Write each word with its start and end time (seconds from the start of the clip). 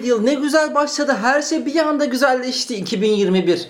Bir 0.00 0.06
yıl. 0.06 0.22
Ne 0.22 0.34
güzel 0.34 0.74
başladı. 0.74 1.16
Her 1.22 1.42
şey 1.42 1.66
bir 1.66 1.76
anda 1.76 2.04
güzelleşti 2.04 2.76
2021. 2.76 3.68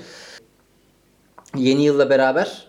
Yeni 1.56 1.82
yılla 1.84 2.10
beraber 2.10 2.66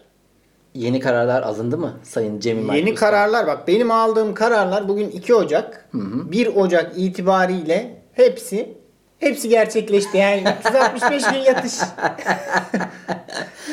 yeni 0.73 0.99
kararlar 0.99 1.41
alındı 1.41 1.77
mı 1.77 1.93
Sayın 2.03 2.39
Cemil 2.39 2.61
Yeni 2.61 2.71
Aykut? 2.71 2.99
kararlar 2.99 3.47
bak 3.47 3.67
benim 3.67 3.91
aldığım 3.91 4.33
kararlar 4.33 4.87
bugün 4.87 5.09
2 5.09 5.35
Ocak. 5.35 5.89
1 5.93 6.47
Ocak 6.47 6.91
itibariyle 6.97 8.01
hepsi 8.13 8.77
hepsi 9.19 9.49
gerçekleşti. 9.49 10.17
Yani 10.17 10.43
365 10.59 11.23
gün 11.31 11.39
yatış. 11.39 11.73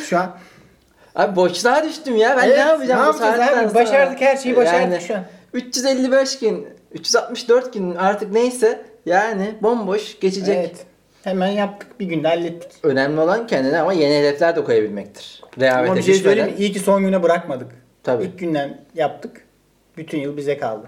Şu 0.09 0.19
an 0.19 0.36
Abi 1.14 1.36
boşluğa 1.36 1.84
düştüm 1.84 2.16
ya. 2.16 2.36
Ben 2.36 2.47
Evet, 2.47 2.59
ne 2.59 2.64
yapacağım 2.64 3.00
ne 3.03 3.06
yapacağız 3.06 3.41
abi? 3.41 3.69
sonra? 3.70 3.75
Başardık, 3.75 4.20
her 4.20 4.36
şeyi 4.36 4.56
başardık 4.56 5.00
şu 5.00 5.14
an. 5.14 5.25
355 5.53 6.39
gün, 6.39 6.66
364 6.92 7.72
gün 7.72 7.94
artık 7.94 8.33
neyse 8.33 8.84
yani 9.09 9.55
bomboş 9.62 10.20
geçecek. 10.20 10.56
evet. 10.59 10.87
Hemen 11.25 11.48
yaptık 11.48 12.01
bir 12.01 12.06
günde 12.06 12.28
hallettik. 12.28 12.70
Önemli 12.83 13.20
olan 13.20 13.47
kendine 13.47 13.81
ama 13.81 13.92
yeni 13.92 14.15
hedefler 14.15 14.56
de 14.56 14.65
koyabilmektir. 14.65 15.42
Rehavete 15.61 15.91
Ama 15.91 15.98
bir 15.98 16.03
şey 16.03 16.15
söyleyeyim 16.15 16.50
mi? 16.50 16.56
İyi 16.59 16.73
ki 16.73 16.78
son 16.81 17.03
güne 17.03 17.23
bırakmadık. 17.23 17.69
Tabii. 18.03 18.25
İlk 18.25 18.39
günden 18.39 18.81
yaptık. 18.95 19.45
Bütün 19.97 20.19
yıl 20.19 20.37
bize 20.37 20.59
kaldı. 20.59 20.87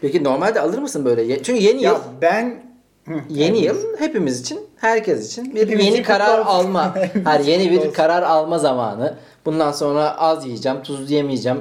Peki 0.00 0.24
normalde 0.24 0.60
alır 0.60 0.78
mısın 0.78 1.04
böyle? 1.04 1.42
Çünkü 1.42 1.62
yeni 1.62 1.82
yıl 1.82 1.92
Ya 1.92 2.00
ben 2.22 2.68
Hı, 3.08 3.14
Yeni 3.28 3.58
yıl 3.64 3.96
hepimiz 3.98 4.40
için, 4.40 4.60
herkes 4.76 5.32
için 5.32 5.54
bir 5.54 5.60
Hepimiz 5.60 5.86
yeni 5.86 6.02
karar 6.02 6.38
olsun. 6.38 6.50
alma. 6.50 6.94
Her 7.24 7.40
yeni 7.40 7.70
bir 7.70 7.92
karar 7.92 8.22
alma 8.22 8.58
zamanı. 8.58 9.14
Bundan 9.46 9.72
sonra 9.72 10.18
az 10.18 10.46
yiyeceğim, 10.46 10.82
tuz 10.82 11.10
yemeyeceğim, 11.10 11.58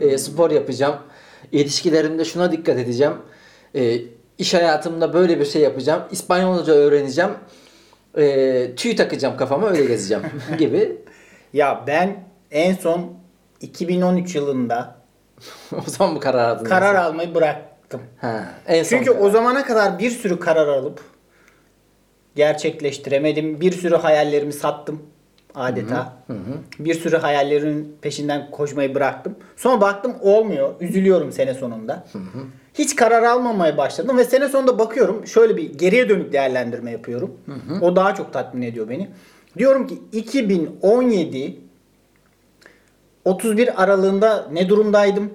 e, 0.00 0.18
spor 0.18 0.50
yapacağım, 0.50 0.96
ilişkilerimde 1.52 2.24
şuna 2.24 2.52
dikkat 2.52 2.78
edeceğim. 2.78 3.12
E, 3.74 3.98
iş 4.38 4.54
hayatımda 4.54 5.12
böyle 5.12 5.40
bir 5.40 5.44
şey 5.44 5.62
yapacağım, 5.62 6.02
İspanyolca 6.10 6.72
öğreneceğim, 6.72 7.30
e, 8.16 8.74
tüy 8.76 8.96
takacağım 8.96 9.36
kafama 9.36 9.68
öyle 9.70 9.84
gezeceğim 9.84 10.22
gibi. 10.58 10.96
Ya 11.52 11.84
ben 11.86 12.24
en 12.50 12.74
son 12.74 13.12
2013 13.60 14.34
yılında 14.34 14.96
o 15.72 15.90
zaman 15.90 16.16
bu 16.16 16.20
karar 16.20 16.48
aldın. 16.48 16.64
karar 16.64 16.94
almayı 16.94 17.34
bıraktım. 17.34 18.00
Ha, 18.20 18.44
en 18.66 18.82
son 18.82 18.88
Çünkü 18.98 19.12
karar. 19.12 19.24
o 19.24 19.30
zamana 19.30 19.64
kadar 19.64 19.98
bir 19.98 20.10
sürü 20.10 20.40
karar 20.40 20.68
alıp 20.68 21.00
gerçekleştiremedim. 22.36 23.60
Bir 23.60 23.72
sürü 23.72 23.96
hayallerimi 23.96 24.52
sattım 24.52 25.02
adeta. 25.54 26.12
Bir 26.78 26.94
sürü 26.94 27.16
hayallerimin 27.16 27.96
peşinden 28.00 28.50
koşmayı 28.50 28.94
bıraktım. 28.94 29.34
Sonra 29.56 29.80
baktım 29.80 30.14
olmuyor. 30.20 30.74
Üzülüyorum 30.80 31.32
sene 31.32 31.54
sonunda. 31.54 32.04
Hiç 32.74 32.96
karar 32.96 33.22
almamaya 33.22 33.76
başladım 33.76 34.18
ve 34.18 34.24
sene 34.24 34.48
sonunda 34.48 34.78
bakıyorum 34.78 35.26
şöyle 35.26 35.56
bir 35.56 35.78
geriye 35.78 36.08
dönük 36.08 36.32
değerlendirme 36.32 36.90
yapıyorum. 36.90 37.30
O 37.80 37.96
daha 37.96 38.14
çok 38.14 38.32
tatmin 38.32 38.62
ediyor 38.62 38.88
beni. 38.88 39.08
Diyorum 39.58 39.86
ki 39.86 39.98
2017 40.12 41.60
31 43.24 43.82
aralığında 43.82 44.48
ne 44.52 44.68
durumdaydım? 44.68 45.30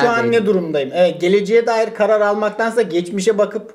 Şu 0.00 0.08
an 0.08 0.32
ne 0.32 0.46
durumdayım? 0.46 0.90
Evet, 0.94 1.20
geleceğe 1.20 1.66
dair 1.66 1.94
karar 1.94 2.20
almaktansa 2.20 2.82
geçmişe 2.82 3.38
bakıp 3.38 3.74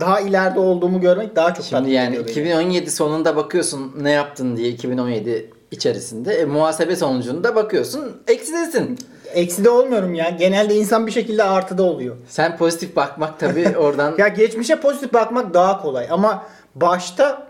daha 0.00 0.20
ileride 0.20 0.60
olduğumu 0.60 1.00
görmek 1.00 1.36
daha 1.36 1.54
çok 1.54 1.64
Şimdi 1.64 1.90
yani 1.90 2.08
ediyor 2.08 2.24
beni. 2.24 2.30
2017 2.30 2.90
sonunda 2.90 3.36
bakıyorsun 3.36 3.92
ne 4.00 4.10
yaptın 4.10 4.56
diye 4.56 4.68
2017 4.68 5.50
içerisinde. 5.70 6.34
E, 6.34 6.44
muhasebe 6.44 6.96
sonucunda 6.96 7.56
bakıyorsun 7.56 8.22
eksidesin. 8.26 8.98
Ekside 9.34 9.70
olmuyorum 9.70 10.14
ya. 10.14 10.30
Genelde 10.30 10.74
insan 10.74 11.06
bir 11.06 11.12
şekilde 11.12 11.42
artıda 11.42 11.82
oluyor. 11.82 12.16
Sen 12.28 12.56
pozitif 12.56 12.96
bakmak 12.96 13.40
tabii 13.40 13.76
oradan 13.78 14.14
Ya 14.18 14.28
geçmişe 14.28 14.76
pozitif 14.80 15.12
bakmak 15.12 15.54
daha 15.54 15.82
kolay 15.82 16.06
ama 16.10 16.42
başta 16.74 17.47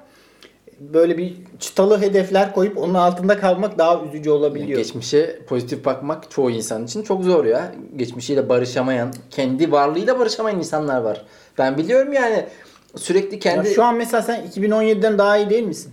böyle 0.81 1.19
bir 1.19 1.37
çıtalı 1.61 2.01
hedefler 2.01 2.55
koyup 2.55 2.79
onun 2.79 2.95
altında 2.95 3.39
kalmak 3.39 3.79
daha 3.79 4.05
üzücü 4.05 4.31
olabiliyor. 4.31 4.79
geçmişe 4.79 5.39
pozitif 5.47 5.85
bakmak 5.85 6.31
çoğu 6.31 6.51
insan 6.51 6.85
için 6.85 7.03
çok 7.03 7.25
zor 7.25 7.45
ya. 7.45 7.73
Geçmişiyle 7.97 8.49
barışamayan, 8.49 9.13
kendi 9.31 9.73
varlığıyla 9.73 10.19
barışamayan 10.19 10.59
insanlar 10.59 11.01
var. 11.01 11.25
Ben 11.59 11.79
biliyorum 11.79 12.13
yani 12.13 12.47
sürekli 12.97 13.35
Ya 13.35 13.39
kendi... 13.39 13.71
şu 13.75 13.85
an 13.85 13.97
mesela 13.97 14.23
sen 14.23 14.47
2017'den 14.57 15.19
daha 15.19 15.37
iyi 15.37 15.51
değil 15.51 15.65
misin? 15.65 15.93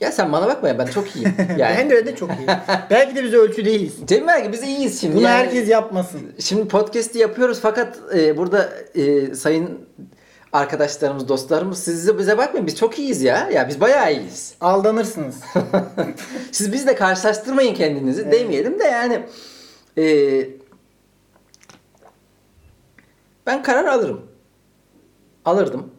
Ya 0.00 0.12
sen 0.12 0.32
bana 0.32 0.46
bakma 0.46 0.68
ya 0.68 0.78
ben 0.78 0.86
çok 0.86 1.16
iyiyim. 1.16 1.34
Yani. 1.58 1.76
Ben 1.78 1.90
de 1.90 1.94
öyle 1.94 2.16
çok 2.16 2.30
iyi. 2.30 2.46
Belki 2.90 3.16
de 3.16 3.24
biz 3.24 3.34
ölçü 3.34 3.64
değiliz. 3.64 3.94
Cem 4.06 4.26
belki 4.26 4.52
biz 4.52 4.62
iyiyiz 4.62 5.00
şimdi. 5.00 5.16
Bunu 5.16 5.24
yani. 5.24 5.34
herkes 5.34 5.68
yapmasın. 5.68 6.20
Şimdi 6.38 6.68
podcast'i 6.68 7.18
yapıyoruz 7.18 7.58
fakat 7.62 7.98
e, 8.16 8.36
burada 8.36 8.70
e, 8.94 9.34
sayın 9.34 9.78
arkadaşlarımız, 10.54 11.28
dostlarımız 11.28 11.78
siz 11.78 12.18
bize 12.18 12.38
bakmayın 12.38 12.66
biz 12.66 12.76
çok 12.76 12.98
iyiyiz 12.98 13.22
ya. 13.22 13.48
Ya 13.50 13.68
biz 13.68 13.80
bayağı 13.80 14.12
iyiyiz. 14.12 14.54
Aldanırsınız. 14.60 15.40
Siz 16.52 16.72
bizle 16.72 16.94
karşılaştırmayın 16.94 17.74
kendinizi 17.74 18.32
demeyelim 18.32 18.78
de 18.78 18.84
yani 18.84 19.26
e, 19.98 20.04
ben 23.46 23.62
karar 23.62 23.84
alırım. 23.84 24.26
Alırdım. 25.44 25.90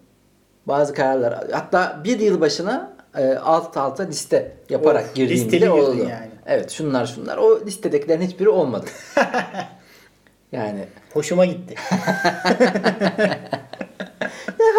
Bazı 0.66 0.94
kararlar. 0.94 1.52
Hatta 1.52 2.02
bir 2.04 2.20
yıl 2.20 2.42
başına 2.42 2.96
e, 3.18 3.34
alt 3.34 3.78
alta 3.78 4.04
liste 4.04 4.58
yaparak 4.70 5.06
Of, 5.06 5.16
girdiğimde 5.16 5.72
oldu. 5.72 5.98
yani. 5.98 6.30
Evet 6.46 6.72
şunlar 6.72 7.06
şunlar. 7.06 7.38
O 7.38 7.66
listedekilerin 7.66 8.22
hiçbiri 8.22 8.50
olmadı. 8.50 8.86
yani 10.52 10.86
Hoşuma 11.14 11.46
gitti. 11.46 11.76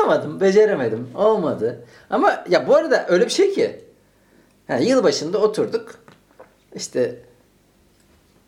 yapamadım, 0.06 0.40
beceremedim, 0.40 1.08
olmadı. 1.14 1.84
Ama 2.10 2.44
ya 2.48 2.68
bu 2.68 2.74
arada 2.76 3.06
öyle 3.08 3.24
bir 3.24 3.30
şey 3.30 3.54
ki. 3.54 3.80
Yani 4.68 4.84
yıl 4.88 5.04
başında 5.04 5.38
oturduk. 5.38 5.94
İşte 6.74 7.16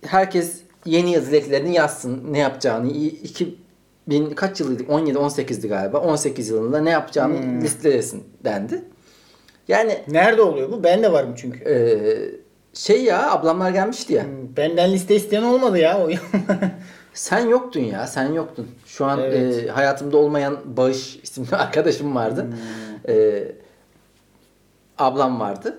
herkes 0.07 0.61
yeni 0.85 1.11
yıl 1.13 1.27
dileklerini 1.27 1.75
yazsın 1.75 2.33
ne 2.33 2.39
yapacağını. 2.39 2.91
2000 2.91 4.31
kaç 4.37 4.61
yılıydı? 4.61 4.83
17 4.89 5.19
18'di 5.19 5.69
galiba. 5.69 5.99
18 5.99 6.49
yılında 6.49 6.81
ne 6.81 6.91
yapacağını 6.91 7.39
Hmm. 7.39 7.63
listelesin 7.63 8.25
dendi. 8.45 8.85
Yani 9.69 9.99
Nerede 10.09 10.43
oluyor 10.43 10.73
bu? 10.73 10.85
Ben 10.85 11.03
de 11.03 11.13
varım 11.13 11.35
çünkü. 11.37 11.65
eee, 11.65 12.31
şey 12.75 13.05
ya 13.05 13.31
ablamlar 13.31 13.71
gelmişti 13.71 14.13
ya. 14.13 14.25
Hmm, 14.25 14.57
Benden 14.57 14.93
liste 14.93 15.17
isteyen 15.17 15.43
olmadı 15.43 15.79
ya. 15.79 15.99
O- 16.07 16.11
Sen 17.19 17.47
yoktun 17.47 17.81
ya, 17.81 18.07
sen 18.07 18.33
yoktun. 18.33 18.69
Şu 18.87 19.05
an 19.05 19.21
Evet. 19.23 19.65
e, 19.65 19.69
hayatımda 19.69 20.17
olmayan 20.17 20.59
Bağış 20.65 21.17
isimli 21.23 21.57
arkadaşım 21.57 22.15
vardı. 22.15 22.43
Hmm. 22.43 23.15
E, 23.15 23.43
ablam 24.99 25.41
vardı. 25.41 25.79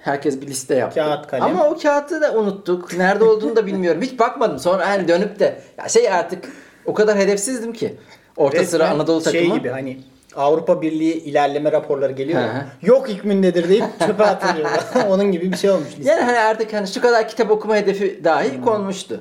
Herkes 0.00 0.40
bir 0.40 0.46
liste 0.46 0.74
yaptı. 0.74 1.00
Kağıt, 1.00 1.26
kalem. 1.26 1.42
Ama 1.44 1.66
o 1.68 1.78
kağıtı 1.78 2.20
da 2.20 2.32
unuttuk. 2.34 2.96
Nerede 2.96 3.24
olduğunu 3.24 3.56
da 3.56 3.66
bilmiyorum. 3.66 4.02
Hiç 4.02 4.18
bakmadım. 4.18 4.58
Sonra 4.58 4.88
hani 4.88 5.08
dönüp 5.08 5.38
de 5.38 5.60
ya 5.78 5.88
şey 5.88 6.12
artık 6.12 6.44
o 6.86 6.94
kadar 6.94 7.18
hedefsizdim 7.18 7.72
ki. 7.72 7.96
Orta 8.36 8.64
sıra 8.64 8.84
Resmen 8.84 8.96
Anadolu 8.96 9.22
takımı. 9.22 9.42
Şey 9.44 9.52
gibi 9.54 9.68
hani 9.68 10.00
Avrupa 10.36 10.82
Birliği 10.82 11.14
ilerleme 11.14 11.72
raporları 11.72 12.12
geliyor. 12.12 12.40
Ya. 12.40 12.66
Yok 12.82 13.08
hükmündedir 13.08 13.68
deyip 13.68 13.84
çöpe 14.06 14.24
atılıyor. 14.24 14.70
Onun 15.08 15.32
gibi 15.32 15.52
bir 15.52 15.56
şey 15.56 15.70
olmuş. 15.70 15.88
liste. 15.98 16.10
Yani 16.10 16.22
hani 16.22 16.38
artık 16.38 16.72
hani 16.72 16.88
şu 16.88 17.00
kadar 17.00 17.28
kitap 17.28 17.50
okuma 17.50 17.76
hedefi 17.76 18.24
dahi 18.24 18.56
Hmm. 18.56 18.64
konmuştu. 18.64 19.20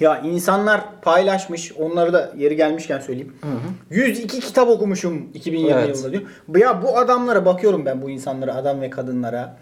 Ya 0.00 0.20
insanlar 0.20 1.00
paylaşmış. 1.02 1.72
Onları 1.72 2.12
da 2.12 2.32
yeri 2.36 2.56
gelmişken 2.56 3.00
söyleyeyim. 3.00 3.32
102 3.90 4.40
kitap 4.40 4.68
okumuşum 4.68 5.28
2020 5.34 5.70
Evet. 5.72 5.88
yılında 5.96 6.12
diyor. 6.12 6.22
Ya 6.56 6.82
bu 6.82 6.98
adamlara 6.98 7.44
bakıyorum 7.44 7.86
ben 7.86 8.02
bu 8.02 8.10
insanlara, 8.10 8.54
adam 8.54 8.80
ve 8.80 8.90
kadınlara, 8.90 9.56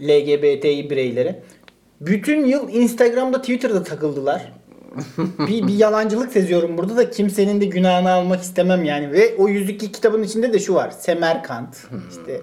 LGBTİ 0.00 0.90
bireylere. 0.90 1.42
Bütün 2.00 2.44
yıl 2.44 2.68
Instagram'da, 2.68 3.40
Twitter'da 3.40 3.82
takıldılar. 3.82 4.52
bir, 5.38 5.66
bir 5.66 5.74
yalancılık 5.74 6.32
seziyorum 6.32 6.78
burada 6.78 6.96
da 6.96 7.10
kimsenin 7.10 7.60
de 7.60 7.64
günahını 7.64 8.12
almak 8.12 8.42
istemem 8.42 8.84
yani. 8.84 9.12
Ve 9.12 9.34
o 9.38 9.48
102 9.48 9.92
kitabın 9.92 10.22
içinde 10.22 10.52
de 10.52 10.58
şu 10.58 10.74
var. 10.74 10.90
Semerkant, 10.90 11.76
işte 12.10 12.40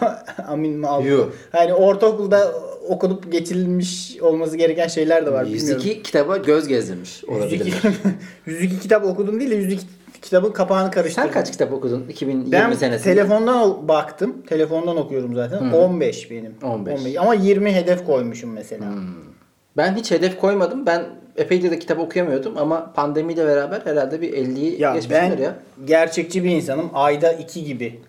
Amin 0.48 0.78
Malum. 0.78 1.06
Yuh. 1.06 1.26
Hani 1.52 1.74
ortaokulda 1.74 2.52
okunup 2.88 3.32
geçirilmiş 3.32 4.16
olması 4.20 4.56
gereken 4.56 4.88
şeyler 4.88 5.26
de 5.26 5.32
var. 5.32 5.46
bilmiyorum. 5.46 5.82
102 5.84 6.02
kitaba 6.02 6.36
göz 6.36 6.68
gezdirmiş 6.68 7.22
102, 7.22 7.32
olabilirler. 7.34 7.92
102 8.46 8.78
kitap 8.80 9.04
okudum 9.04 9.40
değil 9.40 9.50
de 9.50 9.54
102 9.54 9.84
kitabın 10.22 10.52
kapağını 10.52 10.90
karıştırdım. 10.90 11.28
Sen 11.28 11.32
kaç 11.34 11.52
kitap 11.52 11.72
okudun 11.72 12.04
2020 12.08 12.52
Ben 12.52 12.72
senesinde? 12.72 13.14
telefondan 13.14 13.88
baktım. 13.88 14.42
Telefondan 14.48 14.96
okuyorum 14.96 15.34
zaten. 15.34 15.70
15 15.72 16.30
benim. 16.30 16.54
15. 16.62 17.16
Ama 17.18 17.34
20 17.34 17.72
hedef 17.72 18.06
koymuşum 18.06 18.52
mesela. 18.52 18.84
Ben 19.76 19.96
hiç 19.96 20.10
hedef 20.10 20.38
koymadım. 20.40 20.86
Ben 20.86 21.04
epeyce 21.36 21.70
de 21.70 21.78
kitap 21.78 21.98
okuyamıyordum 21.98 22.56
ama 22.58 22.92
pandemiyle 22.92 23.46
beraber 23.46 23.80
herhalde 23.84 24.20
bir 24.20 24.32
50'yi 24.32 24.80
Ya 24.82 24.94
geçmişimdir 24.94 25.38
ben 25.38 25.42
ya. 25.42 25.54
gerçekçi 25.84 26.44
bir 26.44 26.50
insanım. 26.50 26.90
Ayda 26.94 27.32
2 27.32 27.64
gibi. 27.64 28.00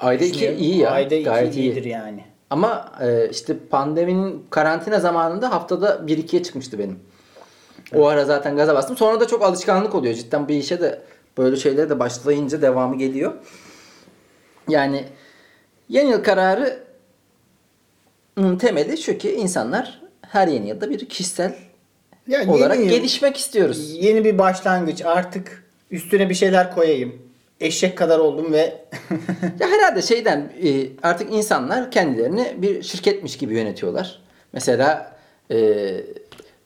Ayda 0.00 0.24
2 0.24 0.34
düşünüyorum. 0.34 0.60
iyi 0.62 0.78
ya. 0.78 0.90
Ayda 0.90 1.14
2 1.14 1.24
gayet 1.24 1.56
iyi. 1.56 1.60
iyidir 1.60 1.84
yani. 1.84 2.24
Ama 2.54 2.92
e, 3.00 3.28
işte 3.30 3.56
pandeminin 3.70 4.46
karantina 4.50 5.00
zamanında 5.00 5.50
haftada 5.50 5.88
1-2'ye 5.88 6.42
çıkmıştı 6.42 6.78
benim. 6.78 6.98
O 7.94 8.06
ara 8.06 8.24
zaten 8.24 8.56
gaza 8.56 8.74
bastım. 8.74 8.96
Sonra 8.96 9.20
da 9.20 9.26
çok 9.26 9.42
alışkanlık 9.42 9.94
oluyor. 9.94 10.14
Cidden 10.14 10.48
bir 10.48 10.54
işe 10.54 10.80
de 10.80 11.02
böyle 11.38 11.56
şeylere 11.56 11.90
de 11.90 11.98
başlayınca 11.98 12.62
devamı 12.62 12.98
geliyor. 12.98 13.32
Yani 14.68 15.04
yeni 15.88 16.10
yıl 16.10 16.24
kararı 16.24 16.82
temeli 18.58 18.98
şu 18.98 19.18
ki 19.18 19.32
insanlar 19.32 20.00
her 20.20 20.48
yeni 20.48 20.68
yılda 20.68 20.90
bir 20.90 21.08
kişisel 21.08 21.54
Yani 22.28 22.50
olarak 22.50 22.78
yeni 22.78 22.88
gelişmek 22.88 23.36
istiyoruz. 23.36 23.90
Yeni 23.92 24.24
bir 24.24 24.38
başlangıç 24.38 25.02
artık 25.04 25.64
üstüne 25.90 26.30
bir 26.30 26.34
şeyler 26.34 26.74
koyayım. 26.74 27.22
Eşek 27.64 27.98
kadar 27.98 28.18
oldum 28.18 28.52
ve 28.52 28.58
Ya 29.60 29.68
herhalde 29.68 30.02
şeyden 30.02 30.52
e, 30.64 30.86
artık 31.02 31.32
insanlar 31.32 31.90
kendilerini 31.90 32.54
bir 32.56 32.82
şirketmiş 32.82 33.38
gibi 33.38 33.54
yönetiyorlar. 33.54 34.20
Mesela 34.52 35.16
e, 35.50 35.56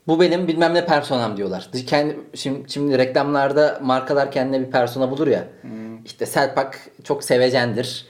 bu 0.07 0.21
benim 0.21 0.49
bilmem 0.49 0.75
ne 0.75 0.87
personam 0.87 1.37
diyorlar. 1.37 1.71
Kendi, 1.87 2.17
şimdi, 2.35 2.73
şimdi 2.73 2.99
reklamlarda 2.99 3.79
markalar 3.83 4.33
kendine 4.33 4.61
bir 4.67 4.71
persona 4.71 5.11
bulur 5.11 5.27
ya. 5.27 5.45
İşte 6.05 6.27
Selpak 6.27 6.79
çok 7.05 7.25
sevecendir. 7.25 8.07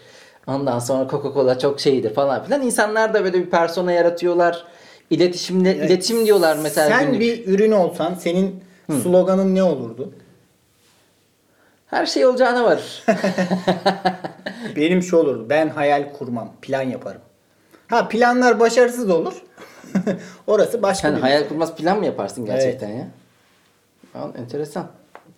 Ondan 0.46 0.78
sonra 0.78 1.08
Coca-Cola 1.10 1.58
çok 1.58 1.80
şeydir 1.80 2.14
falan 2.14 2.44
filan. 2.44 2.62
İnsanlar 2.62 3.14
da 3.14 3.24
böyle 3.24 3.38
bir 3.38 3.50
persona 3.50 3.92
yaratıyorlar. 3.92 4.64
İletişimle 5.10 5.76
iletişim 5.76 6.26
diyorlar 6.26 6.58
mesela. 6.62 6.88
Sen 6.88 7.06
günlük. 7.06 7.20
bir 7.20 7.46
ürün 7.54 7.72
olsan 7.72 8.14
senin 8.14 8.62
sloganın 9.02 9.54
ne 9.54 9.62
olurdu? 9.62 10.12
Her 11.90 12.06
şey 12.06 12.26
olacağına 12.26 12.64
var. 12.64 13.04
Benim 14.76 15.02
şu 15.02 15.16
olurdu. 15.16 15.46
Ben 15.50 15.68
hayal 15.68 16.12
kurmam. 16.12 16.52
Plan 16.62 16.82
yaparım. 16.82 17.20
Ha 17.88 18.08
planlar 18.08 18.60
başarısız 18.60 19.10
olur. 19.10 19.34
Orası 20.46 20.82
başka 20.82 21.08
Sen 21.08 21.16
bir 21.16 21.20
hayal 21.20 21.34
mesele. 21.36 21.48
kurmaz 21.48 21.74
plan 21.74 21.98
mı 21.98 22.06
yaparsın 22.06 22.46
gerçekten 22.46 22.88
ya? 22.88 23.06
Al, 24.14 24.30
enteresan. 24.38 24.86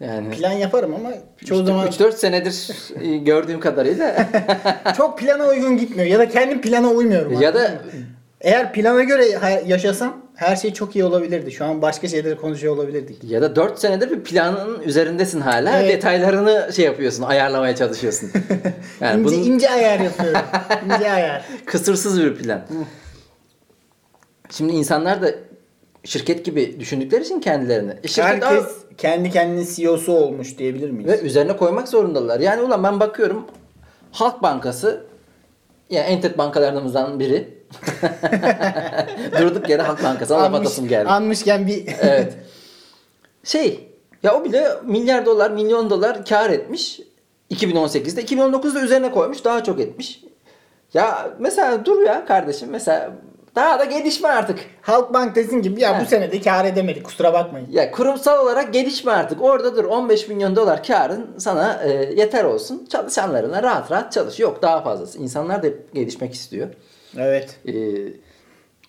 Yani 0.01 0.31
Plan 0.31 0.53
yaparım 0.53 0.95
ama 0.95 1.11
çoğu 1.47 1.65
zaman 1.65 1.87
3-4 1.89 2.13
senedir 2.13 2.71
gördüğüm 3.25 3.61
kadarıyla 3.61 4.29
çok 4.97 5.19
plana 5.19 5.45
uygun 5.47 5.77
gitmiyor. 5.77 6.07
Ya 6.09 6.19
da 6.19 6.29
kendim 6.29 6.61
plana 6.61 6.89
uymuyorum. 6.89 7.33
ya 7.33 7.39
anladın 7.49 7.61
da? 7.65 7.71
Eğer 8.41 8.73
plana 8.73 9.03
göre 9.03 9.25
yaşasam 9.67 10.17
her 10.41 10.57
şey 10.57 10.73
çok 10.73 10.97
iyi 10.97 11.05
olabilirdi. 11.05 11.53
Şu 11.53 11.65
an 11.65 11.83
başka 11.83 12.09
şeyleri 12.09 12.37
konuşuyor 12.37 12.75
olabilirdik. 12.75 13.25
ya 13.25 13.43
da 13.43 13.57
4 13.57 13.79
senedir 13.79 14.11
bir 14.11 14.25
planın 14.25 14.81
üzerindesin 14.83 15.41
hala. 15.41 15.81
Evet. 15.81 15.93
Detaylarını 15.93 16.73
şey 16.73 16.85
yapıyorsun, 16.85 17.23
ayarlamaya 17.23 17.77
çalışıyorsun. 17.77 18.31
Yani 19.01 19.21
ince, 19.21 19.25
bunun 19.25 19.43
ince 19.43 19.71
ayar 19.71 20.01
yapıyorum. 20.01 20.41
ince 20.87 21.11
ayar. 21.11 21.45
kısırsız 21.67 22.21
bir 22.21 22.35
plan. 22.35 22.63
Şimdi 24.51 24.73
insanlar 24.73 25.23
da 25.23 25.31
şirket 26.05 26.45
gibi 26.45 26.81
düşündükleri 26.81 27.23
için 27.23 27.41
kendilerini. 27.41 27.93
E, 28.05 28.09
şirket 28.09 28.25
Herkes 28.25 28.65
Aa, 28.65 28.97
kendi 28.99 29.31
kendinin 29.31 29.67
CEO'su 29.75 30.13
olmuş 30.13 30.59
diyebilir 30.59 30.91
miyiz? 30.91 31.11
ve 31.11 31.21
üzerine 31.21 31.57
koymak 31.57 31.89
zorundalar. 31.89 32.41
Yani 32.41 32.63
ulan 32.63 32.85
ben 32.85 33.01
bakıyorum 33.01 33.47
Halk 34.13 34.43
Bankası 34.43 35.05
yani 35.91 36.07
en 36.07 36.21
tet 36.21 36.39
bankalarımızdan 36.39 37.21
biri. 37.21 37.60
Durduk 39.41 39.69
yere 39.69 39.83
Halk 39.83 40.05
Bankası 40.05 40.33
laf 40.35 40.41
Anmış- 40.55 40.61
atasım 40.61 40.89
geldi. 40.89 41.09
Anmışken 41.09 41.67
bir 41.67 41.87
Evet. 42.01 42.35
Şey 43.45 43.89
ya 44.23 44.35
o 44.35 44.45
bile 44.45 44.69
milyar 44.85 45.27
dolar, 45.27 45.51
milyon 45.51 45.91
dolar 45.91 46.25
kar 46.25 46.51
etmiş 46.51 47.01
2018'de. 47.51 48.23
2019'da 48.23 48.81
üzerine 48.81 49.11
koymuş 49.11 49.45
daha 49.45 49.65
çok 49.65 49.81
etmiş. 49.81 50.21
Ya 50.95 51.31
mesela 51.39 51.85
dur 51.85 52.01
ya 52.07 52.27
kardeşim 52.27 52.69
mesela 52.71 53.11
daha 53.57 53.79
da 53.79 53.85
gelişme 53.85 54.29
artık. 54.29 54.59
Halkbank 54.83 55.35
desin 55.35 55.63
gibi 55.63 55.81
ya 55.81 55.97
Ha. 55.97 56.01
bu 56.05 56.09
sene 56.09 56.33
de 56.33 56.41
kar 56.41 56.65
edemedik 56.65 57.05
kusura 57.05 57.33
bakmayın. 57.33 57.69
Ya 57.71 57.91
kurumsal 57.91 58.43
olarak 58.43 58.73
gelişme 58.73 59.13
artık. 59.13 59.43
Orada 59.43 59.77
dur 59.77 59.85
15 59.85 60.29
milyon 60.29 60.57
dolar 60.57 60.83
karın 60.85 61.31
sana 61.39 61.81
e, 61.85 61.89
yeter 62.17 62.45
olsun. 62.45 62.87
Çalışanlarına 62.91 63.63
rahat 63.63 63.91
rahat 63.91 64.13
çalış. 64.13 64.41
Yok 64.41 64.63
daha 64.63 64.83
fazlası. 64.83 65.19
İnsanlar 65.19 65.63
da 65.63 65.67
hep 65.67 65.95
gelişmek 65.95 66.35
istiyor. 66.35 66.69
Evet. 67.17 67.59
E, 67.69 67.75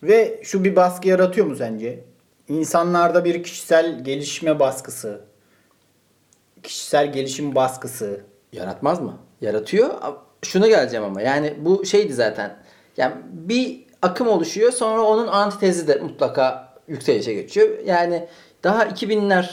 Ve 0.03 0.39
şu 0.43 0.63
bir 0.63 0.75
baskı 0.75 1.07
yaratıyor 1.07 1.47
mu 1.47 1.55
sence? 1.55 2.03
İnsanlarda 2.47 3.25
bir 3.25 3.43
kişisel 3.43 4.03
gelişme 4.03 4.59
baskısı. 4.59 5.21
Kişisel 6.63 7.13
gelişim 7.13 7.55
baskısı. 7.55 8.21
Yaratmaz 8.53 9.01
mı? 9.01 9.17
Yaratıyor. 9.41 9.89
Şuna 10.41 10.67
geleceğim 10.67 11.05
ama 11.05 11.21
yani 11.21 11.53
bu 11.59 11.85
şeydi 11.85 12.13
zaten. 12.13 12.57
Yani 12.97 13.13
bir 13.31 13.85
akım 14.01 14.27
oluşuyor 14.27 14.71
sonra 14.71 15.01
onun 15.01 15.27
antitezi 15.27 15.87
de 15.87 15.95
mutlaka 15.95 16.73
yükselişe 16.87 17.33
geçiyor. 17.33 17.79
Yani 17.85 18.27
daha 18.63 18.85
2000'ler 18.85 19.45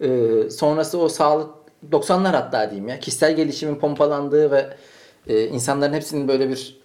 e, 0.00 0.50
sonrası 0.50 0.98
o 0.98 1.08
sağlık 1.08 1.50
90'lar 1.90 2.30
hatta 2.30 2.70
diyeyim 2.70 2.88
ya 2.88 3.00
kişisel 3.00 3.36
gelişimin 3.36 3.74
pompalandığı 3.76 4.50
ve 4.50 4.76
e, 5.26 5.44
insanların 5.44 5.92
hepsinin 5.92 6.28
böyle 6.28 6.48
bir 6.48 6.81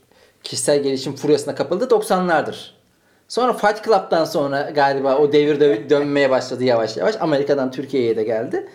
kişisel 0.48 0.84
gelişim 0.84 1.16
furyasına 1.16 1.56
kapıldığı 1.56 1.86
90'lardır. 1.86 2.56
Sonra 3.28 3.54
Fight 3.54 3.84
Club'dan 3.86 4.26
sonra 4.26 4.62
galiba 4.70 5.18
o 5.18 5.32
devir 5.32 5.60
dö- 5.62 5.90
dönmeye 5.90 6.30
başladı 6.30 6.64
yavaş 6.64 6.98
yavaş. 6.98 7.16
Amerika'dan 7.20 7.72
Türkiye'ye 7.72 8.16
de 8.18 8.24
geldi. 8.24 8.68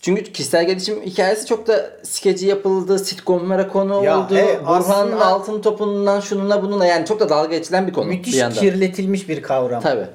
Çünkü 0.00 0.32
kişisel 0.32 0.66
gelişim 0.66 1.02
hikayesi 1.02 1.46
çok 1.46 1.66
da 1.66 1.90
skeci 2.02 2.46
yapıldı, 2.46 2.98
sitcomlara 2.98 3.68
konu 3.68 4.04
Ya, 4.04 4.18
oldu. 4.20 4.34
evet, 4.38 4.60
Burhan 4.66 5.12
Altın 5.12 5.60
Topu'ndan 5.62 6.20
şununla 6.20 6.62
bununla 6.62 6.86
yani 6.86 7.06
çok 7.06 7.20
da 7.20 7.28
dalga 7.28 7.56
geçilen 7.56 7.86
bir 7.86 7.92
konu 7.92 8.06
Müthiş 8.06 8.32
bir 8.34 8.38
yandan. 8.38 8.58
kirletilmiş 8.60 9.28
bir 9.28 9.42
kavram. 9.42 9.82
Tabii. 9.82 10.06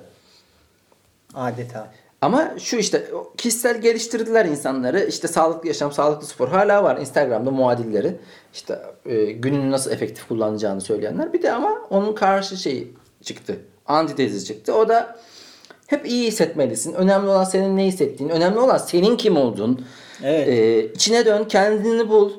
Adeta. 1.36 1.88
Ama 2.22 2.54
şu 2.60 2.78
işte 2.78 3.08
kişisel 3.38 3.82
geliştirdiler 3.82 4.46
insanları. 4.46 5.06
İşte 5.06 5.28
sağlıklı 5.28 5.68
yaşam, 5.68 5.92
sağlıklı 5.92 6.28
spor 6.28 6.48
hala 6.48 6.84
var 6.84 6.98
Instagram'da 6.98 7.52
muadilleri. 7.52 8.18
İşte 8.54 8.80
e, 9.06 9.26
gününü 9.26 9.72
nasıl 9.72 9.92
efektif 9.92 10.28
kullanacağını 10.28 10.82
söyleyenler. 10.82 11.34
Bir 11.34 11.42
de 11.42 11.52
ama 11.52 11.88
onun 11.90 12.16
karşı 12.16 12.58
şey 12.58 12.88
çıktı. 13.24 13.60
Antitezi 13.86 14.46
çıktı. 14.46 14.74
O 14.76 14.90
da 14.90 15.20
hep 15.88 16.08
iyi 16.08 16.28
hissetmelisin. 16.28 16.94
Önemli 16.94 17.30
olan 17.30 17.44
senin 17.44 17.78
ne 17.78 17.86
hissettiğin. 17.86 18.30
Önemli 18.30 18.60
olan 18.60 18.78
senin 18.78 19.18
kim 19.18 19.38
olduğun. 19.38 19.86
Evet. 20.24 20.48
E, 20.48 20.84
içine 20.94 21.26
dön, 21.26 21.44
kendini 21.44 22.10
bul. 22.10 22.32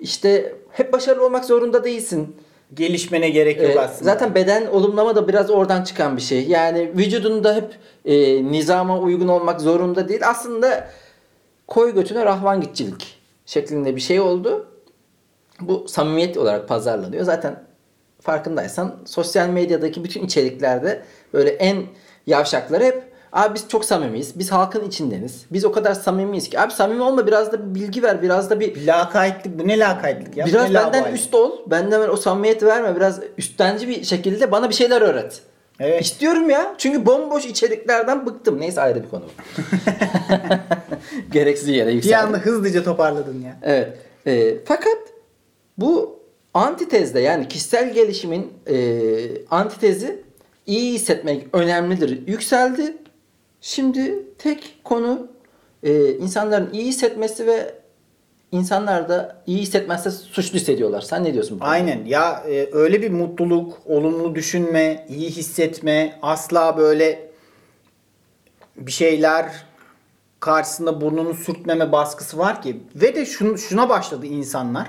İşte 0.00 0.56
hep 0.70 0.92
başarılı 0.92 1.24
olmak 1.24 1.44
zorunda 1.44 1.84
değilsin. 1.84 2.36
Gelişmene 2.74 3.30
gerek 3.30 3.62
yok 3.62 3.76
Ee, 3.76 3.80
aslında. 3.80 4.04
Zaten 4.04 4.34
beden 4.34 4.66
olumlama 4.66 5.16
da 5.16 5.28
biraz 5.28 5.50
oradan 5.50 5.84
çıkan 5.84 6.16
bir 6.16 6.22
şey. 6.22 6.46
Yani 6.48 6.92
vücudunda 6.96 7.54
hep 7.54 7.74
e, 8.04 8.44
nizama 8.44 8.98
uygun 8.98 9.28
olmak 9.28 9.60
zorunda 9.60 10.08
değil. 10.08 10.20
Aslında 10.28 10.88
koy 11.66 11.94
götüne 11.94 12.24
rahvan 12.24 12.60
gitçilik 12.60 13.18
şeklinde 13.46 13.96
bir 13.96 14.00
şey 14.00 14.20
oldu. 14.20 14.66
Bu 15.60 15.88
samimiyet 15.88 16.36
olarak 16.36 16.68
pazarlanıyor. 16.68 17.24
Zaten 17.24 17.62
farkındaysan 18.20 18.96
sosyal 19.06 19.48
medyadaki 19.48 20.04
bütün 20.04 20.24
içeriklerde 20.24 21.02
böyle 21.34 21.50
en 21.50 21.82
yavşakları 22.26 22.84
hep 22.84 23.09
Abi 23.32 23.54
biz 23.54 23.68
çok 23.68 23.84
samimiyiz. 23.84 24.38
Biz 24.38 24.52
halkın 24.52 24.88
içindeniz. 24.88 25.44
Biz 25.50 25.64
o 25.64 25.72
kadar 25.72 25.94
samimiyiz 25.94 26.50
ki. 26.50 26.60
Abi 26.60 26.72
samimi 26.72 27.02
olma 27.02 27.26
biraz 27.26 27.52
da 27.52 27.74
bir 27.74 27.80
bilgi 27.80 28.02
ver. 28.02 28.22
Biraz 28.22 28.50
da 28.50 28.60
bir 28.60 28.86
Lakaytlık 28.86 29.58
bu 29.58 29.68
ne 29.68 29.78
lakaytlık 29.78 30.36
ya? 30.36 30.46
Biraz 30.46 30.68
ne 30.70 30.74
benden 30.74 30.98
laubali? 31.00 31.14
üst 31.14 31.34
ol. 31.34 31.50
Benden 31.66 32.08
o 32.08 32.16
samimiyeti 32.16 32.66
verme. 32.66 32.96
Biraz 32.96 33.20
üstenci 33.38 33.88
bir 33.88 34.04
şekilde 34.04 34.52
bana 34.52 34.68
bir 34.68 34.74
şeyler 34.74 35.02
öğret. 35.02 35.40
Evet. 35.80 36.02
İstiyorum 36.04 36.50
ya. 36.50 36.74
Çünkü 36.78 37.06
bomboş 37.06 37.46
içeriklerden 37.46 38.26
bıktım. 38.26 38.60
Neyse 38.60 38.80
ayrı 38.80 39.02
bir 39.04 39.08
konu. 39.08 39.24
Gereksiz 41.32 41.68
yere 41.68 41.88
Bir 41.88 41.94
yükseldim. 41.94 42.26
anda 42.28 42.38
hızlıca 42.38 42.82
toparladın 42.84 43.42
ya. 43.42 43.56
Evet. 43.62 43.98
Ee, 44.26 44.54
fakat 44.64 44.98
bu 45.78 46.20
antitezde 46.54 47.20
yani 47.20 47.48
kişisel 47.48 47.92
gelişimin 47.92 48.52
e, 48.66 48.76
antitezi 49.50 50.22
iyi 50.66 50.92
hissetmek 50.92 51.46
önemlidir. 51.52 52.26
Yükseldi. 52.28 52.96
Şimdi 53.60 54.22
tek 54.38 54.80
konu 54.84 55.28
e, 55.82 56.12
insanların 56.12 56.72
iyi 56.72 56.84
hissetmesi 56.84 57.46
ve 57.46 57.74
insanlar 58.52 59.08
da 59.08 59.42
iyi 59.46 59.58
hissetmezse 59.58 60.10
suçlu 60.10 60.58
hissediyorlar. 60.58 61.00
Sen 61.00 61.24
ne 61.24 61.34
diyorsun? 61.34 61.60
bu? 61.60 61.64
Aynen 61.64 62.04
ya 62.04 62.44
e, 62.48 62.68
öyle 62.72 63.02
bir 63.02 63.10
mutluluk, 63.10 63.78
olumlu 63.86 64.34
düşünme, 64.34 65.06
iyi 65.08 65.30
hissetme, 65.30 66.18
asla 66.22 66.76
böyle 66.76 67.30
bir 68.76 68.92
şeyler 68.92 69.64
karşısında 70.40 71.00
burnunu 71.00 71.34
sürtmeme 71.34 71.92
baskısı 71.92 72.38
var 72.38 72.62
ki 72.62 72.80
ve 72.94 73.14
de 73.14 73.26
şun, 73.26 73.56
şuna 73.56 73.88
başladı 73.88 74.26
insanlar. 74.26 74.88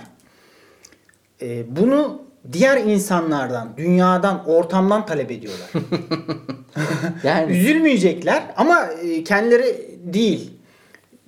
E, 1.41 1.75
bunu 1.75 2.21
diğer 2.51 2.77
insanlardan, 2.77 3.73
dünyadan, 3.77 4.49
ortamdan 4.49 5.05
talep 5.05 5.31
ediyorlar. 5.31 5.69
Yani 7.23 7.57
Üzülmeyecekler 7.57 8.43
ama 8.57 8.85
e, 8.85 9.23
kendileri 9.23 9.99
değil. 10.03 10.51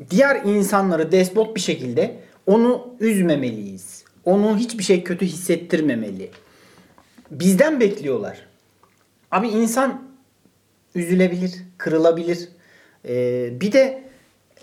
Diğer 0.09 0.41
insanları 0.45 1.11
despot 1.11 1.55
bir 1.55 1.61
şekilde 1.61 2.15
onu 2.45 2.87
üzmemeliyiz. 2.99 4.03
Onu 4.25 4.57
hiçbir 4.57 4.83
şey 4.83 5.03
kötü 5.03 5.25
hissettirmemeli. 5.25 6.29
Bizden 7.31 7.79
bekliyorlar. 7.79 8.37
Abi 9.31 9.47
insan 9.47 10.01
üzülebilir, 10.95 11.51
kırılabilir. 11.77 12.49
Ee, 13.07 13.49
bir 13.61 13.71
de 13.71 14.03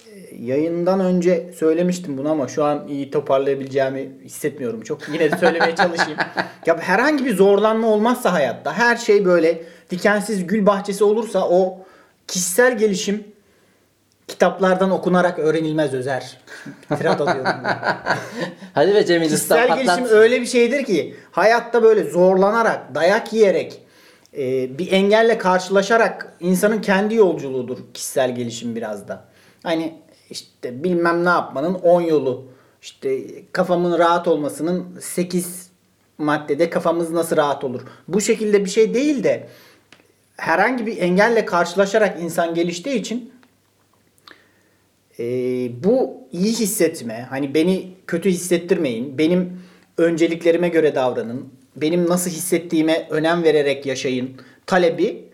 e, 0.06 0.36
yayından 0.40 1.00
önce 1.00 1.50
söylemiştim 1.58 2.18
bunu 2.18 2.30
ama 2.30 2.48
şu 2.48 2.64
an 2.64 2.88
iyi 2.88 3.10
toparlayabileceğimi 3.10 4.10
hissetmiyorum 4.24 4.80
çok. 4.80 5.08
Yine 5.08 5.32
de 5.32 5.36
söylemeye 5.36 5.76
çalışayım. 5.76 6.18
ya 6.66 6.78
herhangi 6.78 7.24
bir 7.24 7.36
zorlanma 7.36 7.88
olmazsa 7.88 8.32
hayatta 8.32 8.78
her 8.78 8.96
şey 8.96 9.24
böyle 9.24 9.62
dikensiz 9.90 10.46
gül 10.46 10.66
bahçesi 10.66 11.04
olursa 11.04 11.48
o 11.48 11.78
kişisel 12.26 12.78
gelişim 12.78 13.24
kitaplardan 14.28 14.90
okunarak 14.90 15.38
öğrenilmez 15.38 15.94
Özer. 15.94 16.38
Tirat 16.98 17.20
atıyorum. 17.20 17.52
Hadi 18.74 18.94
ve 18.94 19.06
Cemil 19.06 19.24
Kişisel 19.24 19.68
gelişim 19.68 19.86
patlat. 19.86 20.10
öyle 20.10 20.40
bir 20.40 20.46
şeydir 20.46 20.84
ki 20.84 21.14
hayatta 21.30 21.82
böyle 21.82 22.04
zorlanarak, 22.04 22.94
dayak 22.94 23.32
yiyerek, 23.32 23.82
e, 24.38 24.78
bir 24.78 24.92
engelle 24.92 25.38
karşılaşarak 25.38 26.36
insanın 26.40 26.80
kendi 26.80 27.14
yolculuğudur 27.14 27.78
kişisel 27.94 28.34
gelişim 28.34 28.76
biraz 28.76 29.08
da. 29.08 29.24
Hani 29.62 29.94
işte 30.30 30.84
bilmem 30.84 31.24
ne 31.24 31.28
yapmanın 31.28 31.74
10 31.74 32.00
yolu. 32.00 32.44
İşte 32.82 33.20
kafamın 33.52 33.98
rahat 33.98 34.28
olmasının 34.28 34.98
8 35.00 35.70
maddede 36.18 36.70
kafamız 36.70 37.10
nasıl 37.10 37.36
rahat 37.36 37.64
olur. 37.64 37.80
Bu 38.08 38.20
şekilde 38.20 38.64
bir 38.64 38.70
şey 38.70 38.94
değil 38.94 39.24
de 39.24 39.48
herhangi 40.40 40.86
bir 40.86 40.98
engelle 40.98 41.44
karşılaşarak 41.44 42.22
insan 42.22 42.54
geliştiği 42.54 42.94
için 42.94 43.32
e, 45.18 45.24
bu 45.84 46.28
iyi 46.32 46.52
hissetme, 46.52 47.26
hani 47.30 47.54
beni 47.54 47.88
kötü 48.06 48.30
hissettirmeyin, 48.30 49.18
benim 49.18 49.62
önceliklerime 49.98 50.68
göre 50.68 50.94
davranın, 50.94 51.48
benim 51.76 52.08
nasıl 52.08 52.30
hissettiğime 52.30 53.06
önem 53.10 53.42
vererek 53.42 53.86
yaşayın 53.86 54.30
talebi 54.66 55.24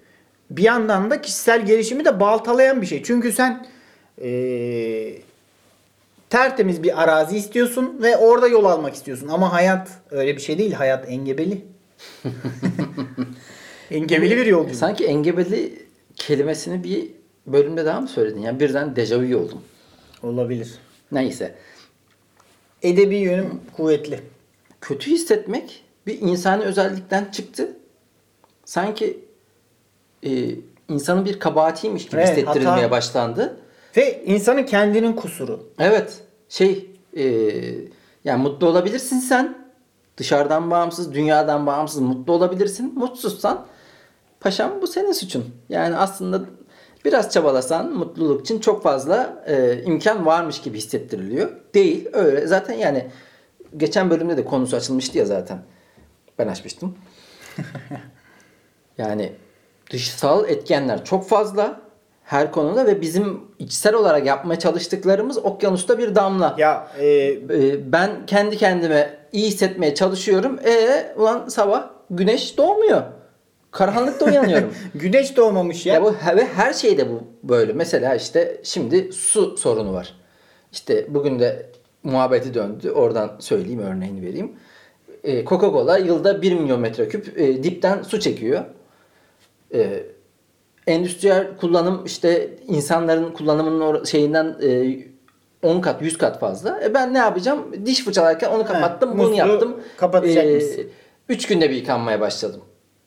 bir 0.51 0.63
yandan 0.63 1.11
da 1.11 1.21
kişisel 1.21 1.67
gelişimi 1.67 2.05
de 2.05 2.21
baltalayan 2.21 2.83
bir 2.83 2.87
şey. 2.87 3.03
Çünkü 3.03 3.33
sen 3.33 3.67
e, 4.23 4.29
tertemiz 6.31 6.83
bir 6.83 7.03
arazi 7.03 7.37
istiyorsun 7.37 7.99
ve 8.03 8.17
orada 8.17 8.49
yol 8.49 8.65
almak 8.65 8.95
istiyorsun. 8.95 9.29
Ama 9.29 9.53
hayat 9.53 9.89
öyle 10.11 10.37
bir 10.37 10.41
şey 10.41 10.59
değil. 10.59 10.73
Hayat 10.73 11.09
engebeli. 11.09 11.65
engebeli 13.91 14.37
bir 14.37 14.47
yolculuk. 14.47 14.77
Sanki 14.77 15.05
engebeli 15.07 15.87
kelimesini 16.17 16.85
bir 16.85 17.11
bölümde 17.47 17.85
daha 17.85 18.01
mı 18.01 18.09
söyledin? 18.09 18.41
Yani 18.41 18.61
birden 18.61 18.97
dejavu 18.97 19.37
oldum. 19.37 19.63
Olabilir. 20.23 20.75
Neyse. 21.13 21.55
Edebi 22.83 23.17
yönüm 23.17 23.61
kuvvetli. 23.77 24.21
Kötü 24.81 25.11
hissetmek 25.11 25.85
bir 26.07 26.21
insani 26.21 26.65
özellikten 26.65 27.25
çıktı. 27.25 27.77
Sanki 28.65 29.19
e, 30.27 30.51
insanın 30.89 31.25
bir 31.25 31.39
kabahatiymiş 31.39 32.07
gibi 32.07 32.17
Evet, 32.17 32.29
hissettirilmeye 32.29 32.71
hata. 32.71 32.91
başlandı. 32.91 33.57
Ve 33.97 34.25
insanın 34.25 34.63
kendinin 34.63 35.13
kusuru. 35.13 35.69
Evet. 35.79 36.21
Şey 36.49 36.91
e, 37.17 37.25
yani 38.25 38.43
mutlu 38.43 38.67
olabilirsin 38.67 39.19
sen. 39.19 39.66
Dışarıdan 40.17 40.71
bağımsız, 40.71 41.15
dünyadan 41.15 41.67
bağımsız 41.67 42.01
mutlu 42.01 42.33
olabilirsin. 42.33 42.99
Mutsuzsan 42.99 43.67
paşam 44.41 44.83
bu 44.83 44.87
senin 44.87 45.13
suçun. 45.13 45.45
Yani 45.69 45.97
aslında 45.97 46.41
biraz 47.05 47.33
çabalasan 47.33 47.93
mutluluk 47.93 48.41
için 48.41 48.61
çok 48.61 48.83
fazla 48.83 49.45
e, 49.47 49.83
imkan 49.83 50.27
varmış 50.27 50.61
gibi 50.61 50.79
hissettiriliyor. 50.79 51.53
Değil 51.75 52.09
öyle. 52.13 52.47
Zaten 52.47 52.75
yani 52.75 53.07
geçen 53.77 54.11
bölümde 54.11 54.37
de 54.37 54.45
konusu 54.45 54.77
açılmıştı 54.77 55.19
ya 55.19 55.25
zaten. 55.25 55.59
Ben 56.39 56.49
açmıştım. 56.49 56.99
yani 58.99 59.33
dışsal 59.91 60.49
etkenler 60.49 61.05
çok 61.05 61.29
fazla 61.29 61.86
her 62.27 62.53
konuda 62.53 62.87
ve 62.87 63.01
bizim 63.01 63.41
içsel 63.59 63.95
olarak 63.95 64.27
yapmaya 64.27 64.59
çalıştıklarımız 64.59 65.39
okyanusta 65.39 65.99
bir 65.99 66.15
damla. 66.15 66.55
Ya 66.59 66.89
e, 66.99 67.07
Ee, 67.07 67.93
ben 67.93 68.27
kendi 68.27 68.57
kendime 68.57 69.19
iyi 69.33 69.47
hissetmeye 69.47 69.95
çalışıyorum. 69.95 70.59
E 70.65 71.07
ulan 71.17 71.49
sabah 71.49 71.89
güneş 72.11 72.59
doğmuyor. 72.59 73.03
Karanlıkta 73.71 74.25
uyanıyorum. 74.31 74.75
güneş 74.95 75.37
doğmamış 75.37 75.87
ya. 75.87 75.95
ya 75.95 76.03
bu 76.05 76.15
ve 76.37 76.47
her 76.47 76.73
şeyde 76.73 77.11
bu 77.11 77.23
böyle. 77.43 77.73
Mesela 77.73 78.15
işte 78.15 78.61
şimdi 78.63 79.13
su 79.13 79.57
sorunu 79.57 79.93
var. 79.93 80.15
İşte 80.73 81.07
bugün 81.15 81.41
de 81.41 81.67
muhabbeti 82.03 82.55
döndü. 82.55 82.91
Oradan 82.91 83.37
söyleyeyim 83.39 83.81
örneğini 83.81 84.23
vereyim. 84.23 84.53
Ee, 85.25 85.45
Coca-Cola 85.45 86.07
yılda 86.07 86.43
1 86.43 86.53
milyon 86.53 86.81
metreküp 86.81 87.39
e, 87.41 87.63
dipten 87.63 88.03
su 88.03 88.21
çekiyor. 88.21 88.65
Ee, 89.75 90.03
endüstriyel 90.87 91.57
kullanım 91.57 92.05
işte 92.05 92.51
insanların 92.67 93.33
kullanımının 93.33 94.05
şeyinden 94.05 94.57
e, 94.63 94.99
10 95.63 95.81
kat 95.81 96.03
100 96.03 96.19
kat 96.19 96.41
fazla. 96.41 96.81
E 96.85 96.95
ben 96.95 97.15
ne 97.15 97.19
yapacağım? 97.19 97.87
Diş 97.87 98.05
fırçalarken 98.05 98.51
onu 98.51 98.67
kapattım, 98.67 99.11
bunu 99.11 99.23
musluğu 99.23 99.35
yaptım. 99.35 99.81
kapatacakmışsın. 99.97 100.87
3 101.29 101.47
günde 101.47 101.71
bir 101.71 101.77
yıkanmaya 101.77 102.21
başladım. 102.21 102.61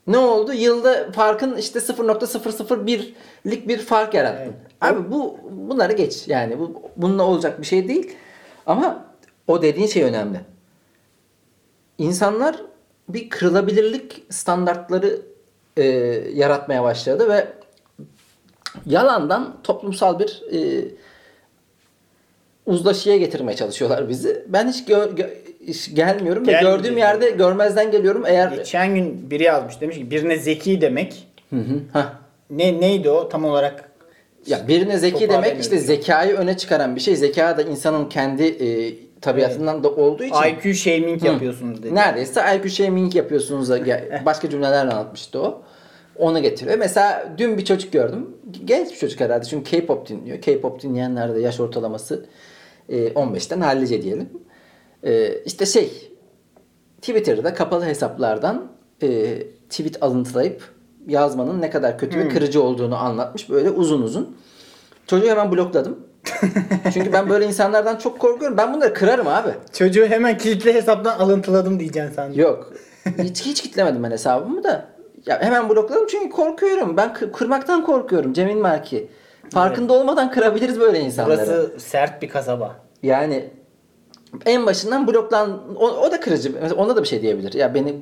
Ne 0.07 0.17
oldu? 0.17 0.53
Yılda 0.53 1.11
farkın 1.11 1.57
işte 1.57 1.79
0.001'lik 1.79 3.67
bir 3.67 3.77
fark 3.77 4.13
yarattın. 4.13 4.53
Evet. 4.81 4.93
Abi 4.93 5.11
bu 5.11 5.37
bunları 5.51 5.93
geç. 5.93 6.27
Yani 6.27 6.59
bu 6.59 6.81
bununla 6.97 7.23
olacak 7.23 7.61
bir 7.61 7.65
şey 7.65 7.87
değil. 7.87 8.15
Ama 8.65 9.05
o 9.47 9.61
dediğin 9.61 9.87
şey 9.87 10.03
önemli. 10.03 10.39
İnsanlar 11.97 12.55
bir 13.09 13.29
kırılabilirlik 13.29 14.23
standartları 14.29 15.21
e, 15.77 15.83
yaratmaya 16.33 16.83
başladı 16.83 17.29
ve 17.29 17.47
yalandan 18.85 19.55
toplumsal 19.63 20.19
bir 20.19 20.43
e, 20.53 20.85
uzlaşıya 22.65 23.17
getirmeye 23.17 23.55
çalışıyorlar 23.55 24.09
bizi. 24.09 24.45
Ben 24.47 24.67
hiç, 24.67 24.87
gö- 24.89 25.15
gö- 25.15 25.33
hiç 25.67 25.95
gelmiyorum 25.95 26.47
ve 26.47 26.51
gördüğüm 26.61 26.97
yerde 26.97 27.29
görmezden 27.29 27.91
geliyorum. 27.91 28.23
Eğer 28.27 28.51
Geçen 28.51 28.95
gün 28.95 29.31
biri 29.31 29.43
yazmış 29.43 29.81
demiş 29.81 29.97
ki 29.97 30.11
birine 30.11 30.37
zeki 30.37 30.81
demek. 30.81 31.27
Hı 31.49 31.55
hı. 31.55 31.79
Hah. 31.93 32.13
Ne 32.49 32.81
neydi 32.81 33.09
o 33.09 33.29
tam 33.29 33.45
olarak? 33.45 33.89
Ya 34.47 34.67
birine 34.67 34.97
zeki 34.97 35.29
demek 35.29 35.61
işte 35.61 35.77
zekayı 35.77 36.35
öne 36.35 36.57
çıkaran 36.57 36.95
bir 36.95 37.01
şey. 37.01 37.15
Zeka 37.15 37.57
da 37.57 37.61
insanın 37.61 38.09
kendi 38.09 38.43
e, 38.43 38.95
tabiatından 39.21 39.83
da 39.83 39.89
olduğu 39.89 40.23
için 40.23 40.35
IQ 40.35 40.73
shaming 40.73 41.23
yapıyorsunuz 41.23 41.83
dedi. 41.83 41.95
neredeyse 41.95 42.41
IQ 42.57 42.69
shaming 42.69 43.15
yapıyorsunuz 43.15 43.69
da 43.69 43.79
başka 44.25 44.49
cümlelerle 44.49 44.91
anlatmıştı 44.91 45.41
o. 45.41 45.61
Onu 46.19 46.41
getiriyor. 46.41 46.77
Mesela 46.77 47.33
dün 47.37 47.57
bir 47.57 47.65
çocuk 47.65 47.93
gördüm. 47.93 48.37
Genç 48.65 48.91
bir 48.91 48.95
çocuk 48.97 49.19
herhalde 49.19 49.45
çünkü 49.45 49.71
K-pop 49.71 50.09
dinliyor. 50.09 50.41
K-pop 50.41 50.81
dinleyenlerde 50.81 51.35
de 51.35 51.41
yaş 51.41 51.59
ortalaması 51.59 52.25
e, 52.89 53.07
15'ten 53.07 53.61
hallice 53.61 54.01
diyelim. 54.01 54.29
E, 55.03 55.33
işte 55.45 55.65
şey 55.65 56.11
Twitter'da 57.01 57.53
kapalı 57.53 57.85
hesaplardan 57.85 58.71
e, 59.03 59.39
tweet 59.69 60.03
alıntılayıp 60.03 60.63
yazmanın 61.07 61.61
ne 61.61 61.69
kadar 61.69 61.97
kötü 61.97 62.19
ve 62.19 62.29
kırıcı 62.29 62.63
olduğunu 62.63 62.95
anlatmış 62.95 63.49
böyle 63.49 63.69
uzun 63.69 64.01
uzun. 64.01 64.37
Çocuğu 65.07 65.27
hemen 65.27 65.51
blokladım. 65.51 65.99
Çünkü 66.93 67.13
ben 67.13 67.29
böyle 67.29 67.45
insanlardan 67.45 67.95
çok 67.95 68.19
korkuyorum. 68.19 68.57
Ben 68.57 68.73
bunları 68.73 68.93
kırarım 68.93 69.27
abi. 69.27 69.49
Çocuğu 69.73 70.05
hemen 70.05 70.37
kilitli 70.37 70.73
hesaptan 70.73 71.19
alıntıladım 71.19 71.79
diyeceksin 71.79 72.15
sen. 72.15 72.31
Yok. 72.31 72.73
Hiç 73.23 73.45
hiç 73.45 73.61
kitlemedim 73.61 74.03
ben 74.03 74.11
hesabımı 74.11 74.63
da. 74.63 74.98
Ya 75.29 75.41
hemen 75.41 75.69
blokladım 75.69 76.05
çünkü 76.09 76.29
korkuyorum. 76.29 76.97
Ben 76.97 77.09
kı- 77.09 77.31
kırmaktan 77.31 77.85
korkuyorum 77.85 78.33
Cemil 78.33 78.55
Merki. 78.55 79.07
Farkında 79.49 79.93
olmadan 79.93 80.31
kırabiliriz 80.31 80.79
böyle 80.79 80.99
insanları. 80.99 81.37
Burası 81.37 81.71
sert 81.79 82.21
bir 82.21 82.29
kasaba. 82.29 82.75
Yani 83.03 83.49
en 84.45 84.65
başından 84.65 85.07
bloklan 85.07 85.61
o, 85.75 85.87
o 85.87 86.11
da 86.11 86.19
kırıcı. 86.19 86.53
Mesela 86.61 86.75
ona 86.83 86.95
da 86.95 87.03
bir 87.03 87.07
şey 87.07 87.21
diyebilir. 87.21 87.53
Ya 87.53 87.73
beni 87.73 87.95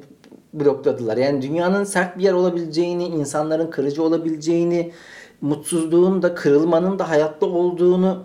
blokladılar. 0.54 1.18
Yani 1.18 1.42
dünyanın 1.42 1.84
sert 1.84 2.18
bir 2.18 2.24
yer 2.24 2.34
olabileceğini, 2.34 3.06
insanların 3.06 3.70
kırıcı 3.72 4.04
olabileceğini, 4.04 4.92
mutsuzluğun 5.42 6.22
da 6.22 6.36
kırılmanın 6.36 7.00
da 7.00 7.10
hayatta 7.10 7.46
olduğunu 7.46 8.24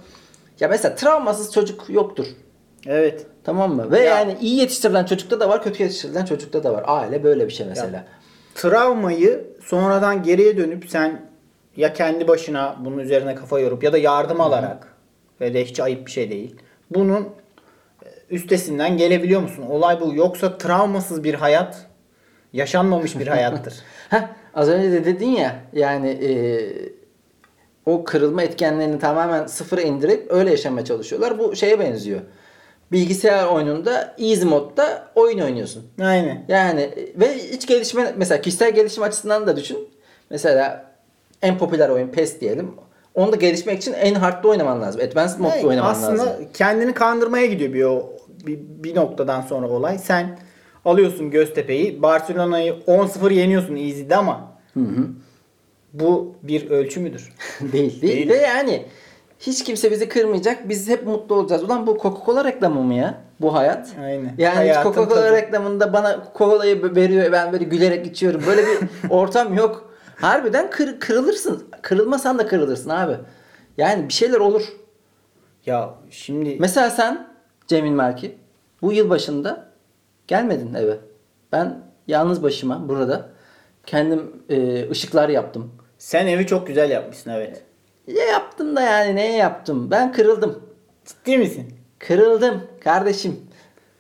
ya 0.61 0.69
mesela 0.69 0.95
travmasız 0.95 1.53
çocuk 1.53 1.85
yoktur. 1.89 2.27
Evet. 2.87 3.27
Tamam 3.45 3.77
mı? 3.77 3.91
Ve 3.91 3.99
Ya- 3.99 4.05
yani 4.19 4.37
iyi 4.41 4.57
yetiştirilen 4.61 5.05
çocukta 5.05 5.41
da 5.41 5.49
var, 5.49 5.63
kötü 5.63 5.83
yetiştirilen 5.83 6.25
çocukta 6.25 6.65
da 6.65 6.73
var. 6.73 6.85
Aile 6.87 7.25
böyle 7.25 7.47
bir 7.47 7.53
şey 7.53 7.67
mesela. 7.67 8.05
Travmayı 8.55 9.47
sonradan 9.65 10.23
geriye 10.23 10.57
dönüp 10.57 10.91
sen 10.91 11.21
ya 11.77 11.93
kendi 11.93 12.29
başına 12.29 12.77
bunun 12.85 12.99
üzerine 12.99 13.35
kafa 13.35 13.61
yorup 13.61 13.85
ya 13.85 13.93
da 13.93 13.99
yardım 13.99 14.41
alarak 14.41 14.97
ve 15.41 15.55
de 15.55 15.65
hiç 15.65 15.81
ayıp 15.81 16.07
bir 16.07 16.11
şey 16.11 16.31
değil. 16.31 16.57
Bunun 16.91 17.23
e, 17.23 18.09
üstesinden 18.31 18.97
gelebiliyor 18.97 19.41
musun? 19.41 19.63
Olay 19.63 20.01
bu. 20.01 20.15
Yoksa 20.15 20.59
travmasız 20.59 21.25
bir 21.25 21.35
hayat 21.35 21.87
yaşanmamış 22.53 23.19
bir 23.19 23.27
hayattır. 23.27 23.75
Heh, 24.11 24.23
az 24.55 24.69
önce 24.69 24.93
de 24.93 25.05
dedin 25.05 25.31
ya 25.31 25.61
yani 25.73 26.09
e, 26.09 26.33
o 27.87 28.05
kırılma 28.05 28.43
etkenlerini 28.43 28.99
tamamen 28.99 29.47
sıfıra 29.47 29.81
indirip 29.81 30.31
öyle 30.31 30.51
yaşamaya 30.51 30.85
çalışıyorlar. 30.85 31.39
Bu 31.39 31.57
şeye 31.57 31.81
benziyor. 31.81 32.21
Bilgisayar 32.93 33.47
oyununda 33.47 34.15
easy 34.19 34.45
modda 34.45 35.09
oyun 35.15 35.39
oynuyorsun. 35.39 35.85
Aynen. 36.01 36.45
Yani 36.49 36.91
ve 37.17 37.35
hiç 37.39 37.67
gelişme 37.67 38.15
mesela 38.17 38.41
kişisel 38.41 38.75
gelişim 38.75 39.03
açısından 39.03 39.47
da 39.47 39.57
düşün. 39.57 39.89
Mesela 40.31 40.93
en 41.43 41.59
popüler 41.59 41.89
oyun 41.89 42.09
PES 42.09 42.41
diyelim. 42.41 42.71
Onu 43.15 43.33
da 43.33 43.37
gelişmek 43.37 43.79
için 43.79 43.93
en 43.93 44.15
hard'da 44.15 44.49
oynaman 44.49 44.83
lazım. 44.83 45.01
Advanced 45.01 45.39
modda 45.39 45.57
Yani 45.57 45.67
oynaman 45.67 45.91
aslında 45.91 46.27
lazım. 46.27 46.49
kendini 46.55 46.95
kandırmaya 46.95 47.47
gidiyor 47.47 47.73
bir 47.73 47.85
o 47.85 48.13
bir, 48.47 48.59
bir 48.59 48.97
noktadan 48.97 49.41
sonra 49.41 49.69
olay. 49.69 49.99
Sen 49.99 50.39
alıyorsun 50.85 51.31
Göztepe'yi, 51.31 52.03
Barcelona'yı 52.03 52.73
10-0 52.73 53.33
yeniyorsun 53.33 53.77
easy'de 53.77 54.17
ama 54.17 54.53
bu 55.93 56.35
bir 56.43 56.71
ölçü 56.71 57.01
müdür? 57.01 57.33
değil, 57.61 58.03
değil. 58.03 58.17
Değil. 58.17 58.29
Ve 58.29 58.37
yani 58.37 58.87
hiç 59.47 59.65
kimse 59.65 59.91
bizi 59.91 60.09
kırmayacak. 60.09 60.69
Biz 60.69 60.89
hep 60.89 61.07
mutlu 61.07 61.35
olacağız. 61.35 61.63
Ulan 61.65 61.87
bu 61.87 61.91
Coca-Cola 61.97 62.45
reklamı 62.45 62.83
mı 62.83 62.95
ya? 62.95 63.15
Bu 63.41 63.55
hayat. 63.55 63.89
Aynen. 64.05 64.35
Yani 64.39 64.55
Hayatın 64.55 64.91
Coca-Cola 64.93 65.09
tadı. 65.09 65.33
reklamında 65.33 65.93
bana 65.93 66.25
Coca-Cola'yı 66.35 66.95
veriyor 66.97 67.33
ben 67.33 67.53
böyle 67.53 67.65
gülerek 67.65 68.07
içiyorum. 68.07 68.43
Böyle 68.47 68.63
bir 68.63 68.79
ortam 69.11 69.55
yok. 69.55 69.93
Harbiden 70.17 70.71
kır, 70.71 71.01
kırılırsın. 71.01 71.69
Kırılmasan 71.83 72.39
da 72.39 72.47
kırılırsın 72.47 72.91
abi. 72.91 73.17
Yani 73.77 74.09
bir 74.09 74.13
şeyler 74.13 74.39
olur. 74.39 74.63
Ya 75.67 75.95
şimdi 76.11 76.57
Mesela 76.61 76.91
sen 76.91 77.29
Cemil 77.67 77.91
Merki 77.91 78.37
bu 78.83 78.93
yıl 78.93 79.11
başında 79.11 79.69
gelmedin 80.27 80.75
eve. 80.75 80.99
Ben 81.53 81.81
yalnız 82.09 82.43
başıma 82.43 82.89
burada 82.89 83.29
kendim 83.87 84.33
e, 84.49 84.91
ışıklar 84.91 85.29
yaptım. 85.29 85.73
sen 85.99 86.27
evi 86.27 86.47
çok 86.47 86.67
güzel 86.67 86.91
yapmışsın 86.91 87.31
evet. 87.31 87.63
Ya 88.07 88.25
yaptım 88.25 88.77
da 88.77 88.81
yani 88.83 89.17
neye 89.17 89.37
yaptım? 89.37 89.91
Ben 89.91 90.13
kırıldım. 90.13 90.63
Ciddi 91.05 91.39
misin? 91.39 91.75
Kırıldım 91.99 92.63
kardeşim. 92.85 93.41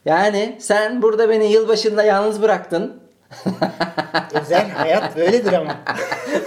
Yani 0.04 0.56
sen 0.60 1.02
burada 1.02 1.28
beni 1.28 1.52
yılbaşında 1.52 2.02
yalnız 2.02 2.42
bıraktın. 2.42 3.00
Özel 4.42 4.70
hayat 4.70 5.16
böyledir 5.16 5.52
ama. 5.52 5.76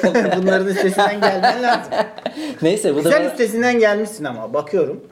Bunların 0.37 0.67
üstesinden 0.67 1.21
gelmen 1.21 1.63
lazım. 1.63 1.93
Neyse 2.61 2.91
bu 2.93 2.97
da 2.97 3.01
Güzel 3.01 3.19
bana- 3.23 3.31
üstesinden 3.31 3.79
gelmişsin 3.79 4.23
ama 4.23 4.53
bakıyorum. 4.53 5.03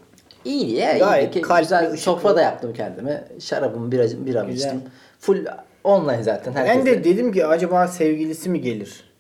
iyi 0.46 0.76
ya. 0.76 0.98
Gayet 0.98 1.36
iyi. 1.36 1.42
kalpli, 1.42 1.62
Güzel 1.62 1.98
sofra 1.98 2.36
da 2.36 2.42
yaptım 2.42 2.74
kendime. 2.74 3.24
Şarabımı 3.40 3.92
bira, 3.92 4.04
bira 4.26 4.44
Güzel. 4.44 4.54
içtim. 4.66 4.82
Full 5.20 5.46
online 5.84 6.24
zaten. 6.24 6.56
Ben 6.56 6.66
herkes 6.66 6.86
de 6.86 7.04
dedim 7.04 7.32
ki 7.32 7.46
acaba 7.46 7.88
sevgilisi 7.88 8.50
mi 8.50 8.62
gelir? 8.62 9.14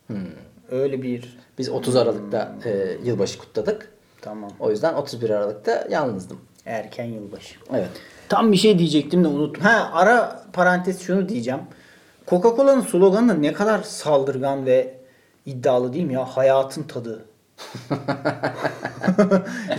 Öyle 0.72 1.02
bir 1.02 1.38
Biz 1.58 1.70
30 1.70 1.96
Aralık'ta 1.96 2.56
e, 2.66 2.98
yılbaşı 3.04 3.40
kutladık. 3.40 3.92
tamam. 4.22 4.52
O 4.60 4.72
yüzden 4.72 4.94
31 4.94 5.30
Aralık'ta 5.30 5.88
yalnızdım. 5.90 6.40
Erken 6.66 7.06
yılbaşı. 7.06 7.56
Evet. 7.74 7.90
Tam 8.30 8.52
bir 8.52 8.58
şey 8.58 8.80
diyecektim 8.80 9.24
de 9.24 9.28
unuttum. 9.28 9.64
Ha 9.64 9.90
ara 9.94 10.44
parantez 10.54 11.02
şunu 11.02 11.30
diyeceğim. 11.30 11.60
Coca-Cola'nın 12.28 12.82
sloganı 12.82 13.30
da 13.30 13.34
ne 13.34 13.54
kadar 13.54 13.84
saldırgan 13.84 14.66
ve 14.66 14.94
iddialı 15.46 15.94
değil 15.94 16.06
mi 16.06 16.14
ya? 16.14 16.26
Hayatın 16.26 16.84
tadı. 16.84 17.26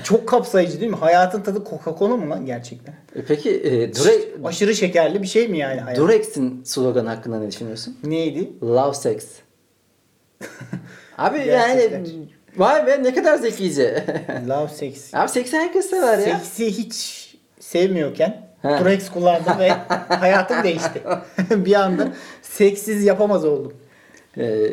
Çok 0.05 0.29
kapsayıcı 0.29 0.81
değil 0.81 0.91
mi? 0.91 0.97
Hayatın 0.97 1.41
tadı 1.43 1.59
Coca-Cola 1.59 2.17
mı 2.17 2.31
lan 2.31 2.47
gerçekten? 2.47 2.95
E 3.17 3.25
peki 3.25 3.51
e, 3.51 3.91
Dure- 3.93 4.45
Aşırı 4.45 4.75
şekerli 4.75 5.23
bir 5.23 5.27
şey 5.27 5.49
mi 5.49 5.59
yani 5.59 5.81
hayat? 5.81 5.99
Durex'in 5.99 6.63
sloganı 6.65 7.09
hakkında 7.09 7.39
ne 7.39 7.49
düşünüyorsun? 7.49 7.97
Neydi? 8.05 8.53
Love 8.63 8.95
sex. 8.95 9.27
Abi 11.19 11.45
Gerçekten. 11.45 12.05
yani 12.05 12.29
vay 12.57 12.87
be 12.87 13.03
ne 13.03 13.15
kadar 13.15 13.37
zekice. 13.37 14.05
Love 14.49 14.69
sex. 14.69 15.15
Abi 15.15 15.29
seksi 15.29 15.57
herkes 15.57 15.91
sever 15.91 16.19
ya. 16.19 16.39
Seksi 16.39 16.79
hiç 16.79 17.25
sevmiyorken. 17.61 18.45
Durex 18.65 19.11
kullandım 19.11 19.59
ve 19.59 19.69
hayatım 20.09 20.63
değişti. 20.63 21.03
bir 21.51 21.75
anda 21.75 22.13
seksiz 22.43 23.05
yapamaz 23.05 23.45
oldum. 23.45 23.75
Ee, 24.39 24.71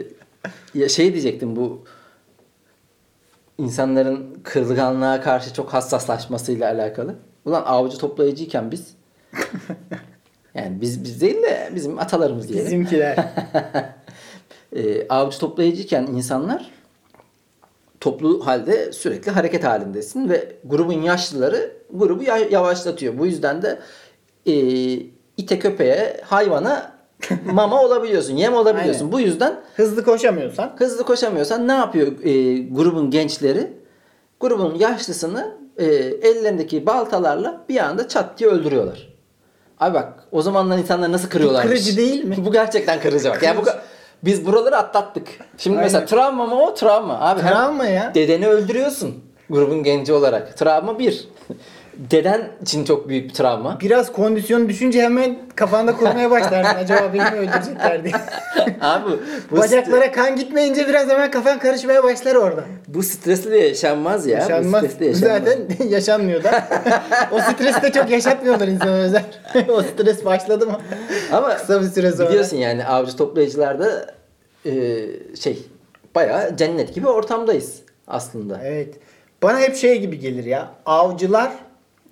ya 0.74 0.90
şey 0.90 1.14
diyecektim 1.14 1.56
bu 1.56 1.84
insanların 3.58 4.40
kırılganlığa 4.44 5.22
karşı 5.22 5.54
çok 5.54 5.74
hassaslaşmasıyla 5.74 6.72
alakalı. 6.72 7.16
Ulan 7.46 7.64
avcı 7.66 7.98
toplayıcıyken 7.98 8.72
biz 8.72 8.96
yani 10.56 10.82
biz 10.82 11.04
biz 11.04 11.22
değil 11.22 11.44
de 11.44 11.70
bizim 11.76 12.00
atalarımız 12.00 12.48
diyelim. 12.50 12.66
Bizimkiler. 12.66 13.16
E, 14.76 15.08
avcı 15.08 15.40
toplayıcıyken 15.40 16.04
insanlar 16.04 16.72
toplu 18.00 18.46
halde 18.48 18.92
sürekli 18.92 19.32
hareket 19.32 19.64
halindesin 19.64 20.30
ve 20.30 20.56
grubun 20.66 21.02
yaşlıları 21.02 21.72
grubu 21.94 22.24
ya- 22.24 22.38
yavaşlatıyor. 22.52 23.18
Bu 23.20 23.26
yüzden 23.26 23.62
de 23.62 23.80
e, 24.46 24.54
ite 25.38 25.60
köpeğe 25.60 26.22
hayvana 26.26 26.92
mama 27.46 27.84
olabiliyorsun, 27.84 28.36
yem 28.36 28.54
olabiliyorsun. 28.54 29.02
Aynen. 29.02 29.12
Bu 29.12 29.20
yüzden 29.20 29.60
Hızlı 29.76 30.04
koşamıyorsan 30.06 30.72
hızlı 30.78 31.04
koşamıyorsan 31.04 31.68
ne 31.68 31.72
yapıyor 31.74 32.08
e, 32.24 32.58
grubun 32.64 33.12
gençleri? 33.12 33.74
Grubun 34.40 34.76
yaşlısını 34.76 35.52
e, 35.78 35.86
ellerindeki 36.22 36.86
baltalarla 36.86 37.66
bir 37.70 37.78
anda 37.78 38.08
çat 38.08 38.40
diye 38.40 38.50
öldürüyorlar. 38.50 39.12
Abi 39.80 39.94
bak 39.94 40.14
o 40.32 40.42
zamanlar 40.42 40.78
insanlar 40.78 41.12
nasıl 41.12 41.30
kırıyorlarmış. 41.30 41.72
kırıcı 41.72 41.98
değil 41.98 42.24
mi? 42.24 42.36
bu 42.46 42.52
gerçekten 42.52 43.00
kırıcı 43.02 43.30
bak. 43.30 43.44
Yani 43.44 43.58
bu, 43.58 43.62
Kırıcı. 43.64 43.80
Biz 44.24 44.46
buraları 44.46 44.78
atlattık. 44.78 45.28
Şimdi 45.58 45.78
Aynen. 45.78 45.86
mesela 45.86 46.06
travma 46.06 46.46
mı 46.46 46.62
o 46.64 46.74
travma. 46.74 47.20
Abi 47.20 47.42
Travma 47.42 47.86
ya. 47.86 48.12
Dedeni 48.16 48.48
öldürüyorsun 48.48 49.24
grubun 49.50 49.84
genci 49.84 50.14
olarak. 50.14 50.58
Travma 50.58 51.00
bir. 51.00 51.28
Deden 51.98 52.52
için 52.62 52.86
çok 52.86 53.10
büyük 53.10 53.30
bir 53.30 53.34
travma. 53.34 53.80
biraz 53.82 54.12
kondisyon 54.12 54.70
düşünce 54.70 55.02
hemen 55.02 55.38
kafanda 55.56 55.96
kurmaya 55.96 56.32
başlarsın. 56.32 56.78
Acaba 56.80 57.14
beni 57.14 57.22
mi 57.24 57.38
öldürecekler 57.38 58.04
diye. 58.04 58.14
Abi 58.82 59.12
bu, 59.52 59.58
Bacaklara 59.58 60.12
kan 60.12 60.36
gitmeyince 60.36 60.88
biraz 60.88 61.10
hemen 61.10 61.32
kafan 61.32 61.60
karışmaya 61.60 62.04
başlar 62.04 62.36
orada. 62.36 62.64
bu 62.88 63.04
stresli 63.04 63.58
yaşanmaz 63.58 64.28
ya. 64.28 64.40
Yaşanmaz. 64.40 64.84
Bu 64.84 64.88
stresli 64.88 65.26
yaşanmaz. 65.26 65.54
Zaten 65.54 65.88
yaşanmıyor 65.90 66.44
da. 66.44 66.64
o 67.32 67.40
stresi 67.40 67.82
de 67.82 67.92
çok 67.92 68.10
yaşatmıyorlar 68.10 68.68
insan 68.68 68.90
özel. 68.90 69.24
o 69.70 69.82
stres 69.84 70.26
başladı 70.26 70.68
mı? 70.68 70.80
Ama 71.32 71.56
Kısa 71.58 71.82
bir 71.82 71.88
süre 71.88 72.12
sonra. 72.12 72.30
biliyorsun 72.30 72.58
yani 72.58 72.86
avcı 72.86 73.18
toplayıcılarda 73.18 74.16
e, 74.66 74.72
şey 75.42 75.60
bayağı 76.16 76.58
cennet 76.58 76.96
gibi 76.96 77.08
ortamdayız 77.08 77.76
aslında. 78.08 78.60
Evet. 78.64 78.96
Bana 79.44 79.60
hep 79.60 79.76
şey 79.76 80.00
gibi 80.02 80.20
gelir 80.20 80.44
ya. 80.46 80.72
Avcılar 80.86 81.52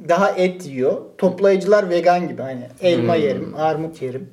daha 0.09 0.31
et 0.31 0.65
yiyor. 0.65 0.97
Toplayıcılar 1.17 1.89
vegan 1.89 2.27
gibi. 2.27 2.41
Hani 2.41 2.61
elma 2.81 3.15
Hmm. 3.15 3.21
yerim, 3.23 3.53
armut 3.57 4.01
yerim. 4.01 4.29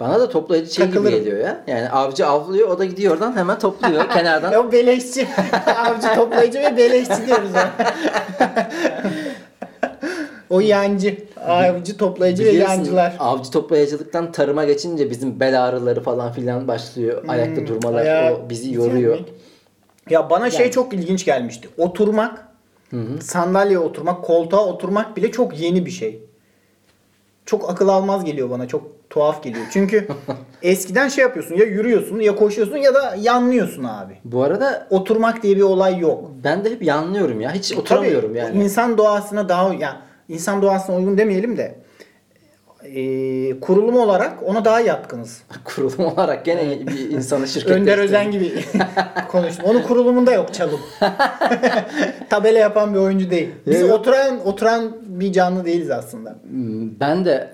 Bana 0.00 0.20
da 0.20 0.28
toplayıcı 0.28 0.74
şey 0.74 0.86
Takılırım. 0.86 1.14
gibi 1.14 1.24
geliyor 1.24 1.38
ya. 1.46 1.64
Yani 1.66 1.88
avcı 1.90 2.26
avlıyor 2.26 2.68
o 2.68 2.78
da 2.78 2.84
gidiyor 2.84 3.14
oradan 3.14 3.36
hemen 3.36 3.58
topluyor 3.58 4.08
kenardan. 4.14 4.54
O 4.54 4.72
beleşçi. 4.72 5.28
Avcı 5.76 6.14
toplayıcı 6.14 6.58
ve 6.58 6.76
beleşçi 6.76 7.26
diyoruz 7.26 7.50
ya. 7.54 7.70
o 10.50 10.60
yancı. 10.60 11.16
Avcı 11.46 11.96
toplayıcı 11.96 12.44
ve 12.44 12.48
Biliyorsun, 12.48 12.74
yancılar. 12.74 13.16
avcı 13.18 13.50
toplayıcılıktan 13.50 14.32
tarıma 14.32 14.64
geçince 14.64 15.10
bizim 15.10 15.40
bel 15.40 15.64
ağrıları 15.64 16.02
falan 16.02 16.32
filan 16.32 16.68
başlıyor. 16.68 17.24
Ayakta 17.28 17.66
durmalar 17.66 18.02
Hmm, 18.04 18.10
Ayağı 18.10 18.34
o 18.34 18.50
bizi 18.50 18.74
yoruyor. 18.74 19.18
Ya 20.10 20.30
bana 20.30 20.50
şey 20.50 20.60
Yani. 20.60 20.72
çok 20.72 20.92
ilginç 20.92 21.24
gelmişti. 21.24 21.68
Oturmak, 21.78 22.47
sandalyeye 23.20 23.78
oturmak, 23.78 24.24
koltuğa 24.24 24.66
oturmak 24.66 25.16
bile 25.16 25.32
çok 25.32 25.60
yeni 25.60 25.86
bir 25.86 25.90
şey. 25.90 26.22
Çok 27.46 27.70
akıl 27.70 27.88
almaz 27.88 28.24
geliyor 28.24 28.50
bana. 28.50 28.68
Çok 28.68 29.10
tuhaf 29.10 29.42
geliyor. 29.42 29.66
Çünkü 29.72 30.08
eskiden 30.62 31.08
şey 31.08 31.22
yapıyorsun. 31.22 31.54
Ya 31.54 31.64
yürüyorsun 31.64 32.20
ya 32.20 32.36
koşuyorsun 32.36 32.76
ya 32.76 32.94
da 32.94 33.16
yanlıyorsun 33.20 33.84
abi. 33.84 34.18
Bu 34.24 34.42
arada 34.42 34.86
Oturmak 34.90 35.42
diye 35.42 35.56
bir 35.56 35.62
olay 35.62 35.98
yok. 35.98 36.30
ben 36.44 36.64
de 36.64 36.70
hep 36.70 36.82
yanlıyorum 36.82 37.40
ya. 37.40 37.52
Hiç 37.52 37.72
oturamıyorum 37.72 38.28
Tabii, 38.28 38.38
yani. 38.38 38.64
İnsan 38.64 38.98
doğasına 38.98 39.48
daha 39.48 39.74
ya 39.74 40.00
insan 40.28 40.62
doğasına 40.62 40.96
uygun 40.96 41.18
demeyelim 41.18 41.56
de 41.56 41.78
e, 42.94 43.60
kurulum 43.60 43.96
olarak 43.96 44.42
ona 44.42 44.64
daha 44.64 44.80
yatkınız. 44.80 45.42
Kurulum 45.64 46.04
olarak 46.06 46.44
gene 46.44 46.86
bir 46.86 47.10
insanı 47.10 47.46
şirkette 47.48 47.74
Önder. 47.74 47.98
Özen 47.98 48.30
gibi 48.30 48.52
konuştum. 49.28 49.64
Onun 49.68 49.82
kurulumunda 49.82 50.32
yok 50.32 50.54
çalım. 50.54 50.80
Tabela 52.30 52.58
yapan 52.58 52.94
bir 52.94 52.98
oyuncu 52.98 53.30
değil. 53.30 53.48
Biz 53.66 53.80
Yok. 53.80 53.92
oturan 53.92 54.46
oturan 54.46 54.96
bir 55.06 55.32
canlı 55.32 55.64
değiliz 55.64 55.90
aslında. 55.90 56.30
Hmm, 56.50 57.00
Ben 57.00 57.24
de 57.24 57.50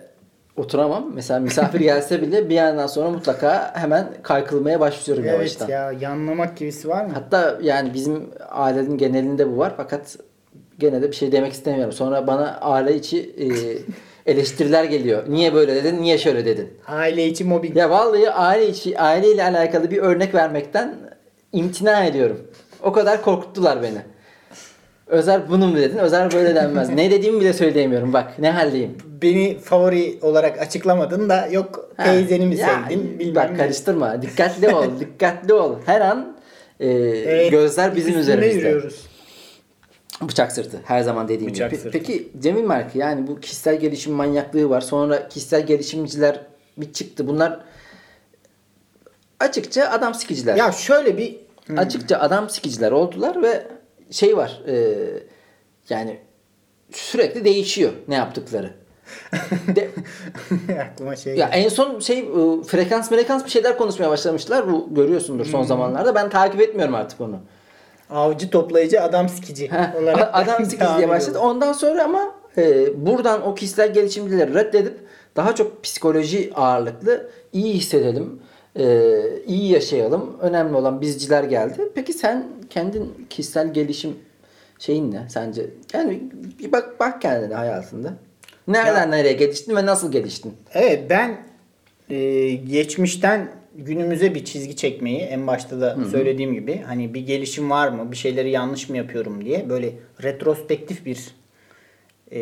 oturamam. 0.57 1.11
Mesela 1.15 1.41
misafir 1.41 1.81
gelse 1.81 2.23
bile 2.23 2.49
bir 2.49 2.55
yandan 2.55 2.87
sonra 2.87 3.11
mutlaka 3.11 3.73
hemen 3.77 4.07
kaykılmaya 4.23 4.81
başlıyorum 4.81 5.25
Evet 5.25 5.35
yavaştan. 5.35 5.69
ya 5.69 5.93
yanlamak 5.93 6.57
gibisi 6.57 6.89
var 6.89 7.05
mı? 7.05 7.11
Hatta 7.15 7.59
yani 7.63 7.95
bizim 7.95 8.23
ailenin 8.51 8.99
genelinde 8.99 9.53
bu 9.53 9.59
var 9.59 9.73
fakat 9.77 10.17
gene 10.79 11.03
de 11.03 11.11
bir 11.11 11.17
şey 11.17 11.33
demek 11.33 11.53
istemiyorum. 11.53 11.93
Sonra 11.93 12.27
bana 12.27 12.59
aile 12.61 12.95
içi 12.97 13.21
e, 13.39 13.47
eleştiriler 14.27 14.85
geliyor. 14.85 15.23
Niye 15.29 15.55
böyle 15.55 15.75
dedin? 15.75 16.03
Niye 16.03 16.19
şöyle 16.19 16.45
dedin? 16.45 16.71
Aile 16.87 17.27
içi 17.27 17.45
mobbing. 17.45 17.77
Ya 17.77 17.91
vallahi 17.91 18.31
aile 18.31 18.69
içi 18.69 18.99
aileyle 19.01 19.45
alakalı 19.45 19.91
bir 19.91 19.99
örnek 19.99 20.35
vermekten 20.35 20.95
imtina 21.53 22.05
ediyorum. 22.05 22.41
O 22.83 22.93
kadar 22.93 23.23
korkuttular 23.23 23.83
beni. 23.83 23.99
Özer 25.07 25.49
bunu 25.51 25.67
mu 25.67 25.77
dedin? 25.77 25.99
Özer 25.99 26.33
böyle 26.33 26.55
denmez. 26.55 26.89
ne 26.91 27.11
dediğimi 27.11 27.41
bile 27.41 27.53
söyleyemiyorum. 27.53 28.13
Bak 28.13 28.39
ne 28.39 28.51
haldeyim. 28.51 28.97
Beni 29.23 29.59
favori 29.59 30.19
olarak 30.23 30.59
açıklamadın 30.63 31.29
da 31.29 31.47
yok 31.51 31.91
teyzeni 32.05 32.47
mi 32.47 32.57
sevdin 32.57 33.19
bilmem 33.19 33.35
Bak 33.35 33.51
ne. 33.51 33.57
karıştırma. 33.57 34.23
Dikkatli 34.23 34.75
ol. 34.75 34.85
dikkatli 35.01 35.53
ol. 35.55 35.77
Her 35.87 36.01
an 36.01 36.37
e, 36.81 36.89
Evet, 36.89 37.51
gözler 37.51 37.97
bizim 37.97 38.19
üzerimizde. 38.19 38.55
yürüyoruz. 38.59 39.07
Bıçak 40.23 40.53
sırtı 40.53 40.81
her 40.85 41.01
zaman 41.03 41.29
dediğim 41.29 41.53
Bıçak 41.53 41.71
gibi. 41.71 41.81
Sırtı. 41.81 41.99
Peki 41.99 42.29
Cemil 42.39 42.65
Marki 42.65 42.99
yani 42.99 43.27
bu 43.27 43.41
kişisel 43.41 43.81
gelişim 43.81 44.13
manyaklığı 44.13 44.71
var. 44.71 44.81
Sonra 44.81 45.29
kişisel 45.29 45.67
gelişimciler 45.67 46.41
bir 46.77 46.93
çıktı. 46.93 47.27
Bunlar 47.29 47.61
açıkça 49.41 49.85
adam 49.91 50.15
sikiciler. 50.15 50.57
Ya 50.57 50.73
şöyle 50.73 51.17
bir 51.19 51.45
Açıkça 51.77 52.19
adam 52.19 52.51
sikiciler 52.51 52.93
oldular 52.93 53.43
ve 53.43 53.67
şey 54.11 54.37
var. 54.37 54.63
e, 54.67 54.95
yani 55.89 56.19
sürekli 56.93 57.45
değişiyor 57.45 57.93
ne 58.09 58.15
yaptıkları. 58.15 58.75
De- 59.77 59.91
aklıma 60.81 61.17
şey 61.17 61.37
ya 61.37 61.49
en 61.49 61.69
son 61.69 61.99
şey 62.01 62.19
e, 62.19 62.63
frekans 62.67 63.09
frekans 63.09 63.45
bir 63.45 63.51
şeyler 63.51 63.79
konuşmaya 63.79 64.11
başlamışlar. 64.11 64.73
Bu 64.73 64.95
görüyorsundur 64.95 65.45
son 65.45 65.63
zamanlarda. 65.63 66.15
Ben 66.15 66.31
takip 66.31 66.61
etmiyorum 66.61 66.95
artık 66.95 67.21
onu. 67.21 67.41
Avcı 68.15 68.51
toplayıcı 68.51 69.03
adam 69.03 69.29
sikici. 69.29 69.71
Olarak 70.03 70.31
adam 70.33 70.65
sikici 70.65 70.91
diye 70.99 71.09
başladı. 71.09 71.39
Ondan 71.39 71.73
sonra 71.73 72.05
ama 72.05 72.35
e, 72.57 72.87
buradan 73.07 73.47
o 73.47 73.55
kişisel 73.55 73.93
gelişimcileri 73.95 74.55
reddedip 74.55 74.95
daha 75.37 75.55
çok 75.55 75.83
psikoloji 75.85 76.53
ağırlıklı 76.55 77.31
iyi 77.53 77.75
hissedelim, 77.75 78.41
e, 78.79 79.13
iyi 79.47 79.73
yaşayalım. 79.73 80.37
Önemli 80.41 80.77
olan 80.77 81.01
bizciler 81.01 81.45
geldi. 81.45 81.89
Peki 81.95 82.13
sen 82.13 82.47
kendin 82.71 83.27
kişisel 83.31 83.73
gelişim 83.73 84.17
şeyin 84.79 85.13
ne 85.13 85.27
sence? 85.29 85.67
Yani 85.93 86.23
bir 86.59 86.73
bak 86.73 87.01
bak 87.01 87.23
kendine 87.23 87.55
hayatında. 87.55 88.13
Nereden 88.69 89.01
Ya- 89.01 89.07
nereye 89.07 89.33
geliştin 89.33 89.77
ve 89.77 89.87
nasıl 89.87 90.13
geliştin? 90.13 90.55
Evet 90.73 91.11
ben 91.11 91.37
e, 92.11 92.51
geçmişten 92.55 93.49
günümüze 93.79 94.35
bir 94.35 94.45
çizgi 94.45 94.77
çekmeyi 94.77 95.19
en 95.19 95.47
başta 95.47 95.81
da 95.81 95.97
söylediğim 96.11 96.55
gibi 96.55 96.83
hani 96.87 97.15
bir 97.15 97.21
gelişim 97.27 97.71
var 97.71 97.89
mı 97.89 98.13
bir 98.13 98.17
şeyleri 98.17 98.51
yanlış 98.51 98.89
mı 98.89 98.97
yapıyorum 98.97 99.45
diye 99.45 99.69
böyle 99.69 99.93
retrospektif 100.23 101.07
bir 101.07 101.19
e, 102.33 102.41